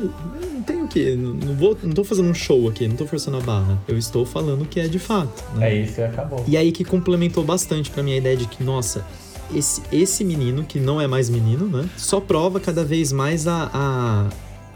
Não 0.53 0.63
tem 0.63 0.83
o 0.83 0.89
que, 0.89 1.15
não, 1.15 1.55
vou, 1.55 1.77
não 1.83 1.93
tô 1.93 2.03
fazendo 2.05 2.29
um 2.29 2.35
show 2.35 2.69
aqui, 2.69 2.87
não 2.89 2.97
tô 2.97 3.07
forçando 3.07 3.37
a 3.37 3.41
barra. 3.41 3.79
Eu 3.87 3.97
estou 3.97 4.25
falando 4.27 4.63
o 4.63 4.67
que 4.67 4.81
é 4.81 4.89
de 4.89 4.99
fato. 4.99 5.45
Né? 5.57 5.71
É 5.71 5.83
isso 5.83 6.01
e 6.01 6.05
acabou. 6.05 6.45
E 6.47 6.57
aí 6.57 6.73
que 6.73 6.85
complementou 6.85 7.45
bastante 7.45 7.91
pra 7.91 8.03
mim 8.03 8.13
a 8.13 8.17
ideia 8.17 8.37
de 8.37 8.47
que, 8.47 8.63
nossa, 8.65 9.07
esse, 9.55 9.81
esse 9.93 10.25
menino, 10.25 10.65
que 10.65 10.79
não 10.79 11.01
é 11.01 11.07
mais 11.07 11.31
menino, 11.31 11.67
né? 11.67 11.89
Só 11.97 12.21
prova 12.21 12.59
cada 12.61 12.85
vez 12.85 13.13
mais 13.13 13.47
a, 13.47 13.71
a, 13.73 14.27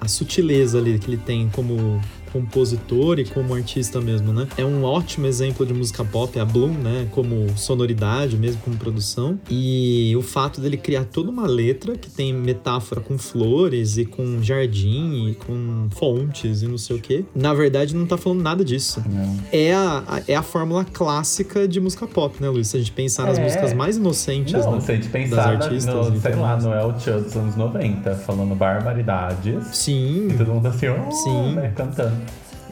a 0.00 0.08
sutileza 0.08 0.78
ali 0.78 0.98
que 0.98 1.08
ele 1.10 1.18
tem 1.18 1.48
como 1.52 2.00
compositor 2.32 3.18
e 3.18 3.24
como 3.24 3.54
artista 3.54 4.00
mesmo, 4.00 4.32
né? 4.32 4.46
É 4.56 4.64
um 4.64 4.84
ótimo 4.84 5.26
exemplo 5.26 5.64
de 5.66 5.72
música 5.74 6.04
pop, 6.04 6.38
a 6.38 6.44
Bloom, 6.44 6.70
né? 6.72 7.06
Como 7.10 7.46
sonoridade 7.56 8.36
mesmo, 8.36 8.60
como 8.62 8.76
produção. 8.76 9.38
E 9.50 10.14
o 10.16 10.22
fato 10.22 10.60
dele 10.60 10.76
criar 10.76 11.04
toda 11.04 11.30
uma 11.30 11.46
letra 11.46 11.96
que 11.96 12.10
tem 12.10 12.32
metáfora 12.32 13.00
com 13.00 13.16
flores 13.18 13.96
e 13.98 14.04
com 14.04 14.42
jardim 14.42 15.28
e 15.30 15.34
com 15.34 15.88
fontes 15.90 16.62
e 16.62 16.66
não 16.68 16.78
sei 16.78 16.96
o 16.96 17.00
quê. 17.00 17.24
Na 17.34 17.52
verdade, 17.54 17.94
não 17.94 18.06
tá 18.06 18.16
falando 18.16 18.42
nada 18.42 18.64
disso 18.64 19.02
Não. 19.08 19.38
é 19.52 19.72
a, 19.74 20.02
a- 20.06 20.22
é 20.28 20.34
a 20.34 20.42
fórmula 20.42 20.84
clássica 20.84 21.66
de 21.68 21.80
música 21.80 22.06
pop, 22.06 22.36
né, 22.40 22.48
Luiz? 22.48 22.68
Se 22.68 22.76
a 22.76 22.80
gente 22.80 22.92
pensar 22.92 23.26
nas 23.26 23.38
É. 23.38 23.44
músicas 23.44 23.72
mais 23.72 23.96
inocentes, 23.96 24.52
Não, 24.54 24.72
né? 24.76 24.80
se 24.80 24.90
a 24.90 24.94
gente 24.94 25.04
das 25.08 25.12
pensar 25.12 25.58
na- 25.58 25.64
artistas 25.64 26.08
no, 26.10 26.16
e 26.16 26.20
sei 26.20 26.34
lá, 26.34 26.56
no 26.60 26.72
El 26.72 26.98
Chan 27.00 27.20
dos 27.20 27.36
anos 27.36 27.56
90, 27.56 28.14
falando 28.16 28.54
barbaridades. 28.54 29.66
Sim, 29.72 30.28
E 30.30 30.34
todo 30.38 30.52
mundo 30.52 30.66
assim, 30.66 30.86
oh, 30.88 31.10
Sim. 31.10 31.54
né, 31.54 31.72
cantando. 31.74 32.21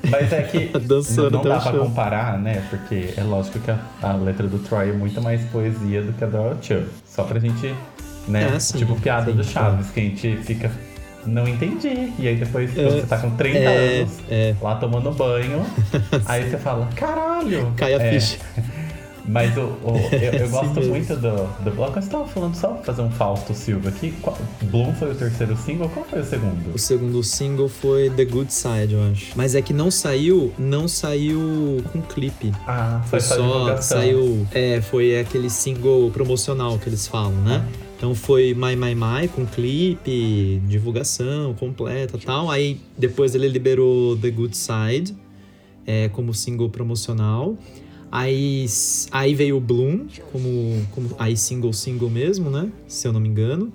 Mas 0.08 0.32
é 0.32 0.42
que 0.42 0.66
Dançando 0.78 1.30
não, 1.30 1.42
dá 1.42 1.60
pra 1.60 1.72
chão. 1.72 1.80
comparar, 1.86 2.38
né? 2.38 2.62
Porque 2.70 3.12
é 3.16 3.22
lógico 3.22 3.58
que 3.58 3.70
a, 3.70 3.78
a 4.02 4.12
letra 4.14 4.46
do 4.46 4.58
Troy 4.58 4.90
é 4.90 4.92
muito 4.92 5.20
mais 5.20 5.42
poesia 5.50 6.02
do 6.02 6.12
que 6.12 6.24
a 6.24 6.26
do 6.26 6.36
El 6.36 6.56
Chan. 6.62 6.84
Só 7.06 7.24
pra 7.24 7.38
gente, 7.38 7.74
né? 8.28 8.52
É, 8.54 8.58
sim, 8.60 8.78
tipo 8.78 8.94
piada 9.00 9.30
sim, 9.30 9.36
do 9.36 9.44
Chaves, 9.44 9.90
que 9.90 10.00
a 10.00 10.02
gente 10.02 10.36
fica. 10.38 10.70
Não 11.26 11.46
entendi. 11.46 12.12
E 12.18 12.26
aí 12.28 12.36
depois, 12.36 12.72
quando 12.72 12.92
você 12.92 13.06
tá 13.06 13.18
com 13.18 13.30
30 13.32 13.58
é, 13.58 14.00
anos, 14.00 14.18
é. 14.30 14.54
lá 14.62 14.76
tomando 14.76 15.10
banho, 15.12 15.66
aí 16.24 16.48
você 16.48 16.56
fala, 16.56 16.88
caralho! 16.96 17.72
Cai 17.76 17.92
a 17.94 17.98
É, 18.02 18.12
ficha. 18.12 18.38
Mas 19.30 19.56
o, 19.56 19.60
o- 19.60 20.08
eu, 20.12 20.32
eu 20.32 20.48
gosto 20.50 20.80
muito 20.82 21.14
do, 21.16 21.62
do 21.64 21.70
bloco. 21.74 21.96
Eu 21.98 22.00
estava 22.02 22.26
falando 22.26 22.54
só 22.54 22.68
pra 22.68 22.82
fazer 22.84 23.02
um 23.02 23.10
Fausto 23.10 23.54
Silva 23.54 23.88
aqui. 23.90 24.12
Qual, 24.22 24.36
Bloom 24.64 24.92
foi 24.94 25.12
o 25.12 25.14
terceiro 25.14 25.56
single, 25.56 25.88
qual 25.88 26.04
foi 26.06 26.20
o 26.20 26.24
segundo? 26.24 26.74
O 26.74 26.78
segundo 26.78 27.22
single 27.22 27.68
foi 27.68 28.10
The 28.10 28.24
Good 28.24 28.52
Side, 28.52 28.92
eu 28.94 29.02
acho. 29.10 29.32
Mas 29.36 29.54
é 29.54 29.62
que 29.62 29.72
não 29.72 29.90
saiu, 29.90 30.52
não 30.58 30.88
saiu 30.88 31.82
com 31.92 32.00
clipe. 32.02 32.52
Ah, 32.66 33.00
Foi 33.08 33.20
foi 33.20 33.36
só, 33.36 33.36
divulgação. 33.36 33.98
saiu, 33.98 34.46
é, 34.52 34.80
foi 34.80 35.18
aquele 35.18 35.48
single 35.50 36.10
promocional 36.10 36.78
que 36.78 36.88
eles 36.88 37.06
falam, 37.06 37.32
né? 37.42 37.64
Então 37.96 38.14
foi 38.14 38.54
My 38.54 38.74
My 38.74 38.94
My 38.94 39.28
com 39.28 39.44
clipe, 39.44 40.60
divulgação 40.66 41.52
completa 41.54 42.16
e 42.16 42.20
tal. 42.20 42.50
Aí 42.50 42.80
depois 42.96 43.34
ele 43.34 43.46
liberou 43.46 44.16
The 44.16 44.30
Good 44.30 44.56
Side 44.56 45.14
é, 45.86 46.08
como 46.08 46.32
single 46.32 46.70
promocional. 46.70 47.56
Aí, 48.10 48.66
aí 49.12 49.34
veio 49.34 49.56
o 49.56 49.60
Bloom 49.60 50.06
como, 50.32 50.82
como 50.92 51.10
aí 51.18 51.36
single 51.36 51.72
single 51.72 52.10
mesmo, 52.10 52.50
né? 52.50 52.68
Se 52.88 53.06
eu 53.06 53.12
não 53.12 53.20
me 53.20 53.28
engano. 53.28 53.72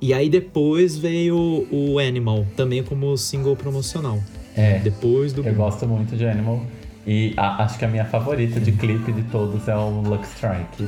E 0.00 0.12
aí 0.14 0.28
depois 0.28 0.96
veio 0.96 1.66
o 1.70 1.98
Animal, 1.98 2.46
também 2.56 2.82
como 2.82 3.16
single 3.16 3.56
promocional. 3.56 4.18
É, 4.54 4.78
Depois 4.80 5.32
do 5.32 5.40
eu 5.40 5.44
Bloom. 5.44 5.54
gosto 5.56 5.86
muito 5.86 6.16
de 6.16 6.26
Animal. 6.26 6.62
E 7.06 7.32
a- 7.36 7.64
acho 7.64 7.78
que 7.78 7.84
a 7.84 7.88
minha 7.88 8.04
favorita 8.04 8.60
de 8.60 8.72
clipe 8.72 9.10
de 9.12 9.22
todos 9.24 9.66
é 9.66 9.74
o 9.76 10.00
Lux 10.02 10.28
Strike. 10.34 10.86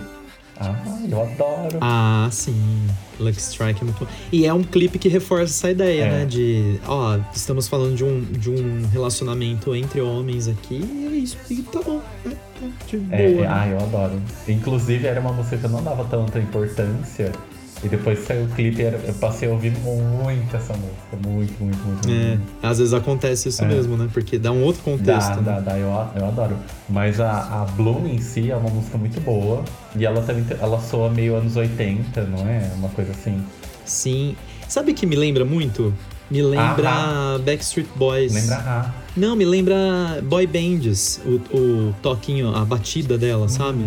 Ah, 0.60 0.76
eu 1.08 1.22
adoro. 1.22 1.78
Ah, 1.80 2.28
sim. 2.30 2.86
Lucky 3.18 3.40
Strike 3.40 3.80
é 3.80 3.84
muito 3.84 4.04
bom. 4.04 4.10
E 4.30 4.44
é 4.46 4.52
um 4.52 4.62
clipe 4.62 4.98
que 4.98 5.08
reforça 5.08 5.52
essa 5.54 5.70
ideia, 5.70 6.04
É. 6.04 6.10
né? 6.10 6.26
De, 6.26 6.78
ó, 6.86 7.18
estamos 7.34 7.66
falando 7.66 7.96
de 7.96 8.04
um, 8.04 8.20
de 8.22 8.50
um 8.50 8.86
relacionamento 8.92 9.74
entre 9.74 10.00
homens 10.00 10.48
aqui 10.48 10.82
e 10.84 11.06
é 11.06 11.16
isso. 11.16 11.38
E 11.50 11.62
tá 11.62 11.80
bom, 11.80 12.00
né? 12.24 12.36
Tá 12.60 12.66
de 12.86 12.96
boa. 12.98 13.18
É, 13.18 13.32
é, 13.32 13.34
né? 13.40 13.46
ah, 13.48 13.68
eu 13.68 13.78
adoro. 13.78 14.20
Inclusive, 14.46 15.06
era 15.06 15.20
uma 15.20 15.32
música 15.32 15.56
que 15.56 15.64
eu 15.64 15.70
não 15.70 15.82
dava 15.82 16.04
tanta 16.04 16.38
importância. 16.38 17.32
E 17.82 17.88
depois 17.88 18.18
que 18.18 18.26
saiu 18.26 18.44
o 18.44 18.48
clipe, 18.48 18.82
eu 18.82 19.14
passei 19.20 19.48
a 19.48 19.52
ouvir 19.52 19.72
muito 19.78 20.54
essa 20.54 20.74
música. 20.74 21.16
Muito, 21.26 21.62
muito, 21.64 21.78
muito. 21.78 22.08
É, 22.10 22.36
muito. 22.36 22.42
às 22.62 22.78
vezes 22.78 22.92
acontece 22.92 23.48
isso 23.48 23.64
É. 23.64 23.66
mesmo, 23.66 23.96
né? 23.96 24.08
Porque 24.12 24.38
dá 24.38 24.52
um 24.52 24.62
outro 24.62 24.82
contexto. 24.82 25.28
Dá, 25.30 25.36
né? 25.36 25.42
dá, 25.42 25.60
dá, 25.60 25.78
eu, 25.78 25.88
eu 26.16 26.26
adoro. 26.28 26.56
Mas 26.88 27.18
a, 27.20 27.62
a 27.62 27.64
Bloom 27.76 28.06
em 28.06 28.18
si 28.18 28.50
é 28.50 28.56
uma 28.56 28.68
música 28.68 28.98
muito 28.98 29.18
boa. 29.22 29.64
E 29.96 30.04
ela 30.04 30.20
também 30.22 30.44
ela 30.60 30.78
soa 30.80 31.08
meio 31.08 31.36
anos 31.36 31.56
80, 31.56 32.22
não 32.24 32.46
é? 32.46 32.70
Uma 32.76 32.90
coisa 32.90 33.12
assim. 33.12 33.42
Sim. 33.84 34.36
Sabe 34.68 34.92
que 34.92 35.06
me 35.06 35.16
lembra 35.16 35.44
muito? 35.44 35.92
Me 36.30 36.42
lembra 36.42 37.38
Backstreet 37.44 37.88
Boys. 37.96 38.32
Lembra 38.32 38.56
a 38.56 38.90
Não, 39.16 39.34
me 39.34 39.44
lembra 39.44 39.74
boy 40.22 40.46
bands, 40.46 41.20
o, 41.24 41.56
o 41.56 41.94
toquinho, 42.00 42.54
a 42.54 42.64
batida 42.64 43.18
dela, 43.18 43.48
sabe? 43.48 43.84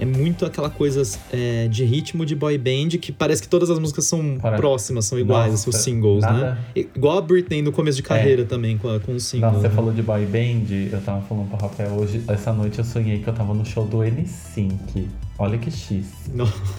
É 0.00 0.04
muito 0.06 0.46
aquela 0.46 0.70
coisa 0.70 1.02
é, 1.32 1.68
de 1.68 1.84
ritmo 1.84 2.24
de 2.24 2.34
boy 2.34 2.56
band 2.56 2.88
que 3.00 3.12
parece 3.12 3.42
que 3.42 3.48
todas 3.48 3.68
as 3.68 3.78
músicas 3.78 4.06
são 4.06 4.38
Para- 4.40 4.56
próximas, 4.56 5.04
são 5.04 5.18
iguais, 5.18 5.50
Nossa, 5.52 5.68
os 5.70 5.76
singles, 5.76 6.22
né? 6.22 6.30
nada- 6.32 6.58
Igual 6.74 7.18
a 7.18 7.20
Britney 7.20 7.60
no 7.62 7.70
começo 7.70 7.96
de 7.96 8.02
carreira 8.02 8.44
também, 8.44 8.78
com, 8.78 8.98
com 9.00 9.14
os 9.14 9.24
singles. 9.24 9.52
Nossa, 9.52 9.60
você 9.62 9.68
né? 9.68 9.74
falou 9.74 9.92
de 9.92 10.02
boy 10.02 10.24
band, 10.24 10.74
eu 10.92 11.00
tava 11.02 11.20
falando 11.26 11.48
pro 11.48 11.58
Rafael 11.58 11.90
hoje, 11.92 12.22
essa 12.28 12.52
noite 12.52 12.78
eu 12.78 12.84
sonhei 12.84 13.18
que 13.18 13.28
eu 13.28 13.34
tava 13.34 13.52
no 13.52 13.64
show 13.64 13.84
do 13.86 13.98
N5. 13.98 15.04
Olha 15.38 15.56
que 15.58 15.70
X. 15.70 16.06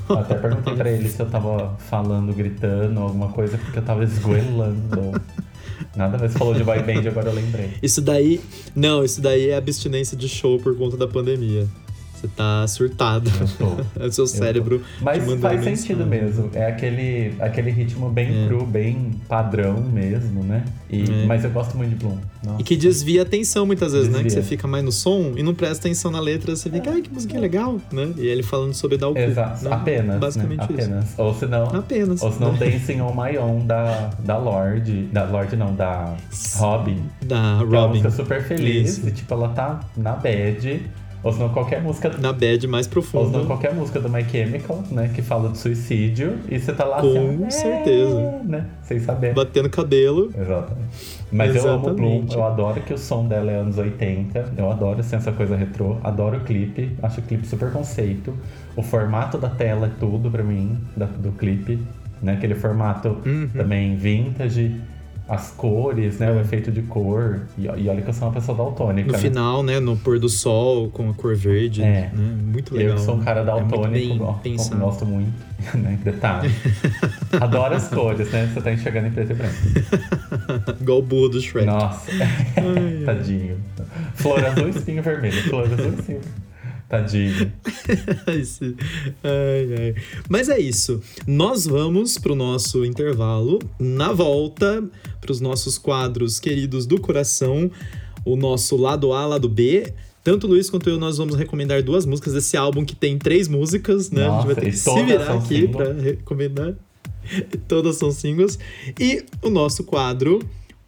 Eu 0.10 0.17
até 0.17 0.36
perguntei 0.36 0.75
pra 0.75 0.91
ele 0.91 1.07
se 1.10 1.19
eu 1.19 1.25
tava 1.27 1.75
falando, 1.79 2.34
gritando, 2.34 2.99
alguma 2.99 3.29
coisa, 3.29 3.57
porque 3.57 3.79
eu 3.79 3.84
tava 3.84 4.03
esgoelando. 4.03 5.19
Nada 5.95 6.17
você 6.17 6.38
falou 6.38 6.53
de 6.53 6.63
boy 6.63 6.79
band, 6.84 7.07
agora 7.07 7.29
eu 7.29 7.34
lembrei. 7.34 7.71
Isso 7.81 8.01
daí. 8.01 8.39
Não, 8.75 9.03
isso 9.03 9.19
daí 9.21 9.49
é 9.49 9.55
abstinência 9.57 10.15
de 10.15 10.29
show 10.29 10.60
por 10.60 10.77
conta 10.77 10.95
da 10.95 11.07
pandemia. 11.07 11.67
Você 12.21 12.27
tá 12.27 12.67
surtado. 12.67 13.31
é 13.99 14.05
o 14.05 14.12
seu 14.12 14.27
cérebro. 14.27 14.84
Mas 15.01 15.23
faz 15.39 15.63
sentido 15.63 16.06
mesmo. 16.06 16.52
É 16.54 16.67
aquele, 16.67 17.33
aquele 17.39 17.71
ritmo 17.71 18.12
bem 18.12 18.43
é. 18.43 18.48
cru, 18.48 18.63
bem 18.63 19.19
padrão 19.27 19.81
mesmo, 19.81 20.43
né? 20.43 20.63
E, 20.87 21.02
é. 21.02 21.25
Mas 21.25 21.43
eu 21.43 21.50
gosto 21.50 21.75
muito 21.75 21.89
de 21.89 21.96
Bloom. 21.96 22.17
Nossa. 22.43 22.62
E 22.62 22.63
que 22.63 22.75
desvia 22.75 23.21
a 23.21 23.23
atenção 23.23 23.65
muitas 23.65 23.93
vezes, 23.93 24.08
desvia. 24.08 24.23
né? 24.23 24.29
Que 24.29 24.35
você 24.35 24.43
fica 24.43 24.67
mais 24.67 24.83
no 24.83 24.91
som 24.91 25.33
e 25.35 25.41
não 25.41 25.56
presta 25.56 25.87
atenção 25.87 26.12
na 26.12 26.19
letra, 26.19 26.56
você 26.56 26.69
fica, 26.69 26.91
ai, 26.91 27.02
que 27.02 27.12
música 27.12 27.39
legal, 27.39 27.79
né? 27.91 28.13
E 28.17 28.27
ele 28.27 28.43
falando 28.43 28.75
sobre 28.75 28.98
dar 28.98 29.10
o. 29.10 29.17
Exato. 29.17 29.65
Né? 29.65 29.71
Apenas. 29.73 30.08
Né? 30.13 30.19
Basicamente 30.19 30.60
né? 30.60 30.65
Apenas. 30.65 31.10
Isso. 31.10 31.21
Ou 31.21 31.33
se 31.33 31.46
não. 31.48 31.63
Apenas. 31.63 32.21
Ou 32.21 32.31
se 32.31 32.39
não, 32.39 32.54
Dancing 32.54 33.02
on 33.02 33.13
My 33.15 33.35
Own 33.39 33.65
da, 33.65 34.12
da 34.19 34.37
Lorde. 34.37 35.08
Da 35.12 35.23
Lorde 35.23 35.56
não, 35.56 35.73
da 35.73 36.15
Robin. 36.58 37.02
Da 37.25 37.56
Robin. 37.56 37.75
É 37.75 37.79
uma 37.79 37.87
música 37.87 38.12
super 38.12 38.43
feliz. 38.43 38.98
Isso. 38.98 39.08
E 39.08 39.12
tipo, 39.12 39.33
ela 39.33 39.50
tá 39.50 39.79
na 39.98 40.13
bad 40.13 40.81
ou 41.24 41.32
senão 41.32 41.50
qualquer 41.50 41.82
música. 41.82 42.10
Na 42.17 42.34
bad 42.34 42.67
mais 42.67 42.88
profunda. 42.88 43.26
Ou 43.26 43.32
senão 43.32 43.46
qualquer 43.46 43.74
música 43.74 44.00
do 44.00 44.10
My 44.10 44.24
Chemical, 44.24 44.84
né? 44.92 45.12
Que 45.13 45.22
fala 45.22 45.50
de 45.50 45.58
suicídio. 45.58 46.40
E 46.50 46.60
você 46.60 46.74
tá 46.74 46.84
lá 46.84 47.02
Com 47.02 47.46
assim, 47.46 47.50
certeza. 47.50 48.19
É, 48.19 48.42
né? 48.44 48.65
Sem 48.84 49.00
saber. 49.00 49.34
Batendo 49.34 49.69
cabelo. 49.69 50.32
Exatamente. 50.36 51.22
Mas 51.32 51.56
Exatamente. 51.56 51.86
eu 51.86 51.90
amo 51.90 51.96
Bloom. 51.96 52.26
Eu 52.32 52.44
adoro 52.44 52.82
que 52.82 52.94
o 52.94 52.98
som 52.98 53.28
dela 53.28 53.52
é 53.52 53.56
anos 53.56 53.78
80. 53.78 54.54
Eu 54.58 54.72
adoro 54.72 55.00
assim, 55.00 55.15
essa 55.15 55.32
coisa 55.32 55.56
retrô. 55.56 55.98
Adoro 56.04 56.38
o 56.38 56.42
clipe. 56.42 56.96
Acho 57.04 57.19
o 57.19 57.24
clipe 57.24 57.46
super 57.46 57.72
conceito. 57.72 58.34
O 58.76 58.82
formato 58.82 59.38
da 59.38 59.50
tela 59.50 59.88
é 59.88 59.92
tudo 60.00 60.32
pra 60.32 60.44
mim, 60.44 60.78
da, 60.98 61.06
do 61.06 61.32
clipe. 61.34 61.80
Né? 62.22 62.34
Aquele 62.34 62.56
formato 62.56 63.17
uhum. 63.26 63.48
também 63.54 63.96
vintage 63.96 64.76
as 65.32 65.50
cores, 65.52 66.19
né? 66.19 66.29
O 66.29 66.42
efeito 66.42 66.69
de 66.69 66.82
cor. 66.82 67.40
E, 67.58 67.63
e, 67.63 67.88
olha 67.88 68.02
que 68.02 68.10
eu 68.10 68.13
sou 68.13 68.27
uma 68.27 68.34
pessoa 68.34 68.58
daltônica. 68.58 69.08
No 69.08 69.13
né? 69.13 69.17
final, 69.17 69.63
né? 69.63 69.79
No 69.79 69.96
pôr 69.96 70.19
do 70.19 70.27
sol, 70.27 70.90
com 70.90 71.10
a 71.10 71.13
cor 71.13 71.38
verde. 71.38 71.82
É. 71.82 71.86
Né? 71.86 72.12
Muito 72.13 72.75
legal. 72.75 72.96
Eu 72.96 72.96
que 72.96 73.06
sou 73.06 73.15
um 73.15 73.21
cara 73.21 73.42
daltônico, 73.42 74.42
é 74.44 74.75
gosto 74.75 75.06
muito. 75.06 75.52
Né? 75.75 76.00
Detalhe. 76.04 76.50
Adoro 77.40 77.75
as 77.75 77.88
cores, 77.88 78.32
né? 78.32 78.50
Você 78.52 78.62
tá 78.62 78.73
enxergando 78.73 79.10
em 79.10 79.12
preto 79.12 79.32
e 79.32 79.36
branco. 79.36 79.56
Igual 80.82 80.98
o 80.98 81.02
burro 81.04 81.29
do 81.29 81.40
Shrek. 81.40 81.67
Nossa. 81.67 82.12
Ai, 82.58 83.04
Tadinho. 83.06 83.58
Flor 84.15 84.44
azul 84.44 84.67
e 84.67 84.71
espinho 84.71 85.04
vermelho. 85.04 85.44
Flor 85.44 85.71
azul 85.71 85.92
e 85.92 86.00
espinho 86.00 86.21
Tadinho. 86.92 87.54
ai, 89.23 89.75
ai. 89.79 89.96
Mas 90.27 90.50
é 90.50 90.60
isso. 90.60 91.02
Nós 91.25 91.65
vamos 91.65 92.17
pro 92.17 92.35
nosso 92.35 92.83
intervalo. 92.83 93.60
Na 93.79 94.12
volta, 94.12 94.83
para 95.21 95.31
os 95.31 95.39
nossos 95.39 95.77
quadros 95.77 96.37
queridos 96.37 96.85
do 96.85 97.00
coração, 97.00 97.71
o 98.25 98.35
nosso 98.35 98.75
lado 98.75 99.13
A, 99.13 99.25
lado 99.25 99.48
B. 99.48 99.94
Tanto 100.21 100.46
o 100.46 100.50
Luiz 100.50 100.69
quanto 100.69 100.89
eu, 100.89 101.00
nós 101.00 101.17
vamos 101.17 101.35
recomendar 101.35 101.81
duas 101.81 102.06
músicas 102.06 102.33
desse 102.33 102.58
álbum 102.58 102.83
que 102.83 102.94
tem 102.94 103.17
três 103.17 103.48
músicas, 103.48 104.12
né? 104.12 104.27
Nossa, 104.27 104.39
a 104.39 104.42
gente 104.42 104.54
vai 104.54 104.63
ter 104.65 104.71
que 104.71 104.77
se 104.77 105.04
virar 105.04 105.33
aqui 105.33 105.67
para 105.69 105.94
recomendar. 105.94 106.73
Todas 107.69 107.96
são 107.96 108.12
singles. 108.12 108.60
E 109.00 109.23
o 109.42 109.50
nosso 109.50 109.85
quadro 109.85 110.39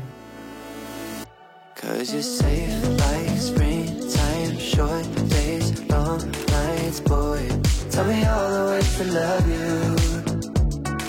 Cause 1.74 2.22
safe 2.22 2.86
like 2.98 3.63
Tell 7.94 8.04
me 8.06 8.24
all 8.24 8.50
the 8.50 8.64
ways 8.72 8.96
to 8.98 9.04
love 9.04 9.46
you 9.46 9.94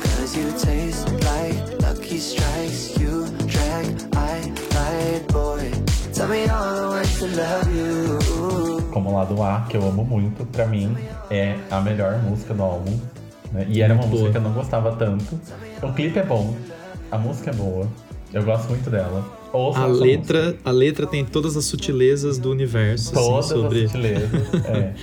Cause 0.05 0.37
you 0.37 0.51
taste 0.51 1.09
like 1.25 1.81
lucky 1.81 2.19
strikes 2.19 2.95
You 2.99 3.25
drag, 3.47 3.85
I 4.13 4.53
light, 4.75 5.25
boy 5.29 5.71
Tell 6.13 6.27
me 6.27 6.47
all 6.47 6.75
the 6.81 6.89
ways 6.93 7.17
to 7.17 7.27
love 7.41 7.75
you 7.75 8.91
Como 8.91 9.17
lado 9.17 9.41
A, 9.41 9.65
que 9.67 9.77
eu 9.77 9.81
amo 9.81 10.05
muito, 10.05 10.45
pra 10.45 10.67
mim 10.67 10.95
é 11.31 11.57
a 11.71 11.81
melhor 11.81 12.19
música 12.21 12.53
do 12.53 12.61
álbum. 12.61 12.97
Né? 13.51 13.65
E 13.67 13.81
era 13.81 13.93
uma 13.95 14.05
música 14.05 14.31
que 14.31 14.37
eu 14.37 14.41
não 14.41 14.53
gostava 14.53 14.95
tanto. 14.95 15.39
O 15.81 15.91
clipe 15.91 16.19
é 16.19 16.23
bom, 16.23 16.55
a 17.11 17.17
música 17.17 17.49
é 17.49 17.53
boa, 17.53 17.87
eu 18.31 18.43
gosto 18.43 18.69
muito 18.69 18.89
dela. 18.89 19.25
Ouça 19.51 19.79
a 19.79 19.87
letra, 19.87 20.55
a 20.63 20.71
letra 20.71 21.07
tem 21.07 21.25
todas 21.25 21.57
as 21.57 21.65
sutilezas 21.65 22.37
do 22.37 22.51
universo. 22.51 23.11
Assim, 23.11 23.27
todas 23.27 23.45
assim, 23.45 23.61
sobre... 23.61 23.83
as 23.85 23.91
sutilezas, 23.91 24.53
é. 24.65 24.93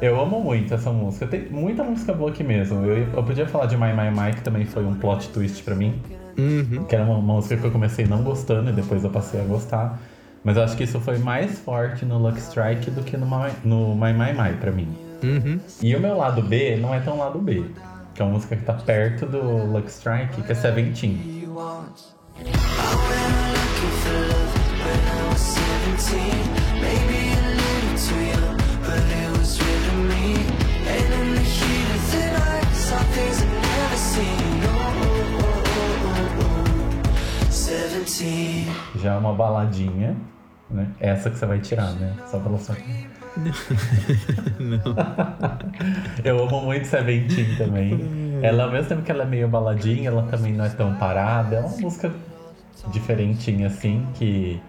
Eu 0.00 0.20
amo 0.20 0.40
muito 0.40 0.74
essa 0.74 0.90
música. 0.90 1.26
Tem 1.26 1.48
muita 1.48 1.82
música 1.82 2.12
boa 2.12 2.30
aqui 2.30 2.42
mesmo. 2.42 2.84
Eu, 2.84 3.08
eu 3.12 3.22
podia 3.22 3.46
falar 3.46 3.66
de 3.66 3.76
My 3.76 3.92
My 3.92 4.10
My, 4.10 4.34
que 4.34 4.42
também 4.42 4.64
foi 4.64 4.84
um 4.84 4.94
plot 4.94 5.28
twist 5.30 5.62
pra 5.62 5.74
mim. 5.74 6.00
Uhum. 6.36 6.84
Que 6.84 6.94
era 6.94 7.04
uma, 7.04 7.16
uma 7.16 7.34
música 7.34 7.56
que 7.56 7.64
eu 7.64 7.70
comecei 7.70 8.06
não 8.06 8.22
gostando 8.22 8.70
e 8.70 8.72
depois 8.72 9.04
eu 9.04 9.10
passei 9.10 9.40
a 9.40 9.44
gostar. 9.44 10.00
Mas 10.42 10.56
eu 10.56 10.62
acho 10.62 10.76
que 10.76 10.84
isso 10.84 11.00
foi 11.00 11.18
mais 11.18 11.58
forte 11.60 12.04
no 12.04 12.18
Luck 12.18 12.38
Strike 12.38 12.90
do 12.90 13.02
que 13.02 13.16
no 13.16 13.26
My 13.26 13.50
no 13.64 13.94
My 13.94 14.12
My 14.12 14.32
My 14.32 14.56
pra 14.60 14.70
mim. 14.70 14.88
Uhum. 15.22 15.58
E 15.82 15.96
o 15.96 16.00
meu 16.00 16.16
lado 16.16 16.42
B 16.42 16.76
não 16.76 16.94
é 16.94 17.00
tão 17.00 17.18
lado 17.18 17.38
B. 17.38 17.64
Que 18.14 18.20
é 18.20 18.24
uma 18.24 18.34
música 18.34 18.54
que 18.54 18.62
tá 18.62 18.74
perto 18.74 19.26
do 19.26 19.40
Luck 19.72 19.88
Strike, 19.90 20.42
que 20.42 20.52
é 20.52 20.54
Seventeen. 20.54 21.44
Já 38.96 39.14
é 39.14 39.16
uma 39.16 39.32
baladinha, 39.32 40.16
né? 40.70 40.88
Essa 41.00 41.30
que 41.30 41.38
você 41.38 41.46
vai 41.46 41.60
tirar, 41.60 41.92
né? 41.92 42.14
Só 42.26 42.38
pela 42.38 42.58
sua. 42.58 42.76
Não. 44.58 44.94
Eu 46.24 46.42
amo 46.44 46.60
muito 46.62 46.86
Seventeen 46.86 47.56
também. 47.56 47.98
Ela, 48.42 48.64
ao 48.64 48.70
mesmo 48.70 48.88
tempo 48.88 49.02
que 49.02 49.10
ela 49.10 49.24
é 49.24 49.26
meio 49.26 49.48
baladinha, 49.48 50.08
ela 50.08 50.22
também 50.24 50.52
não 50.52 50.64
é 50.64 50.68
tão 50.68 50.94
parada. 50.94 51.56
É 51.56 51.60
uma 51.60 51.76
música 51.78 52.12
diferentinha, 52.92 53.66
assim, 53.66 54.06
que 54.14 54.60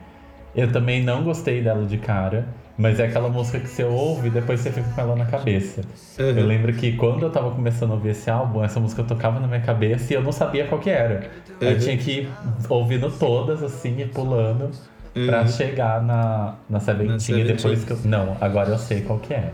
eu 0.56 0.72
também 0.72 1.04
não 1.04 1.24
gostei 1.24 1.62
dela 1.62 1.86
de 1.86 1.98
cara. 1.98 2.48
Mas 2.78 2.99
é 2.99 3.05
aquela 3.05 3.30
música 3.30 3.59
que 3.59 3.69
você 3.69 3.84
ouve 3.84 4.28
e 4.28 4.30
depois 4.30 4.59
você 4.59 4.69
fica 4.69 4.88
com 4.89 5.01
ela 5.01 5.15
na 5.15 5.26
cabeça. 5.26 5.82
Uhum. 6.19 6.26
Eu 6.26 6.45
lembro 6.45 6.73
que 6.73 6.93
quando 6.93 7.23
eu 7.23 7.30
tava 7.30 7.51
começando 7.51 7.91
a 7.91 7.93
ouvir 7.93 8.09
esse 8.09 8.30
álbum, 8.30 8.63
essa 8.63 8.80
música 8.80 9.01
tocava 9.03 9.39
na 9.39 9.47
minha 9.47 9.61
cabeça 9.61 10.11
e 10.11 10.15
eu 10.15 10.21
não 10.21 10.32
sabia 10.32 10.65
qual 10.67 10.82
que 10.82 10.89
era. 10.89 11.30
Uhum. 11.61 11.69
Eu 11.69 11.80
tinha 11.80 11.97
que 11.97 12.11
ir 12.11 12.30
ouvindo 12.67 13.09
todas 13.09 13.63
assim 13.63 14.01
e 14.01 14.05
pulando 14.05 14.71
uhum. 15.15 15.26
pra 15.26 15.47
chegar 15.47 16.03
na, 16.03 16.55
na 16.69 16.80
Seventeen 16.82 17.39
e 17.39 17.43
depois 17.45 17.86
que 17.86 17.91
eu. 17.91 17.97
Não, 18.03 18.36
agora 18.41 18.71
eu 18.71 18.78
sei 18.78 19.01
qual 19.01 19.19
que 19.19 19.34
é. 19.34 19.51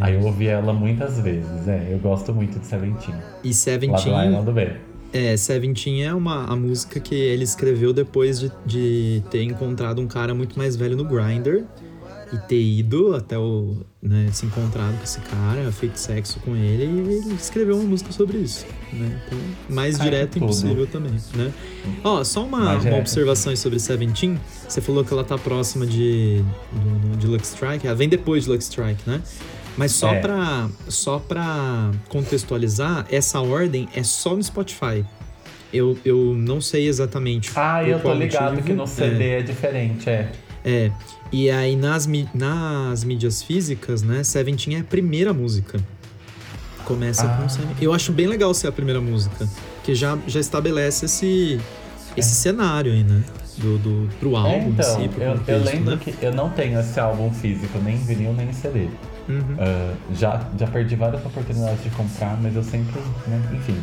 Aí 0.00 0.14
eu 0.14 0.22
ouvi 0.22 0.46
ela 0.46 0.72
muitas 0.72 1.20
vezes, 1.20 1.68
é. 1.68 1.88
Eu 1.90 1.98
gosto 1.98 2.32
muito 2.32 2.58
de 2.60 2.66
Seventeen. 2.66 3.16
E 3.42 3.52
Seventeen. 3.52 4.14
A 4.14 4.26
e 4.26 4.30
lado 4.30 4.52
B. 4.52 4.70
É, 5.12 5.36
Seventeen 5.36 6.04
é 6.04 6.14
uma 6.14 6.46
a 6.46 6.56
música 6.56 6.98
que 6.98 7.14
ele 7.14 7.42
escreveu 7.42 7.92
depois 7.92 8.40
de, 8.40 8.52
de 8.64 9.22
ter 9.30 9.42
encontrado 9.42 10.00
um 10.00 10.06
cara 10.06 10.32
muito 10.32 10.56
mais 10.56 10.76
velho 10.76 10.96
no 10.96 11.04
Grindr 11.04 11.64
e 12.32 12.38
ter 12.48 12.60
ido 12.62 13.14
até 13.14 13.38
o. 13.38 13.76
Né, 14.02 14.28
se 14.32 14.46
encontrado 14.46 14.96
com 14.96 15.04
esse 15.04 15.20
cara, 15.20 15.70
feito 15.70 15.96
sexo 15.96 16.40
com 16.40 16.56
ele, 16.56 16.84
e 16.84 16.98
ele 16.98 17.34
escreveu 17.34 17.76
uma 17.76 17.84
música 17.84 18.10
sobre 18.12 18.38
isso. 18.38 18.66
Né? 18.92 19.20
Então, 19.26 19.38
mais 19.68 20.00
Ai, 20.00 20.06
direto 20.06 20.38
impossível 20.38 20.86
também, 20.86 21.12
né? 21.34 21.52
Ó, 22.02 22.24
só 22.24 22.44
uma, 22.44 22.58
uma 22.72 22.76
direto. 22.78 22.98
observação 22.98 23.50
aí 23.50 23.56
sobre 23.56 23.78
Seventeen. 23.78 24.40
Você 24.68 24.80
falou 24.80 25.04
que 25.04 25.12
ela 25.12 25.22
tá 25.22 25.38
próxima 25.38 25.86
de, 25.86 26.42
do, 26.72 27.16
de 27.16 27.26
Lux 27.28 27.48
Strike. 27.52 27.86
Ela 27.86 27.94
vem 27.94 28.08
depois 28.08 28.44
de 28.44 28.50
Lux 28.50 28.64
Strike, 28.64 29.08
né? 29.08 29.22
Mas 29.76 29.92
só 29.92 30.12
É. 30.12 30.20
pra, 30.20 30.68
só 30.88 31.18
pra 31.18 31.90
contextualizar, 32.08 33.06
essa 33.10 33.40
ordem 33.40 33.88
é 33.94 34.02
só 34.02 34.34
no 34.34 34.42
Spotify. 34.42 35.04
Eu, 35.72 35.96
eu 36.04 36.34
não 36.36 36.60
sei 36.60 36.86
exatamente. 36.88 37.50
Ah, 37.54 37.82
eu 37.86 37.98
tô 38.00 38.12
ligado 38.12 38.50
motivo. 38.50 38.66
que 38.66 38.72
no 38.74 38.86
CD 38.86 39.28
é, 39.30 39.42
diferente, 39.42 40.10
é. 40.10 40.30
É. 40.64 40.90
E 41.32 41.50
aí 41.50 41.74
nas, 41.76 42.06
nas 42.34 43.04
mídias 43.04 43.42
físicas, 43.42 44.02
né, 44.02 44.22
Seventeen 44.22 44.76
é 44.76 44.80
a 44.80 44.84
primeira 44.84 45.32
música. 45.32 45.80
Começa 46.84 47.24
Ah. 47.24 47.36
com 47.40 47.48
Seventeen. 47.48 47.76
Eu 47.80 47.94
acho 47.94 48.12
bem 48.12 48.26
legal 48.26 48.52
ser 48.52 48.68
a 48.68 48.72
primeira 48.72 49.00
música. 49.00 49.48
Que 49.82 49.94
já, 49.94 50.18
já 50.26 50.38
estabelece 50.40 51.06
esse, 51.06 51.58
esse 52.16 52.34
cenário 52.34 52.92
aí, 52.92 53.02
né? 53.02 53.22
Do, 53.58 53.78
do, 53.78 54.08
pro 54.18 54.34
álbum 54.36 54.48
É, 54.50 54.58
em 54.58 54.68
então, 54.70 55.00
si, 55.02 55.08
pro 55.08 55.22
eu, 55.22 55.30
eu 55.32 55.38
contexto, 55.38 55.64
lembro 55.64 55.90
né? 55.96 56.00
que 56.02 56.14
eu 56.24 56.32
não 56.34 56.50
tenho 56.50 56.80
esse 56.80 56.98
álbum 56.98 57.30
físico, 57.32 57.78
nem 57.78 57.96
em 57.96 58.04
vinil, 58.04 58.32
nem 58.32 58.48
em 58.48 58.52
CD. 58.52 58.88
Uhum. 59.28 59.56
Ah, 59.58 59.94
já, 60.14 60.48
já 60.58 60.66
perdi 60.66 60.96
várias 60.96 61.24
oportunidades 61.24 61.82
de 61.82 61.90
comprar, 61.90 62.40
mas 62.42 62.56
eu 62.56 62.62
sempre, 62.62 63.00
né, 63.26 63.40
enfim. 63.54 63.76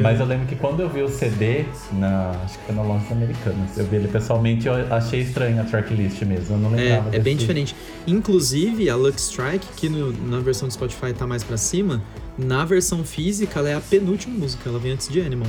Mas 0.00 0.20
eu 0.20 0.26
lembro 0.26 0.46
que 0.46 0.56
quando 0.56 0.80
eu 0.80 0.88
vi 0.88 1.02
o 1.02 1.08
CD, 1.08 1.64
na, 1.92 2.30
acho 2.44 2.58
que 2.58 2.64
foi 2.66 2.74
na 2.74 2.82
loja 2.82 3.04
americana, 3.10 3.66
eu 3.76 3.84
vi 3.86 3.96
ele 3.96 4.08
pessoalmente 4.08 4.66
e 4.66 4.68
eu 4.68 4.74
achei 4.94 5.20
estranho 5.20 5.60
a 5.60 5.64
tracklist 5.64 6.22
mesmo. 6.22 6.56
Eu 6.56 6.58
não 6.58 6.70
lembrava 6.70 7.10
É, 7.12 7.16
é 7.16 7.18
bem 7.20 7.34
desse- 7.34 7.38
diferente. 7.46 7.76
Inclusive, 8.06 8.88
a 8.88 8.96
Lux 8.96 9.22
Strike, 9.30 9.66
que 9.76 9.88
no- 9.88 10.12
na 10.28 10.38
versão 10.40 10.68
do 10.68 10.72
Spotify 10.74 11.12
tá 11.12 11.26
mais 11.26 11.42
pra 11.44 11.56
cima, 11.56 12.02
na 12.38 12.64
versão 12.64 13.04
física, 13.04 13.58
ela 13.60 13.68
é 13.70 13.74
a 13.74 13.80
penúltima 13.80 14.36
música, 14.38 14.68
ela 14.68 14.78
vem 14.78 14.92
antes 14.92 15.08
de 15.08 15.20
Animal. 15.20 15.48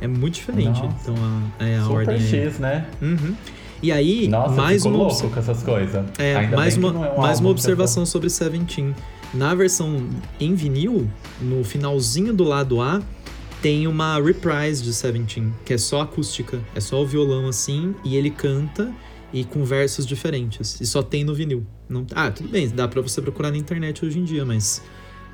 É 0.00 0.06
muito 0.06 0.34
diferente. 0.34 0.80
Nossa. 0.82 0.96
Então, 1.02 1.14
a, 1.58 1.64
é 1.64 1.76
a 1.76 1.82
Super 1.82 1.94
ordem. 1.96 2.16
é- 2.16 2.20
X, 2.20 2.58
né? 2.58 2.86
Uhum. 3.00 3.34
E 3.82 3.92
aí, 3.92 4.28
Nossa, 4.28 4.54
mais 4.54 4.84
uma, 4.84 4.96
louco 4.96 5.28
com 5.30 5.38
essas 5.38 5.62
coisas. 5.62 6.04
é, 6.18 6.36
Ainda 6.36 6.56
mais 6.56 6.76
bem 6.76 6.90
uma, 6.90 7.06
é 7.06 7.10
um 7.12 7.20
mais 7.20 7.38
uma 7.40 7.50
observação 7.50 8.04
sobre 8.06 8.30
Seventeen. 8.30 8.94
Na 9.32 9.54
versão 9.54 10.06
em 10.40 10.54
vinil, 10.54 11.06
no 11.40 11.62
finalzinho 11.64 12.32
do 12.32 12.44
lado 12.44 12.80
A, 12.80 13.02
tem 13.64 13.86
uma 13.86 14.20
reprise 14.20 14.82
de 14.82 14.92
Seventeen, 14.92 15.50
que 15.64 15.72
é 15.72 15.78
só 15.78 16.02
acústica. 16.02 16.60
É 16.74 16.80
só 16.80 17.00
o 17.00 17.06
violão 17.06 17.48
assim, 17.48 17.94
e 18.04 18.14
ele 18.14 18.28
canta 18.28 18.92
e 19.32 19.42
com 19.42 19.64
versos 19.64 20.04
diferentes. 20.04 20.78
E 20.82 20.86
só 20.86 21.02
tem 21.02 21.24
no 21.24 21.34
vinil. 21.34 21.64
Não, 21.88 22.06
ah, 22.14 22.30
tudo 22.30 22.50
bem, 22.50 22.68
dá 22.68 22.86
pra 22.86 23.00
você 23.00 23.22
procurar 23.22 23.50
na 23.50 23.56
internet 23.56 24.04
hoje 24.04 24.18
em 24.18 24.24
dia, 24.24 24.44
mas 24.44 24.82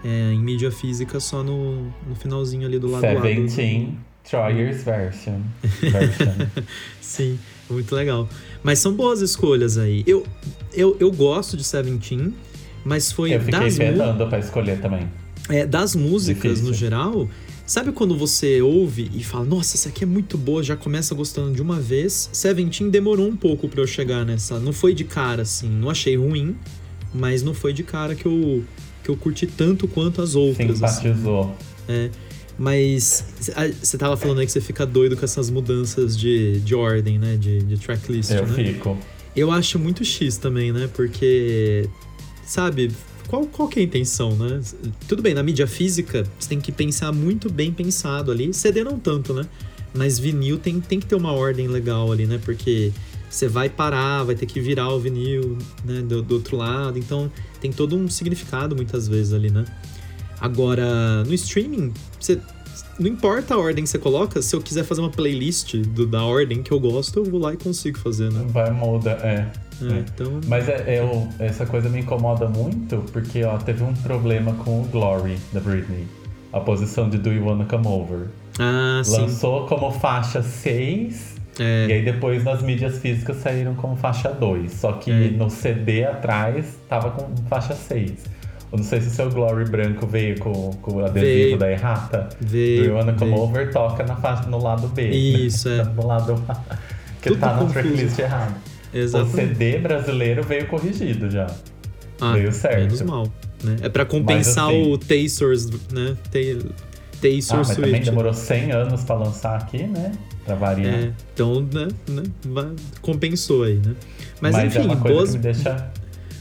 é, 0.05 0.33
em 0.33 0.39
mídia 0.39 0.70
física 0.70 1.18
só 1.18 1.43
no, 1.43 1.87
no 2.09 2.14
finalzinho 2.14 2.68
ali 2.68 2.78
do 2.78 2.89
lado 2.89 3.01
Seventeen, 3.01 3.99
Troyer's 4.22 4.85
version. 4.85 5.41
version. 5.83 6.47
Sim, 7.01 7.37
muito 7.68 7.93
legal. 7.97 8.28
Mas 8.62 8.78
são 8.78 8.95
boas 8.95 9.20
escolhas 9.22 9.76
aí. 9.76 10.05
Eu, 10.07 10.24
eu, 10.72 10.97
eu 11.01 11.11
gosto 11.11 11.57
de 11.57 11.64
Seventeen, 11.64 12.33
mas 12.85 13.11
foi 13.11 13.35
eu 13.35 13.41
fiquei 13.41 13.59
das, 13.59 14.28
pra 14.28 14.39
escolher 14.39 14.81
também. 14.81 15.11
é, 15.49 15.66
das 15.66 15.97
músicas 15.97 16.61
Difícil. 16.61 16.68
no 16.68 16.72
geral. 16.72 17.28
Sabe 17.71 17.93
quando 17.93 18.16
você 18.16 18.61
ouve 18.61 19.09
e 19.14 19.23
fala, 19.23 19.45
nossa, 19.45 19.77
essa 19.77 19.91
aqui 19.91 20.03
é 20.03 20.07
muito 20.07 20.37
boa, 20.37 20.61
já 20.61 20.75
começa 20.77 21.14
gostando 21.14 21.55
de 21.55 21.62
uma 21.62 21.79
vez? 21.79 22.29
Seventeen 22.33 22.91
demorou 22.91 23.29
um 23.29 23.37
pouco 23.37 23.68
pra 23.68 23.81
eu 23.81 23.87
chegar 23.87 24.27
nessa. 24.27 24.59
Não 24.59 24.73
foi 24.73 24.93
de 24.93 25.05
cara, 25.05 25.43
assim. 25.43 25.68
Não 25.68 25.89
achei 25.89 26.16
ruim, 26.16 26.57
mas 27.14 27.45
não 27.45 27.55
foi 27.55 27.73
de 27.73 27.85
cara 27.85 28.16
que 28.16 28.27
eu, 28.27 28.64
que 29.05 29.09
eu 29.09 29.16
curti 29.16 29.47
tanto 29.47 29.87
quanto 29.87 30.21
as 30.21 30.35
outras. 30.35 30.83
assim. 30.83 31.03
Simpatizou. 31.03 31.55
Mas 32.59 33.25
você 33.81 33.97
tava 33.97 34.16
falando 34.16 34.41
aí 34.41 34.47
que 34.47 34.51
você 34.53 34.61
fica 34.61 34.85
doido 34.85 35.16
com 35.16 35.25
essas 35.25 35.49
mudanças 35.49 36.18
de, 36.18 36.59
de 36.59 36.75
ordem, 36.75 37.21
né? 37.21 37.37
De, 37.37 37.62
de 37.62 37.79
tracklist, 37.79 38.33
Eu 38.33 38.49
né? 38.49 38.64
fico. 38.64 38.99
Eu 39.37 39.53
acho 39.53 39.79
muito 39.79 40.05
X 40.05 40.39
também, 40.39 40.73
né? 40.73 40.91
Porque, 40.93 41.89
sabe, 42.45 42.91
qual, 43.31 43.47
qual 43.47 43.68
que 43.68 43.78
é 43.78 43.83
a 43.83 43.85
intenção, 43.85 44.35
né? 44.35 44.61
Tudo 45.07 45.22
bem, 45.22 45.35
na 45.35 45.43
mídia 45.43 45.64
física, 45.64 46.26
você 46.37 46.49
tem 46.49 46.61
que 46.61 46.72
pensar 46.72 47.12
muito 47.12 47.49
bem 47.49 47.72
pensado 47.72 48.33
ali. 48.33 48.53
CD 48.53 48.83
não 48.83 48.99
tanto, 48.99 49.33
né? 49.33 49.47
Mas 49.95 50.18
vinil 50.18 50.59
tem, 50.59 50.81
tem 50.81 50.99
que 50.99 51.07
ter 51.07 51.14
uma 51.14 51.31
ordem 51.31 51.68
legal 51.68 52.11
ali, 52.11 52.26
né? 52.26 52.41
Porque 52.45 52.93
você 53.31 53.47
vai 53.47 53.68
parar, 53.68 54.24
vai 54.24 54.35
ter 54.35 54.47
que 54.47 54.61
virar 54.61 54.93
o 54.93 54.99
vinil, 54.99 55.57
né? 55.85 56.03
Do, 56.03 56.22
do 56.22 56.35
outro 56.35 56.57
lado. 56.57 56.99
Então, 56.99 57.31
tem 57.61 57.70
todo 57.70 57.95
um 57.95 58.09
significado 58.09 58.74
muitas 58.74 59.07
vezes 59.07 59.33
ali, 59.33 59.49
né? 59.49 59.64
Agora, 60.41 61.22
no 61.22 61.33
streaming, 61.33 61.93
você... 62.18 62.41
Não 63.01 63.09
importa 63.09 63.55
a 63.55 63.59
ordem 63.59 63.82
que 63.82 63.88
você 63.88 63.98
coloca, 63.98 64.42
se 64.42 64.55
eu 64.55 64.61
quiser 64.61 64.84
fazer 64.84 65.01
uma 65.01 65.09
playlist 65.09 65.74
do- 65.76 66.07
da 66.07 66.22
ordem 66.22 66.62
que 66.62 66.70
eu 66.70 66.78
gosto, 66.78 67.18
eu 67.20 67.24
vou 67.24 67.40
lá 67.40 67.55
e 67.55 67.57
consigo 67.57 67.98
fazer, 67.98 68.30
né? 68.30 68.44
Vai 68.48 68.70
muda, 68.70 69.12
é. 69.22 69.46
É, 69.82 69.86
É. 69.86 69.98
então. 70.01 70.38
Mas 70.46 70.68
é, 70.68 70.98
eu, 71.01 71.26
essa 71.38 71.64
coisa 71.64 71.88
me 71.88 72.01
incomoda 72.01 72.46
muito 72.46 72.98
porque 73.11 73.42
ó, 73.42 73.57
teve 73.57 73.82
um 73.82 73.94
problema 73.94 74.53
com 74.53 74.82
o 74.82 74.84
Glory 74.84 75.38
da 75.51 75.61
Britney. 75.61 76.07
A 76.53 76.61
posição 76.61 77.09
de 77.09 77.16
Do 77.16 77.32
You 77.32 77.46
Wanna 77.46 77.64
Come 77.64 77.86
Over. 77.86 78.26
Ah, 78.59 79.01
sim. 79.03 79.16
Lançou 79.22 79.66
como 79.66 79.90
faixa 79.92 80.42
6 80.42 81.36
É. 81.59 81.86
e 81.88 81.92
aí 81.94 82.05
depois 82.05 82.44
nas 82.44 82.61
mídias 82.61 82.98
físicas 82.98 83.38
saíram 83.38 83.74
como 83.76 83.96
faixa 83.96 84.28
2. 84.30 84.72
Só 84.74 84.92
que 84.92 85.11
É. 85.11 85.30
no 85.30 85.48
CD 85.48 86.05
atrás 86.05 86.76
tava 86.88 87.12
com 87.12 87.34
faixa 87.48 87.74
6. 87.74 88.12
Eu 88.73 88.79
não 88.79 88.85
sei 88.85 89.01
se 89.01 89.09
o 89.09 89.11
seu 89.11 89.29
Glory 89.31 89.64
branco 89.68 90.07
veio 90.07 90.39
com, 90.39 90.71
com 90.81 90.93
o 90.97 91.05
adesivo 91.05 91.21
Veio. 91.27 91.59
da 91.59 91.71
errata. 91.73 92.29
Veio, 92.41 92.83
Do 92.85 92.89
You 92.91 92.95
Wanna 92.97 93.12
Come 93.14 93.31
veio. 93.33 93.43
Over 93.43 93.73
toca 93.73 94.05
na 94.05 94.14
faixa, 94.16 94.49
no 94.49 94.62
lado 94.62 94.87
B. 94.89 95.09
Isso, 95.11 95.68
é. 95.68 95.83
no 95.93 96.07
lado 96.07 96.41
A. 96.49 96.55
Que 97.21 97.31
Tudo 97.31 97.41
tá 97.41 97.55
na 97.57 97.64
tracklist 97.66 98.18
errado. 98.18 98.55
O 98.93 98.97
Exatamente. 98.97 99.37
CD 99.37 99.79
brasileiro 99.79 100.43
veio 100.45 100.66
corrigido 100.68 101.29
já. 101.31 101.47
Ah, 102.21 102.33
veio 102.33 102.53
certo. 102.53 102.79
Menos 102.83 103.03
mal. 103.03 103.27
Né? 103.64 103.77
É 103.83 103.89
pra 103.89 104.05
compensar 104.05 104.66
Mas, 104.66 104.75
assim- 104.77 104.93
o 104.93 104.99
Tacers, 104.99 105.66
né? 105.93 106.16
Ta- 106.31 106.68
Taser 107.21 107.45
Ah, 107.53 107.57
mas 107.59 107.77
também 107.77 108.01
demorou 108.01 108.33
100 108.33 108.73
anos 108.73 109.05
pra 109.05 109.16
lançar 109.16 109.57
aqui, 109.57 109.83
né? 109.83 110.12
Pra 110.47 110.55
variar. 110.55 110.95
É, 110.95 111.11
então, 111.35 111.61
né, 111.61 111.89
né, 112.09 112.23
compensou 113.03 113.64
aí, 113.64 113.75
né? 113.85 113.95
Mas, 114.41 114.53
Mas, 114.55 114.64
enfim, 114.75 114.79
é 114.79 114.83
uma 114.93 114.97
coisa 114.97 115.14
boas, 115.16 115.31
que 115.33 115.37
me 115.37 115.43
deixa. 115.43 115.91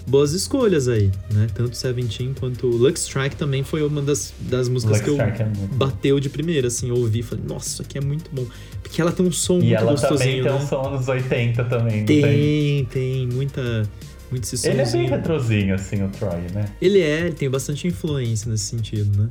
Boas 0.09 0.33
escolhas 0.33 0.87
aí, 0.87 1.11
né? 1.31 1.47
Tanto 1.53 1.75
Seventeen 1.75 2.33
quanto 2.37 2.67
Lux 2.67 3.01
Strike 3.01 3.35
também 3.35 3.63
foi 3.63 3.83
uma 3.83 4.01
das, 4.01 4.33
das 4.41 4.67
músicas 4.67 4.97
Lux 4.97 5.05
que 5.05 5.09
eu 5.11 5.21
é 5.21 5.51
bateu 5.73 6.19
de 6.19 6.29
primeira, 6.29 6.67
assim, 6.67 6.89
eu 6.89 6.97
ouvi 6.97 7.19
e 7.19 7.23
falei, 7.23 7.45
nossa, 7.47 7.83
aqui 7.83 7.97
é 7.97 8.01
muito 8.01 8.29
bom. 8.33 8.45
Porque 8.81 9.01
ela 9.01 9.11
tem 9.11 9.25
um 9.25 9.31
som 9.31 9.57
E 9.57 9.57
muito 9.57 9.73
ela 9.75 9.93
também 9.95 10.09
gostosinho, 10.09 10.43
tem 10.43 10.51
né? 10.51 10.59
um 10.59 10.67
som 10.67 10.87
anos 10.87 11.07
80 11.07 11.63
também, 11.65 12.05
tem? 12.05 12.21
Tem, 12.21 12.85
tem, 12.85 13.27
muita. 13.27 13.89
Muito 14.31 14.43
esse 14.43 14.67
Ele 14.67 14.81
é 14.81 14.91
bem 14.91 15.07
retrozinho, 15.07 15.73
assim, 15.73 16.03
o 16.03 16.09
Troy, 16.09 16.41
né? 16.53 16.65
Ele 16.81 17.01
é, 17.01 17.21
ele 17.21 17.33
tem 17.33 17.49
bastante 17.49 17.87
influência 17.87 18.49
nesse 18.49 18.65
sentido, 18.65 19.23
né? 19.23 19.29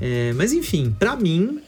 É, 0.00 0.32
mas 0.32 0.52
enfim, 0.52 0.94
pra 0.98 1.16
mim, 1.16 1.60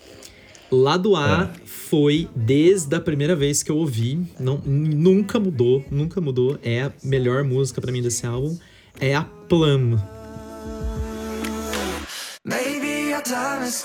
lado 0.71 1.15
A 1.17 1.51
É. 1.53 1.67
foi 1.67 2.29
desde 2.35 2.95
a 2.97 3.01
primeira 3.01 3.35
vez 3.37 3.63
que 3.63 3.71
eu 3.71 3.77
ouvi, 3.77 4.21
não, 4.39 4.59
nunca 4.65 5.39
mudou, 5.39 5.85
nunca 5.91 6.21
mudou. 6.21 6.59
É 6.63 6.83
a 6.83 6.93
melhor 7.03 7.45
música 7.45 7.81
pra 7.81 7.93
mim 7.93 8.03
desse 8.03 8.27
álbum, 8.27 8.57
é 9.01 9.15
a 9.15 9.23
Plum. 9.23 9.97
Maybe 12.45 13.13
our 13.13 13.23
time 13.23 13.63
has 13.65 13.85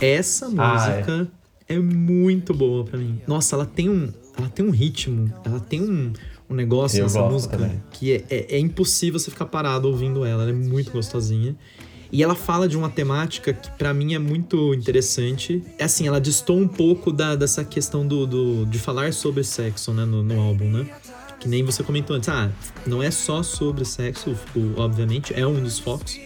Essa 0.00 0.46
Ah, 0.46 0.72
música 0.72 1.28
é. 1.68 1.78
muito 1.78 2.52
boa 2.54 2.84
pra 2.84 2.98
mim. 2.98 3.20
Nossa, 3.26 3.56
ela 3.56 3.66
tem 3.66 3.88
um, 3.88 4.12
ela 4.36 4.48
tem 4.48 4.64
um 4.64 4.70
ritmo, 4.70 5.32
ela 5.44 5.60
tem 5.60 5.80
um, 5.82 6.12
um 6.50 6.54
negócio 6.54 6.98
Eu 6.98 7.04
nessa 7.04 7.22
música 7.22 7.56
também. 7.56 7.82
que 7.90 8.12
é, 8.12 8.24
é, 8.30 8.56
é 8.56 8.58
impossível 8.58 9.18
você 9.18 9.30
ficar 9.30 9.46
parado 9.46 9.88
ouvindo 9.88 10.24
ela. 10.24 10.42
Ela 10.42 10.50
é 10.50 10.54
muito 10.54 10.90
gostosinha. 10.92 11.56
E 12.12 12.22
ela 12.22 12.36
fala 12.36 12.68
de 12.68 12.76
uma 12.76 12.88
temática 12.88 13.52
que 13.52 13.68
para 13.72 13.92
mim 13.92 14.14
é 14.14 14.18
muito 14.18 14.72
interessante. 14.74 15.62
É 15.76 15.84
assim, 15.84 16.06
ela 16.06 16.20
distou 16.20 16.56
um 16.56 16.68
pouco 16.68 17.10
da, 17.10 17.34
dessa 17.34 17.64
questão 17.64 18.06
do, 18.06 18.26
do, 18.26 18.64
de 18.66 18.78
falar 18.78 19.12
sobre 19.12 19.42
sexo, 19.42 19.92
né, 19.92 20.04
no, 20.04 20.22
no 20.22 20.40
álbum, 20.40 20.70
né? 20.70 20.86
Que 21.40 21.48
nem 21.48 21.64
você 21.64 21.82
comentou 21.82 22.14
antes, 22.16 22.28
ah, 22.28 22.48
não 22.86 23.02
é 23.02 23.10
só 23.10 23.42
sobre 23.42 23.84
sexo, 23.84 24.34
obviamente, 24.76 25.34
é 25.34 25.44
um 25.46 25.60
dos 25.60 25.78
focos. 25.80 26.18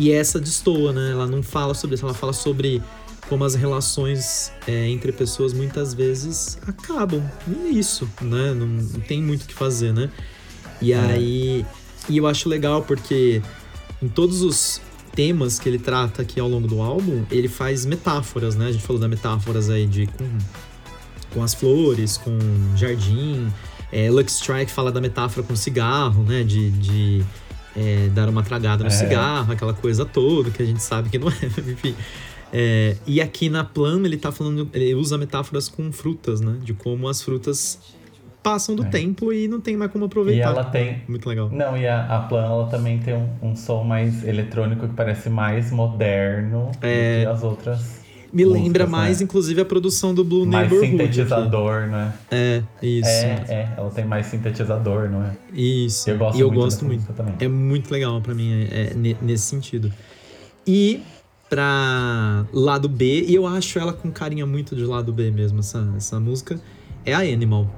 E 0.00 0.10
essa 0.10 0.40
destoa, 0.40 0.94
né? 0.94 1.10
Ela 1.10 1.26
não 1.26 1.42
fala 1.42 1.74
sobre 1.74 1.94
isso, 1.94 2.06
ela 2.06 2.14
fala 2.14 2.32
sobre 2.32 2.82
como 3.28 3.44
as 3.44 3.54
relações 3.54 4.50
é, 4.66 4.88
entre 4.88 5.12
pessoas 5.12 5.52
muitas 5.52 5.92
vezes 5.92 6.58
acabam. 6.66 7.22
E 7.46 7.66
é 7.66 7.68
isso, 7.68 8.08
né? 8.22 8.54
Não, 8.54 8.66
não 8.66 9.00
tem 9.00 9.22
muito 9.22 9.42
o 9.42 9.46
que 9.46 9.52
fazer, 9.52 9.92
né? 9.92 10.08
E 10.80 10.94
é. 10.94 10.98
aí. 10.98 11.66
E 12.08 12.16
eu 12.16 12.26
acho 12.26 12.48
legal 12.48 12.80
porque 12.80 13.42
em 14.02 14.08
todos 14.08 14.40
os 14.40 14.80
temas 15.14 15.58
que 15.58 15.68
ele 15.68 15.78
trata 15.78 16.22
aqui 16.22 16.40
ao 16.40 16.48
longo 16.48 16.66
do 16.66 16.80
álbum, 16.80 17.26
ele 17.30 17.46
faz 17.46 17.84
metáforas, 17.84 18.56
né? 18.56 18.68
A 18.68 18.72
gente 18.72 18.82
falou 18.82 18.98
da 18.98 19.06
metáforas 19.06 19.68
aí 19.68 19.86
de 19.86 20.06
com, 20.06 20.38
com 21.34 21.42
as 21.42 21.52
flores, 21.52 22.16
com 22.16 22.38
jardim. 22.74 23.52
É, 23.92 24.10
Lucky 24.10 24.30
Strike 24.30 24.72
fala 24.72 24.90
da 24.90 24.98
metáfora 25.00 25.46
com 25.46 25.54
cigarro, 25.54 26.22
né? 26.22 26.42
De, 26.42 26.70
de 26.70 27.22
é, 27.76 28.08
dar 28.08 28.28
uma 28.28 28.42
tragada 28.42 28.82
no 28.82 28.88
é. 28.88 28.92
cigarro, 28.92 29.52
aquela 29.52 29.74
coisa 29.74 30.04
toda 30.04 30.50
que 30.50 30.62
a 30.62 30.66
gente 30.66 30.82
sabe 30.82 31.08
que 31.08 31.18
não 31.18 31.28
é, 31.30 31.70
enfim. 31.70 31.94
É, 32.52 32.96
e 33.06 33.20
aqui 33.20 33.48
na 33.48 33.62
Plum 33.62 34.04
ele 34.04 34.16
tá 34.16 34.32
falando, 34.32 34.68
ele 34.74 34.94
usa 34.94 35.16
metáforas 35.16 35.68
com 35.68 35.90
frutas, 35.92 36.40
né? 36.40 36.56
De 36.62 36.74
como 36.74 37.08
as 37.08 37.22
frutas 37.22 37.78
passam 38.42 38.74
do 38.74 38.84
é. 38.84 38.88
tempo 38.88 39.32
e 39.32 39.46
não 39.46 39.60
tem 39.60 39.76
mais 39.76 39.92
como 39.92 40.06
aproveitar. 40.06 40.48
E 40.48 40.52
ela 40.52 40.64
tem. 40.64 41.02
Muito 41.06 41.28
legal. 41.28 41.48
Não, 41.50 41.76
e 41.76 41.86
a, 41.86 42.06
a 42.06 42.20
Plan 42.20 42.44
ela 42.44 42.66
também 42.66 42.98
tem 42.98 43.14
um, 43.14 43.28
um 43.42 43.56
som 43.56 43.84
mais 43.84 44.26
eletrônico 44.26 44.88
que 44.88 44.94
parece 44.94 45.28
mais 45.28 45.70
moderno 45.70 46.70
é... 46.80 47.20
do 47.20 47.26
que 47.26 47.32
as 47.32 47.42
outras. 47.42 47.99
Me 48.32 48.44
músicas, 48.44 48.64
lembra 48.64 48.86
mais, 48.86 49.18
né? 49.18 49.24
inclusive, 49.24 49.60
a 49.60 49.64
produção 49.64 50.14
do 50.14 50.22
Blue 50.22 50.46
mais 50.46 50.70
Neighborhood. 50.70 50.96
Mais 50.96 51.08
sintetizador, 51.14 51.82
aqui. 51.82 51.90
né? 51.90 52.14
É, 52.30 52.62
isso. 52.82 53.08
É, 53.08 53.44
é, 53.48 53.74
ela 53.76 53.90
tem 53.90 54.04
mais 54.04 54.26
sintetizador, 54.26 55.10
não 55.10 55.24
é? 55.24 55.36
Isso. 55.52 56.08
Eu 56.08 56.18
gosto 56.18 56.38
e 56.38 56.40
eu 56.40 56.48
muito 56.48 56.60
gosto 56.60 56.84
muito. 56.84 57.12
Também. 57.12 57.34
É 57.40 57.48
muito 57.48 57.90
legal 57.90 58.20
para 58.20 58.34
mim, 58.34 58.66
é, 58.70 58.92
é, 58.92 59.16
nesse 59.20 59.44
sentido. 59.44 59.92
E 60.66 61.02
pra 61.48 62.46
lado 62.52 62.88
B, 62.88 63.24
e 63.26 63.34
eu 63.34 63.46
acho 63.46 63.78
ela 63.78 63.92
com 63.92 64.10
carinha 64.10 64.46
muito 64.46 64.76
de 64.76 64.84
lado 64.84 65.12
B 65.12 65.32
mesmo, 65.32 65.58
essa, 65.58 65.92
essa 65.96 66.20
música, 66.20 66.60
é 67.04 67.12
a 67.12 67.18
Animal. 67.18 67.68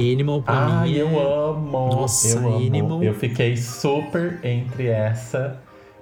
Animal 0.00 0.42
pra 0.42 0.54
ah, 0.54 0.82
mim. 0.82 0.92
eu 0.92 1.08
é... 1.08 1.50
amo. 1.50 1.88
Nossa, 1.88 2.38
eu 2.38 2.48
amo. 2.48 2.66
Animal. 2.66 3.02
Eu 3.02 3.14
fiquei 3.14 3.56
super 3.56 4.38
entre 4.42 4.88
essa 4.88 5.60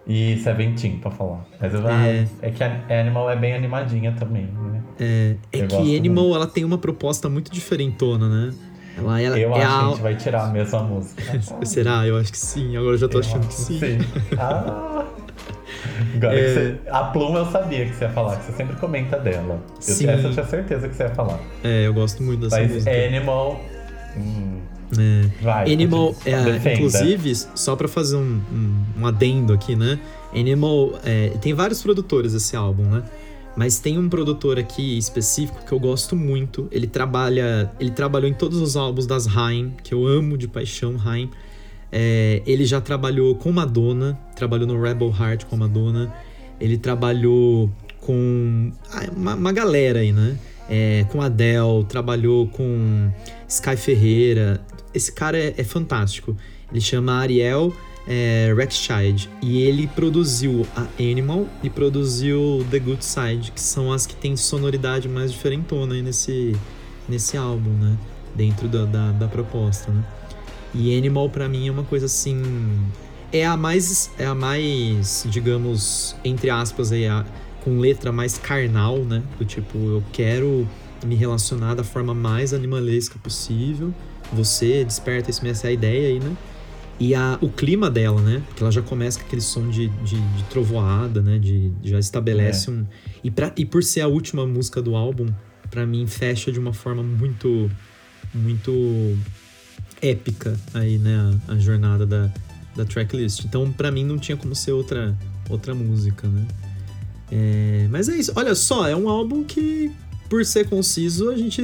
e 0.08 0.38
Seventeen 0.38 0.98
pra 0.98 1.10
falar. 1.10 1.44
Mas 1.60 1.74
eu, 1.74 1.86
é... 1.86 2.26
é 2.40 2.50
que 2.50 2.64
Animal 2.64 3.30
é 3.30 3.36
bem 3.36 3.54
animadinha 3.54 4.12
também, 4.12 4.46
né? 4.46 4.82
É, 4.98 5.36
é 5.52 5.66
que 5.66 5.96
Animal 5.98 6.24
muito. 6.24 6.36
ela 6.36 6.46
tem 6.46 6.64
uma 6.64 6.78
proposta 6.78 7.28
muito 7.28 7.52
diferentona, 7.52 8.28
né? 8.28 8.54
Ela, 8.96 9.20
ela 9.20 9.38
eu 9.38 9.54
é 9.54 9.62
acho 9.62 9.74
a... 9.74 9.78
que 9.78 9.84
a 9.84 9.88
gente 9.90 10.02
vai 10.02 10.16
tirar 10.16 10.44
a 10.44 10.48
mesma 10.48 10.82
música. 10.82 11.22
Será? 11.64 12.06
Eu 12.06 12.16
acho 12.16 12.32
que 12.32 12.38
sim. 12.38 12.76
Agora 12.76 12.94
eu 12.94 12.98
já 12.98 13.08
tô 13.08 13.18
eu 13.18 13.20
achando 13.20 13.46
que 13.46 13.54
sim. 13.54 13.78
sim. 13.78 13.98
Ah. 14.38 15.04
Agora 16.16 16.38
é... 16.38 16.54
você... 16.54 16.78
A 16.90 17.04
Pluma 17.04 17.40
eu 17.40 17.46
sabia 17.46 17.84
que 17.84 17.94
você 17.94 18.04
ia 18.04 18.10
falar, 18.10 18.36
que 18.36 18.46
você 18.46 18.52
sempre 18.52 18.76
comenta 18.76 19.18
dela. 19.18 19.60
Sim. 19.78 20.08
essa 20.08 20.26
eu 20.26 20.32
tinha 20.32 20.46
certeza 20.46 20.88
que 20.88 20.96
você 20.96 21.02
ia 21.04 21.14
falar. 21.14 21.38
É, 21.62 21.86
eu 21.86 21.94
gosto 21.94 22.22
muito 22.22 22.40
dessa 22.40 22.58
Mas 22.58 22.72
música. 22.72 22.90
Animal 22.90 23.60
Hum. 24.18 24.60
É. 24.96 25.28
Vai, 25.42 25.72
Animal, 25.72 26.14
é, 26.24 26.74
inclusive, 26.74 27.34
só 27.54 27.76
para 27.76 27.88
fazer 27.88 28.16
um, 28.16 28.40
um, 28.50 28.84
um, 29.00 29.06
adendo 29.06 29.52
aqui, 29.52 29.76
né? 29.76 29.98
Animal 30.34 30.98
é, 31.04 31.30
tem 31.40 31.52
vários 31.52 31.82
produtores 31.82 32.32
esse 32.32 32.56
álbum, 32.56 32.84
né? 32.84 33.02
Mas 33.56 33.80
tem 33.80 33.98
um 33.98 34.08
produtor 34.08 34.58
aqui 34.58 34.96
específico 34.96 35.64
que 35.66 35.72
eu 35.72 35.80
gosto 35.80 36.14
muito. 36.14 36.68
Ele 36.70 36.86
trabalha, 36.86 37.70
ele 37.80 37.90
trabalhou 37.90 38.30
em 38.30 38.32
todos 38.32 38.60
os 38.60 38.76
álbuns 38.76 39.06
das 39.06 39.26
Haim, 39.26 39.74
que 39.82 39.92
eu 39.92 40.06
amo 40.06 40.38
de 40.38 40.46
paixão, 40.46 40.96
Haim. 41.04 41.28
É, 41.90 42.42
ele 42.46 42.64
já 42.64 42.80
trabalhou 42.80 43.34
com 43.34 43.50
Madonna, 43.50 44.18
trabalhou 44.36 44.66
no 44.66 44.80
Rebel 44.80 45.08
Heart 45.08 45.46
com 45.46 45.56
Madonna. 45.56 46.14
Ele 46.60 46.78
trabalhou 46.78 47.70
com 48.00 48.70
ah, 48.92 49.06
uma, 49.14 49.34
uma 49.34 49.52
galera 49.52 50.00
aí, 50.00 50.12
né? 50.12 50.38
É, 50.68 51.04
com 51.10 51.20
Adele, 51.22 51.84
trabalhou 51.88 52.46
com 52.48 53.10
Sky 53.48 53.76
Ferreira. 53.76 54.60
Esse 54.94 55.12
cara 55.12 55.38
é, 55.38 55.54
é 55.56 55.64
fantástico. 55.64 56.36
Ele 56.70 56.80
chama 56.80 57.12
Ariel 57.14 57.72
é, 58.06 58.54
Rexchild 58.56 59.28
e 59.42 59.62
ele 59.62 59.86
produziu 59.86 60.66
a 60.74 60.86
Animal 60.98 61.46
e 61.62 61.68
produziu 61.68 62.66
The 62.70 62.78
Good 62.78 63.04
Side, 63.04 63.52
que 63.52 63.60
são 63.60 63.92
as 63.92 64.06
que 64.06 64.16
têm 64.16 64.36
sonoridade 64.36 65.08
mais 65.08 65.30
diferentona 65.32 65.94
aí 65.94 66.02
nesse, 66.02 66.56
nesse 67.08 67.36
álbum, 67.36 67.70
né? 67.70 67.96
Dentro 68.34 68.68
da, 68.68 68.84
da, 68.84 69.12
da 69.12 69.28
proposta, 69.28 69.90
né? 69.90 70.04
E 70.74 70.96
Animal 70.96 71.28
para 71.30 71.48
mim 71.48 71.68
é 71.68 71.70
uma 71.70 71.84
coisa 71.84 72.06
assim 72.06 72.42
é 73.32 73.44
a 73.44 73.56
mais 73.56 74.10
é 74.18 74.24
a 74.24 74.34
mais 74.34 75.26
digamos 75.28 76.16
entre 76.24 76.48
aspas 76.50 76.92
aí 76.92 77.06
a, 77.06 77.24
com 77.68 77.78
letra 77.78 78.10
mais 78.10 78.38
carnal, 78.38 78.98
né? 79.04 79.22
Do 79.38 79.44
tipo, 79.44 79.76
eu 79.76 80.02
quero 80.10 80.66
me 81.04 81.14
relacionar 81.14 81.74
da 81.74 81.84
forma 81.84 82.14
mais 82.14 82.54
animalesca 82.54 83.18
possível. 83.18 83.94
Você 84.32 84.84
desperta 84.84 85.30
isso, 85.30 85.46
essa 85.46 85.66
é 85.66 85.70
a 85.70 85.72
ideia 85.72 86.08
aí, 86.08 86.18
né? 86.18 86.34
E 86.98 87.14
a, 87.14 87.38
o 87.42 87.50
clima 87.50 87.90
dela, 87.90 88.20
né? 88.22 88.42
Porque 88.48 88.62
ela 88.62 88.72
já 88.72 88.80
começa 88.80 89.20
com 89.20 89.26
aquele 89.26 89.42
som 89.42 89.68
de, 89.68 89.88
de, 89.88 90.18
de 90.18 90.42
trovoada, 90.44 91.20
né? 91.20 91.38
De, 91.38 91.70
já 91.84 91.98
estabelece 91.98 92.70
é. 92.70 92.72
um. 92.72 92.86
E, 93.22 93.30
pra, 93.30 93.52
e 93.56 93.66
por 93.66 93.84
ser 93.84 94.00
a 94.00 94.08
última 94.08 94.46
música 94.46 94.80
do 94.80 94.96
álbum, 94.96 95.26
para 95.70 95.86
mim 95.86 96.06
fecha 96.06 96.50
de 96.50 96.58
uma 96.58 96.72
forma 96.72 97.02
muito. 97.02 97.70
Muito 98.34 99.16
épica 100.02 100.58
aí, 100.74 100.98
né? 100.98 101.38
A, 101.48 101.52
a 101.52 101.58
jornada 101.58 102.06
da, 102.06 102.30
da 102.74 102.84
tracklist. 102.84 103.44
Então, 103.44 103.70
para 103.72 103.90
mim, 103.90 104.04
não 104.04 104.18
tinha 104.18 104.36
como 104.36 104.54
ser 104.54 104.72
outra, 104.72 105.16
outra 105.48 105.74
música, 105.74 106.28
né? 106.28 106.46
É, 107.30 107.86
mas 107.90 108.08
é 108.08 108.16
isso. 108.16 108.32
Olha 108.34 108.54
só, 108.54 108.88
é 108.88 108.96
um 108.96 109.08
álbum 109.08 109.44
que, 109.44 109.90
por 110.28 110.44
ser 110.44 110.68
conciso, 110.68 111.30
a 111.30 111.36
gente 111.36 111.62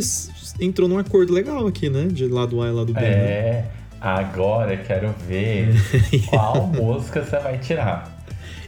entrou 0.61 0.89
num 0.89 0.99
acordo 0.99 1.33
legal 1.33 1.67
aqui, 1.67 1.89
né? 1.89 2.07
De 2.07 2.27
lado 2.27 2.61
A 2.62 2.69
e 2.69 2.73
lado 2.73 2.93
B. 2.93 3.01
Né? 3.01 3.09
É, 3.09 3.53
né? 3.53 3.71
agora 4.01 4.77
quero 4.77 5.15
ver 5.27 5.69
qual 6.29 6.67
música 6.67 7.25
você 7.25 7.39
vai 7.39 7.59
tirar. 7.59 8.12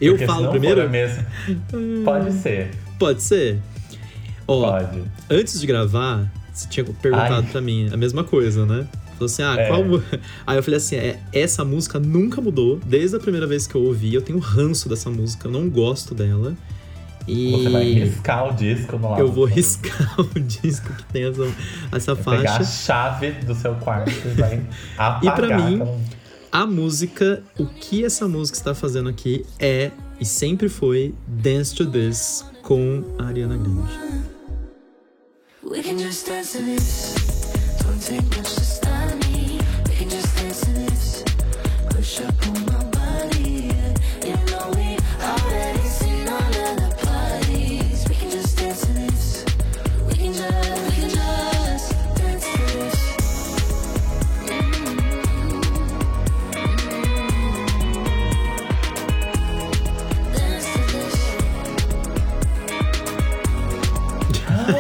Eu 0.01 0.13
Porque 0.13 0.27
falo 0.27 0.51
primeiro? 0.51 0.89
Mesmo, 0.89 1.25
pode 2.05 2.33
ser. 2.33 2.71
Pode 2.99 3.23
ser. 3.23 3.59
Ó, 4.47 4.71
pode. 4.71 5.03
Antes 5.31 5.61
de 5.61 5.67
gravar, 5.67 6.31
você 6.53 6.69
tinha 6.69 6.85
perguntado 6.85 7.47
Ai. 7.47 7.53
pra 7.53 7.61
mim 7.61 7.89
a 7.93 7.97
mesma 7.97 8.23
coisa, 8.23 8.65
né? 8.67 8.87
Falou 9.15 9.27
assim, 9.27 9.43
ah, 9.43 9.57
é. 9.59 9.67
qual. 9.69 9.83
Aí 10.47 10.59
eu 10.59 10.63
falei 10.63 10.77
assim: 10.77 10.97
é, 10.97 11.19
essa 11.33 11.65
música 11.65 11.99
nunca 11.99 12.41
mudou, 12.41 12.79
desde 12.85 13.17
a 13.17 13.21
primeira 13.21 13.47
vez 13.47 13.67
que 13.67 13.75
eu 13.75 13.83
ouvi. 13.83 14.15
Eu 14.15 14.23
tenho 14.23 14.39
ranço 14.39 14.89
dessa 14.89 15.11
música, 15.11 15.49
eu 15.49 15.53
não 15.53 15.69
gosto 15.69 16.15
dela. 16.15 16.55
E 17.27 17.51
Você 17.53 17.69
vai 17.71 17.85
riscar 17.93 18.49
o 18.49 18.55
disco 18.55 18.99
no 18.99 19.11
lado. 19.11 19.21
Eu 19.21 19.33
vou 19.33 19.45
riscar 19.45 20.15
o 20.21 20.25
disco 20.41 20.93
que 20.93 21.05
tem 21.07 21.25
essa, 21.25 21.53
essa 21.93 22.15
vai 22.15 22.25
faixa. 22.25 22.43
Pegar 22.43 22.57
a 22.57 22.65
chave 22.65 23.31
do 23.33 23.55
seu 23.55 23.75
quarto 23.77 24.11
e 24.11 24.29
vai 24.41 24.63
apagar. 24.97 25.23
E 25.27 25.31
pra 25.31 25.59
mim, 25.59 25.83
a 26.53 26.65
música, 26.67 27.43
o 27.59 27.67
que 27.67 28.05
essa 28.05 28.29
música 28.29 28.57
está 28.57 28.75
fazendo 28.75 29.09
aqui 29.09 29.45
é 29.59 29.91
e 30.21 30.25
sempre 30.25 30.69
foi 30.69 31.15
Dance 31.27 31.75
to 31.75 31.85
This 31.87 32.45
com 32.63 33.05
a 33.19 33.27
Ariana 33.27 33.57
Grande. 33.57 34.27
We 35.63 35.83
can 35.83 35.99
just 35.99 36.27
dance 36.27 36.57
to 36.57 36.65
this. 36.65 37.15
Don't 37.83 38.01
take 38.01 38.23
much 38.37 38.55
to 38.55 38.61
stop 38.61 39.15
me. 39.27 39.59
We 39.89 39.95
can 39.95 40.09
just 40.09 40.35
dance 40.37 40.61
to 40.65 40.73
this. 40.73 41.25
Push 41.91 42.21
up 42.21 42.35
on 42.49 42.66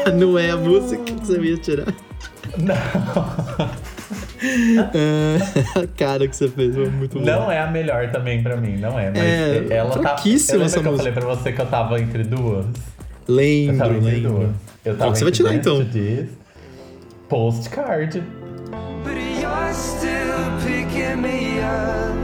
Não 0.16 0.38
é 0.38 0.50
a 0.50 0.56
música 0.56 1.02
que 1.02 1.12
você 1.12 1.38
ia 1.40 1.56
tirar. 1.56 1.92
Não. 2.58 2.74
é, 4.94 5.38
cara 5.96 6.28
que 6.28 6.36
você 6.36 6.48
fez 6.48 6.74
foi 6.74 6.90
muito 6.90 7.18
boa. 7.18 7.24
Não 7.24 7.50
é 7.50 7.60
a 7.60 7.66
melhor 7.66 8.10
também 8.10 8.42
pra 8.42 8.56
mim, 8.56 8.76
não 8.78 8.98
é. 8.98 9.10
Mas 9.10 9.20
é, 9.20 9.66
ela 9.70 9.90
tá. 9.90 9.98
Eu 9.98 10.02
lembro 10.02 10.22
que 10.22 10.32
música. 10.58 10.88
eu 10.88 10.96
falei 10.96 11.12
pra 11.12 11.26
você 11.26 11.52
que 11.52 11.60
eu 11.60 11.66
tava 11.66 12.00
entre 12.00 12.24
duas? 12.24 12.64
Lembro, 13.28 13.74
eu 13.74 13.78
tava 13.78 13.94
entre 13.94 14.10
lembro. 14.10 14.30
Duas. 14.30 14.50
Eu 14.86 14.94
Qual 14.94 14.98
tava 14.98 15.12
que 15.12 15.18
você 15.18 15.24
vai 15.24 15.32
tirar, 15.32 15.54
então? 15.54 15.84
to 15.84 16.28
Postcard. 17.28 18.22
But 19.02 19.16
you're 19.16 19.74
still 19.74 20.46
picking 20.64 21.20
me 21.20 21.58
up. 21.58 22.14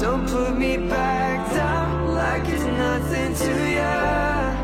Don't 0.00 0.24
put 0.30 0.56
me 0.56 0.76
back 0.88 1.52
down 1.52 2.14
like 2.14 2.48
it's 2.48 2.62
nothing 2.62 3.34
to 3.34 3.50
ya. 3.74 4.54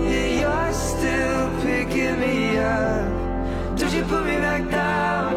Yeah, 0.00 0.40
you're 0.40 0.72
still 0.72 1.50
picking 1.60 2.18
me 2.18 2.56
up. 2.56 3.76
Don't 3.76 3.92
you 3.92 4.04
put 4.04 4.24
me 4.24 4.38
back 4.38 4.70
down. 4.70 5.34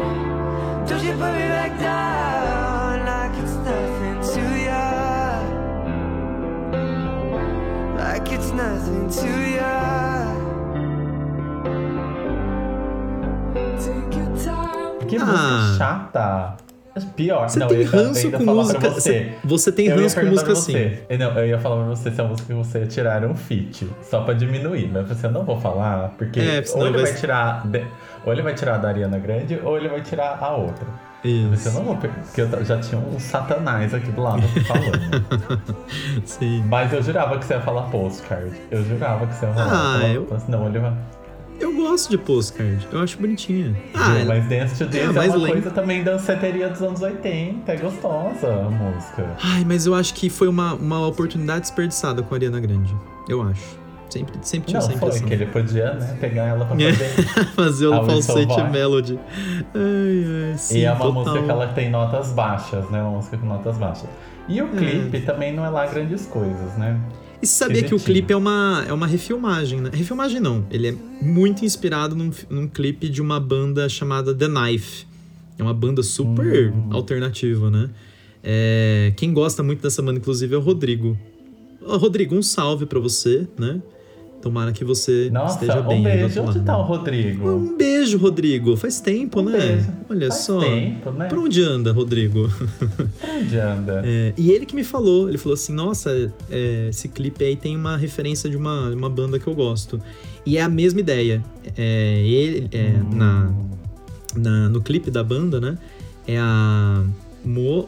Don't 0.86 1.04
you 1.04 1.12
put 1.12 1.34
me 1.34 1.46
back 1.46 1.78
down 1.78 3.04
like 3.04 3.36
it's 3.42 3.54
nothing 3.68 4.18
to 4.32 4.42
ya. 4.64 5.42
Like 7.98 8.32
it's 8.32 8.50
nothing 8.52 9.10
to 9.10 9.50
ya. 9.54 9.87
Que 15.08 15.16
Ah. 15.16 15.24
música 15.24 15.78
chata. 15.78 16.56
Pior. 17.14 17.48
Você 17.48 17.60
não, 17.60 17.68
tem 17.68 17.82
eu 17.82 17.86
ranço 17.86 18.26
eu 18.26 18.32
com 18.32 18.44
falar 18.44 18.62
música. 18.62 18.90
Você. 18.90 19.32
Você, 19.44 19.70
tem 19.70 19.86
Eu 19.86 19.96
ranço 20.00 20.18
com 20.20 20.26
música 20.26 20.52
assim. 20.52 20.72
Não, 21.16 21.38
eu 21.38 21.46
ia 21.46 21.58
falar 21.60 21.76
pra 21.76 21.84
você 21.94 22.10
se 22.10 22.20
a 22.20 22.24
música 22.24 22.48
que 22.48 22.54
você 22.54 22.80
ia 22.80 22.86
tirar 22.86 23.24
um 23.24 23.36
feat. 23.36 23.88
Só 24.02 24.22
pra 24.22 24.34
diminuir. 24.34 24.90
Mas 24.92 25.06
você 25.06 25.28
não 25.28 25.44
vou 25.44 25.60
falar, 25.60 26.08
porque 26.18 26.40
É, 26.40 26.64
ou 26.74 26.86
ele 26.88 26.96
vai 26.96 27.04
vai 27.12 27.14
tirar. 27.14 27.64
Ou 28.26 28.32
ele 28.32 28.42
vai 28.42 28.52
tirar 28.54 28.74
a 28.74 28.78
da 28.78 28.88
Ariana 28.88 29.16
Grande, 29.18 29.60
ou 29.62 29.76
ele 29.76 29.88
vai 29.88 30.00
tirar 30.02 30.38
a 30.40 30.56
outra. 30.56 30.86
Isso. 31.22 31.70
não 31.72 31.84
vou 31.84 31.96
Porque 31.96 32.40
eu 32.40 32.64
já 32.64 32.78
tinha 32.78 33.00
um 33.00 33.18
satanás 33.20 33.92
aqui 33.94 34.10
do 34.10 34.20
lado 34.22 34.42
falando. 34.66 35.24
Sim. 36.24 36.64
Mas 36.68 36.92
eu 36.92 37.02
jurava 37.02 37.38
que 37.38 37.44
você 37.44 37.54
ia 37.54 37.60
falar 37.60 37.82
postcard. 37.82 38.52
Eu 38.70 38.84
jurava 38.84 39.26
que 39.26 39.34
você 39.34 39.46
ia 39.46 39.52
falar. 39.52 39.98
Ah, 40.00 40.08
eu- 40.08 40.26
Não, 40.48 40.66
ele 40.66 40.78
vai. 40.80 40.92
Eu 41.60 41.74
gosto 41.74 42.10
de 42.10 42.18
postcard. 42.18 42.86
Eu 42.92 43.00
acho 43.00 43.18
bonitinha. 43.18 43.74
Ah, 43.94 44.14
Viu? 44.14 44.26
Mas 44.26 44.48
Dance 44.48 44.76
to 44.84 44.90
This 44.90 45.00
é, 45.02 45.12
mais 45.12 45.30
uma 45.34 45.38
lenta. 45.42 45.52
coisa 45.54 45.70
também 45.70 46.04
danceteria 46.04 46.68
dos 46.68 46.80
anos 46.82 47.00
80. 47.02 47.72
É 47.72 47.76
gostosa 47.76 48.46
a 48.66 48.70
música. 48.70 49.36
Ai, 49.42 49.64
mas 49.66 49.84
eu 49.86 49.94
acho 49.94 50.14
que 50.14 50.30
foi 50.30 50.48
uma, 50.48 50.74
uma 50.74 51.06
oportunidade 51.06 51.62
desperdiçada 51.62 52.22
com 52.22 52.34
a 52.34 52.36
Ariana 52.38 52.60
Grande. 52.60 52.94
Eu 53.28 53.42
acho. 53.42 53.76
Sempre, 54.08 54.36
sempre 54.40 54.68
tinha 54.68 54.80
Não, 54.80 54.88
essa 54.88 54.98
foi 54.98 55.20
que 55.20 55.32
ele 55.34 55.44
podia, 55.46 55.92
né, 55.92 56.16
pegar 56.18 56.44
ela 56.46 56.64
pra 56.64 56.80
É. 56.82 56.92
fazer. 56.94 57.44
Fazer 57.54 57.86
o 57.88 58.04
falsete 58.06 58.62
melody. 58.70 59.18
Ai, 59.74 60.50
ai, 60.52 60.56
sim, 60.56 60.78
e 60.78 60.84
é 60.84 60.90
uma 60.92 60.98
total. 61.00 61.12
música 61.24 61.42
que 61.44 61.50
ela 61.50 61.66
tem 61.68 61.90
notas 61.90 62.32
baixas, 62.32 62.88
né? 62.88 63.02
Uma 63.02 63.10
música 63.16 63.36
com 63.36 63.46
notas 63.46 63.76
baixas. 63.76 64.08
E 64.48 64.58
É. 64.58 64.64
o 64.64 64.68
clipe 64.68 65.20
também 65.20 65.52
não 65.54 65.62
é 65.62 65.68
lá 65.68 65.84
grandes 65.86 66.24
coisas, 66.24 66.74
né? 66.78 66.98
E 67.40 67.46
sabia 67.46 67.82
que 67.84 67.94
o 67.94 67.98
clipe 68.00 68.32
é 68.32 68.36
uma, 68.36 68.84
é 68.88 68.92
uma 68.92 69.06
refilmagem, 69.06 69.80
né? 69.80 69.90
Refilmagem 69.92 70.40
não. 70.40 70.66
Ele 70.70 70.88
é 70.88 70.94
muito 71.22 71.64
inspirado 71.64 72.16
num, 72.16 72.30
num 72.50 72.66
clipe 72.66 73.08
de 73.08 73.22
uma 73.22 73.38
banda 73.38 73.88
chamada 73.88 74.34
The 74.34 74.48
Knife. 74.48 75.06
É 75.56 75.62
uma 75.62 75.74
banda 75.74 76.02
super 76.02 76.72
Hum. 76.72 76.88
alternativa, 76.90 77.70
né? 77.70 77.90
É, 78.42 79.12
quem 79.16 79.32
gosta 79.32 79.62
muito 79.62 79.82
dessa 79.82 80.00
banda, 80.02 80.18
inclusive, 80.18 80.54
é 80.54 80.58
o 80.58 80.60
Rodrigo. 80.60 81.16
Rodrigo, 81.82 82.34
um 82.34 82.42
salve 82.42 82.86
pra 82.86 82.98
você, 83.00 83.46
né? 83.58 83.80
Tomara 84.40 84.70
que 84.72 84.84
você 84.84 85.28
Nossa, 85.32 85.54
esteja 85.54 85.82
bem. 85.82 85.98
um 86.00 86.02
beijo. 86.04 86.40
Onde 86.42 86.58
lado. 86.58 86.64
tá 86.64 86.78
o 86.78 86.82
Rodrigo? 86.82 87.48
Um 87.50 87.76
beijo, 87.76 88.18
Rodrigo. 88.18 88.76
Faz 88.76 89.00
tempo, 89.00 89.40
Um 89.40 89.44
né? 89.44 89.58
beijo. 89.58 89.88
Olha 90.08 90.28
Faz 90.28 90.40
só. 90.42 90.60
tempo, 90.60 91.10
né? 91.10 91.26
Pra 91.26 91.38
onde 91.40 91.60
anda, 91.62 91.92
Rodrigo? 91.92 92.48
Onde 93.36 93.58
anda? 93.58 94.02
É, 94.04 94.32
e 94.36 94.50
ele 94.52 94.64
que 94.64 94.76
me 94.76 94.84
falou, 94.84 95.28
ele 95.28 95.38
falou 95.38 95.54
assim, 95.54 95.72
nossa, 95.72 96.32
é, 96.50 96.86
esse 96.88 97.08
clipe 97.08 97.44
aí 97.44 97.56
tem 97.56 97.76
uma 97.76 97.96
referência 97.96 98.48
de 98.48 98.56
uma, 98.56 98.90
uma 98.90 99.10
banda 99.10 99.38
que 99.40 99.46
eu 99.48 99.54
gosto. 99.54 100.00
E 100.46 100.56
é 100.56 100.62
a 100.62 100.68
mesma 100.68 101.00
ideia. 101.00 101.42
É, 101.76 102.22
ele, 102.24 102.68
é, 102.72 102.92
na, 103.14 103.52
na- 104.36 104.68
no 104.68 104.80
clipe 104.80 105.10
da 105.10 105.22
banda, 105.24 105.60
né? 105.60 105.76
É 106.26 106.38
a, 106.38 107.04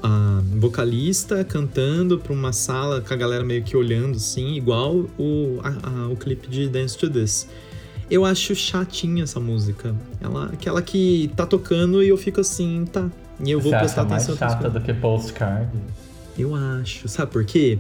a 0.02 0.40
vocalista 0.56 1.44
cantando 1.44 2.18
pra 2.18 2.32
uma 2.32 2.52
sala 2.52 3.00
com 3.00 3.12
a 3.12 3.16
galera 3.16 3.44
meio 3.44 3.62
que 3.62 3.76
olhando, 3.76 4.16
assim, 4.16 4.54
igual 4.54 5.06
o, 5.18 5.60
a- 5.62 5.88
a- 6.04 6.08
o 6.08 6.16
clipe 6.16 6.48
de 6.48 6.68
Dance 6.68 6.96
to 6.96 7.10
This. 7.10 7.46
Eu 8.10 8.24
acho 8.24 8.54
chatinha 8.54 9.22
essa 9.24 9.38
música. 9.38 9.94
Ela, 10.20 10.46
aquela 10.46 10.82
que 10.82 11.30
tá 11.36 11.46
tocando 11.46 12.02
e 12.02 12.08
eu 12.08 12.16
fico 12.16 12.40
assim, 12.40 12.84
tá. 12.90 13.08
E 13.44 13.50
eu 13.50 13.60
vou 13.60 13.70
Você 13.72 13.78
prestar 13.78 14.00
acha 14.02 14.10
mais 14.10 14.22
atenção. 14.24 14.32
outras 14.48 14.52
chata 14.62 14.70
do 14.78 14.84
que 14.84 14.92
postcard? 14.94 15.70
Eu 16.38 16.54
acho. 16.54 17.08
Sabe 17.08 17.30
por 17.30 17.44
quê? 17.44 17.78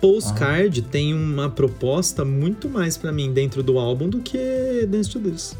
Postcard 0.00 0.80
tem 0.82 1.12
uma 1.12 1.50
proposta 1.50 2.24
muito 2.24 2.68
mais 2.68 2.96
pra 2.96 3.10
mim 3.10 3.32
dentro 3.32 3.62
do 3.62 3.78
álbum 3.78 4.08
do 4.08 4.20
que 4.20 4.86
Dance 4.88 5.10
to 5.10 5.18
This. 5.18 5.56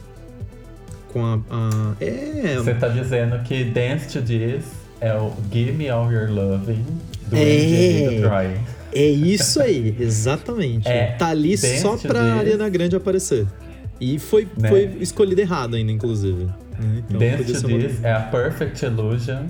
Com 1.13 1.25
a. 1.25 1.41
a- 1.51 1.95
é. 2.01 2.55
Você 2.57 2.75
tá 2.75 2.89
dizendo 2.89 3.43
que 3.43 3.65
Dance 3.65 4.09
to 4.13 4.23
This 4.25 4.65
é 5.01 5.13
o 5.15 5.33
Give 5.53 5.73
Me 5.73 5.89
All 5.89 6.11
Your 6.13 6.31
Loving 6.31 6.85
do 7.29 7.37
É. 7.37 8.21
Troy. 8.21 8.51
É 8.95 9.03
isso 9.07 9.61
aí, 9.61 9.95
exatamente. 10.01 10.89
É, 10.89 11.13
tá 11.19 11.29
ali 11.29 11.57
só 11.59 11.97
pra. 11.97 12.35
Ariana 12.37 12.69
Grande 12.69 12.97
aparecer. 12.97 13.47
E 14.01 14.19
foi, 14.19 14.47
Né? 14.57 14.69
foi 14.69 14.97
escolhido 15.01 15.41
errado 15.41 15.75
ainda, 15.77 15.91
inclusive. 15.93 16.45
né? 16.45 16.55
Então, 17.09 17.19
uma- 17.19 17.79
This 17.79 18.05
é 18.05 18.13
a 18.13 18.21
Perfect 18.21 18.85
Illusion 18.85 19.47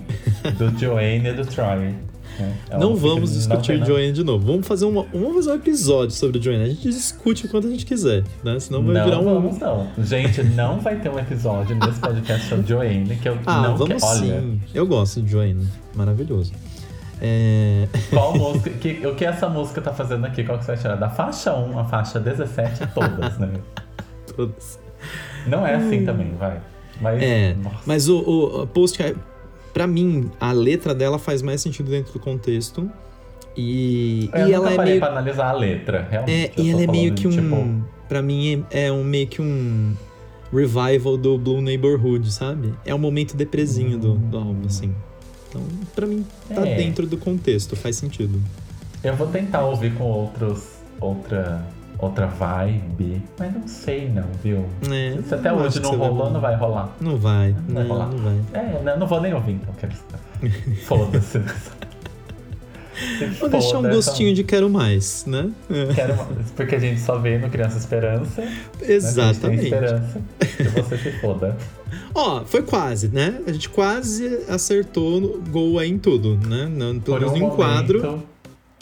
do 0.57 0.71
Joanne 0.81 1.29
e 1.29 1.33
do 1.35 1.45
Troy. 1.45 1.95
É 2.71 2.77
uma 2.77 2.79
Não 2.87 2.97
vamos 2.97 3.31
que 3.31 3.37
não 3.37 3.39
discutir 3.57 3.67
tem 3.69 3.77
o 3.77 3.81
nada- 3.81 3.93
Joanne 3.93 4.13
de 4.13 4.25
novo. 4.25 4.47
Vamos 4.47 4.67
fazer, 4.67 4.85
uma, 4.85 5.03
vamos 5.13 5.35
fazer 5.35 5.51
um 5.51 5.55
episódio 5.55 6.11
sobre 6.13 6.39
o 6.39 6.43
Joanne. 6.43 6.65
A 6.65 6.69
gente 6.69 6.83
discute 6.89 7.47
o 7.47 7.49
quanto 7.49 7.67
a 7.67 7.71
gente 7.71 7.85
quiser, 7.87 8.25
né? 8.45 8.59
Senão 8.61 8.83
vai 8.85 8.95
Não 8.95 9.05
virar 9.05 9.19
um. 9.21 9.25
vamos, 9.25 9.59
não. 9.59 9.89
Gente, 9.99 10.43
não 10.43 10.79
vai 10.81 10.97
ter 11.01 11.09
um 11.11 11.19
episódio 11.19 11.75
nesse 11.77 11.99
podcast 12.01 12.49
sobre 12.49 12.67
Joanne 12.67 13.17
que 13.17 13.29
eu 13.29 13.39
Ah, 13.47 13.63
não 13.63 13.77
vamos 13.77 14.03
quero. 14.03 14.07
Olha, 14.07 14.41
sim. 14.41 14.61
Eu 14.75 14.87
gosto 14.87 15.21
de 15.23 15.31
Joanne. 15.31 15.67
Maravilhoso. 15.95 16.53
É... 17.21 17.89
qual 18.11 18.37
música. 18.37 18.71
Que, 18.71 19.05
o 19.07 19.15
que 19.15 19.25
essa 19.25 19.49
música 19.49 19.81
tá 19.81 19.93
fazendo 19.93 20.25
aqui? 20.25 20.45
Qual 20.45 20.57
que 20.59 20.65
você 20.65 20.73
vai 20.73 20.81
tirar? 20.81 20.95
Da 20.97 21.09
faixa 21.11 21.55
1 21.55 21.79
a 21.79 21.85
faixa 21.85 22.21
17, 22.21 22.87
todas, 22.95 23.39
né? 23.39 23.51
todas. 24.37 24.79
Não 25.47 25.67
é 25.67 25.75
assim 25.75 26.05
também, 26.05 26.33
vai. 26.39 26.61
Mas. 27.01 27.23
É, 27.23 27.55
nossa. 27.55 27.77
mas 27.87 28.09
o, 28.09 28.19
o, 28.19 28.63
o 28.63 28.67
Pra 29.79 29.87
mim, 29.87 30.29
a 30.41 30.51
letra 30.51 30.93
dela 30.93 31.21
faz 31.21 31.41
mais 31.41 31.61
sentido 31.61 31.89
dentro 31.89 32.13
do 32.13 32.19
contexto. 32.19 32.91
E, 33.57 34.29
Eu 34.35 34.49
e 34.49 34.53
ela 34.53 34.73
é 34.73 34.77
parei 34.77 34.93
meio. 34.95 35.01
pra 35.01 35.11
analisar 35.13 35.51
a 35.51 35.53
letra, 35.53 36.09
realmente. 36.11 36.33
É, 36.59 36.61
e 36.61 36.71
ela 36.71 36.83
é 36.83 36.87
meio 36.89 37.15
que 37.15 37.29
um. 37.29 37.31
Tipo, 37.31 37.85
Pra 38.09 38.21
mim, 38.21 38.65
é, 38.73 38.87
é 38.87 38.93
um 38.93 39.05
meio 39.05 39.29
que 39.29 39.41
um 39.41 39.95
revival 40.53 41.17
do 41.17 41.39
Blue 41.39 41.61
Neighborhood, 41.61 42.33
sabe? 42.33 42.75
É 42.85 42.93
um 42.93 42.99
momento 42.99 43.37
depresinho 43.37 43.99
do, 43.99 44.15
do 44.15 44.37
álbum, 44.37 44.67
assim. 44.67 44.93
Então, 45.49 45.63
pra 45.95 46.07
mim, 46.07 46.27
tá 46.53 46.67
É. 46.67 46.75
dentro 46.77 47.07
do 47.07 47.17
contexto, 47.17 47.77
faz 47.77 47.95
sentido. 47.97 48.41
eu 49.05 49.15
vou 49.15 49.29
tentar 49.29 49.65
ouvir 49.65 49.95
com 49.95 50.05
outros. 50.05 50.65
Outra. 51.01 51.65
Outra 51.99 52.27
vibe. 52.27 53.23
Mas 53.39 53.53
não 53.55 53.67
sei, 53.67 54.09
não, 54.09 54.25
viu? 54.43 54.65
É, 54.91 55.19
Se 55.27 55.35
até 55.35 55.51
não 55.51 55.59
hoje 55.59 55.81
não 55.81 55.91
você 55.91 55.97
vai- 55.97 56.09
rolou, 56.09 56.31
não 56.31 56.41
vai 56.41 56.55
rolar. 56.57 56.97
Não 57.01 57.17
vai, 57.17 57.55
Não 57.67 57.75
vai 57.75 57.83
não, 57.85 57.91
rolar. 57.91 58.07
não 58.09 58.19
vai. 58.19 58.37
É, 58.53 58.83
não, 58.85 58.99
não 59.01 59.07
vou 59.07 59.21
nem 59.21 59.35
ouvir, 59.35 59.53
então. 59.53 59.75
Quero... 59.75 59.93
Foda-se. 60.87 61.41
Vou 63.39 63.49
deixar 63.49 63.79
um 63.79 63.83
gostinho 63.89 64.35
de 64.35 64.43
quero 64.43 64.69
mais, 64.69 65.25
né? 65.25 65.51
É. 65.71 65.95
Quero 65.95 66.17
mais, 66.17 66.51
porque 66.57 66.75
a 66.75 66.79
gente 66.81 67.01
só 67.01 67.17
vê 67.17 67.39
no 67.39 67.49
Criança 67.49 67.79
Esperança. 67.79 68.41
né? 68.43 68.59
Exatamente. 68.83 69.65
esperança 69.65 70.21
que 70.41 70.63
você 70.65 70.99
se 70.99 71.13
foda. 71.21 71.57
Ó, 72.13 72.45
foi 72.45 72.63
quase, 72.63 73.07
né? 73.09 73.41
A 73.47 73.53
gente 73.53 73.69
quase 73.69 74.41
acertou 74.49 75.21
no 75.21 75.41
gol 75.49 75.79
aí 75.79 75.89
em 75.89 75.97
tudo, 75.99 76.37
né? 76.45 76.69
Não, 76.69 76.99
pelo 76.99 77.19
Por 77.19 77.21
menos 77.21 77.35
um 77.35 77.39
no 77.47 77.53
enquadro. 77.55 78.23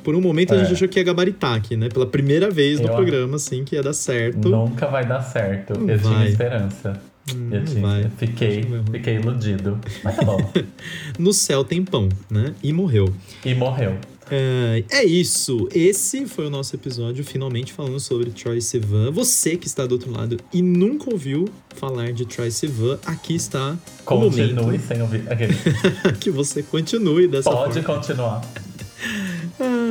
Por 0.07 0.15
um 0.15 0.21
momento 0.21 0.55
a 0.55 0.59
gente 0.59 0.71
É. 0.71 0.73
achou 0.75 0.87
que 0.87 1.01
ia 1.01 1.05
gabaritar 1.05 1.55
aqui, 1.57 1.77
né? 1.77 1.89
Pela 1.89 2.07
primeira 2.07 2.49
vez 2.49 2.79
no 2.79 2.87
Eu- 2.87 2.95
programa, 2.95 3.35
assim, 3.35 3.65
que 3.65 3.75
ia 3.75 3.83
dar 3.83 3.93
certo. 3.93 4.49
Nunca 4.49 4.87
vai 4.87 5.05
dar 5.05 5.21
certo. 5.21 5.77
Não 5.77 5.91
eu 5.91 5.99
tinha 5.99 6.15
vai. 6.15 6.29
esperança. 6.29 7.01
Hum, 7.35 7.49
Eu 7.51 7.65
tinha, 7.65 7.81
vai. 7.83 8.09
Fiquei, 8.17 8.65
fiquei 8.93 9.17
iludido. 9.17 9.81
Mas 10.05 10.15
tá 10.15 10.23
bom. 10.23 10.39
No 11.19 11.33
céu 11.33 11.65
tem 11.65 11.83
pão, 11.85 12.09
né? 12.31 12.55
E 12.63 12.73
morreu. 12.73 13.13
E 13.45 13.53
morreu. 13.53 13.97
É, 14.31 14.85
é 14.91 15.05
isso. 15.05 15.69
Esse 15.75 16.25
foi 16.27 16.47
o 16.47 16.51
nosso 16.51 16.75
episódio, 16.77 17.25
finalmente 17.25 17.73
falando 17.73 17.99
sobre 17.99 18.31
Troy 18.31 18.61
Sivan. 18.61 19.11
Você 19.11 19.57
que 19.57 19.67
está 19.67 19.87
do 19.87 19.93
outro 19.93 20.11
lado 20.13 20.37
e 20.53 20.63
nunca 20.63 21.11
ouviu 21.13 21.47
falar 21.77 22.13
de 22.13 22.25
Troy 22.27 22.51
Sivan, 22.53 22.97
aqui 23.05 23.35
está 23.35 23.73
o 23.73 24.05
Continue 24.05 24.53
momento 24.55 24.87
sem 24.87 25.03
ouvir. 25.03 25.23
Aquele, 25.29 25.53
que 26.21 26.31
você 26.31 26.63
continue 26.63 27.27
dessa 27.29 27.51
Pode 27.51 27.81
forma. 27.83 28.01
continuar. 28.01 28.41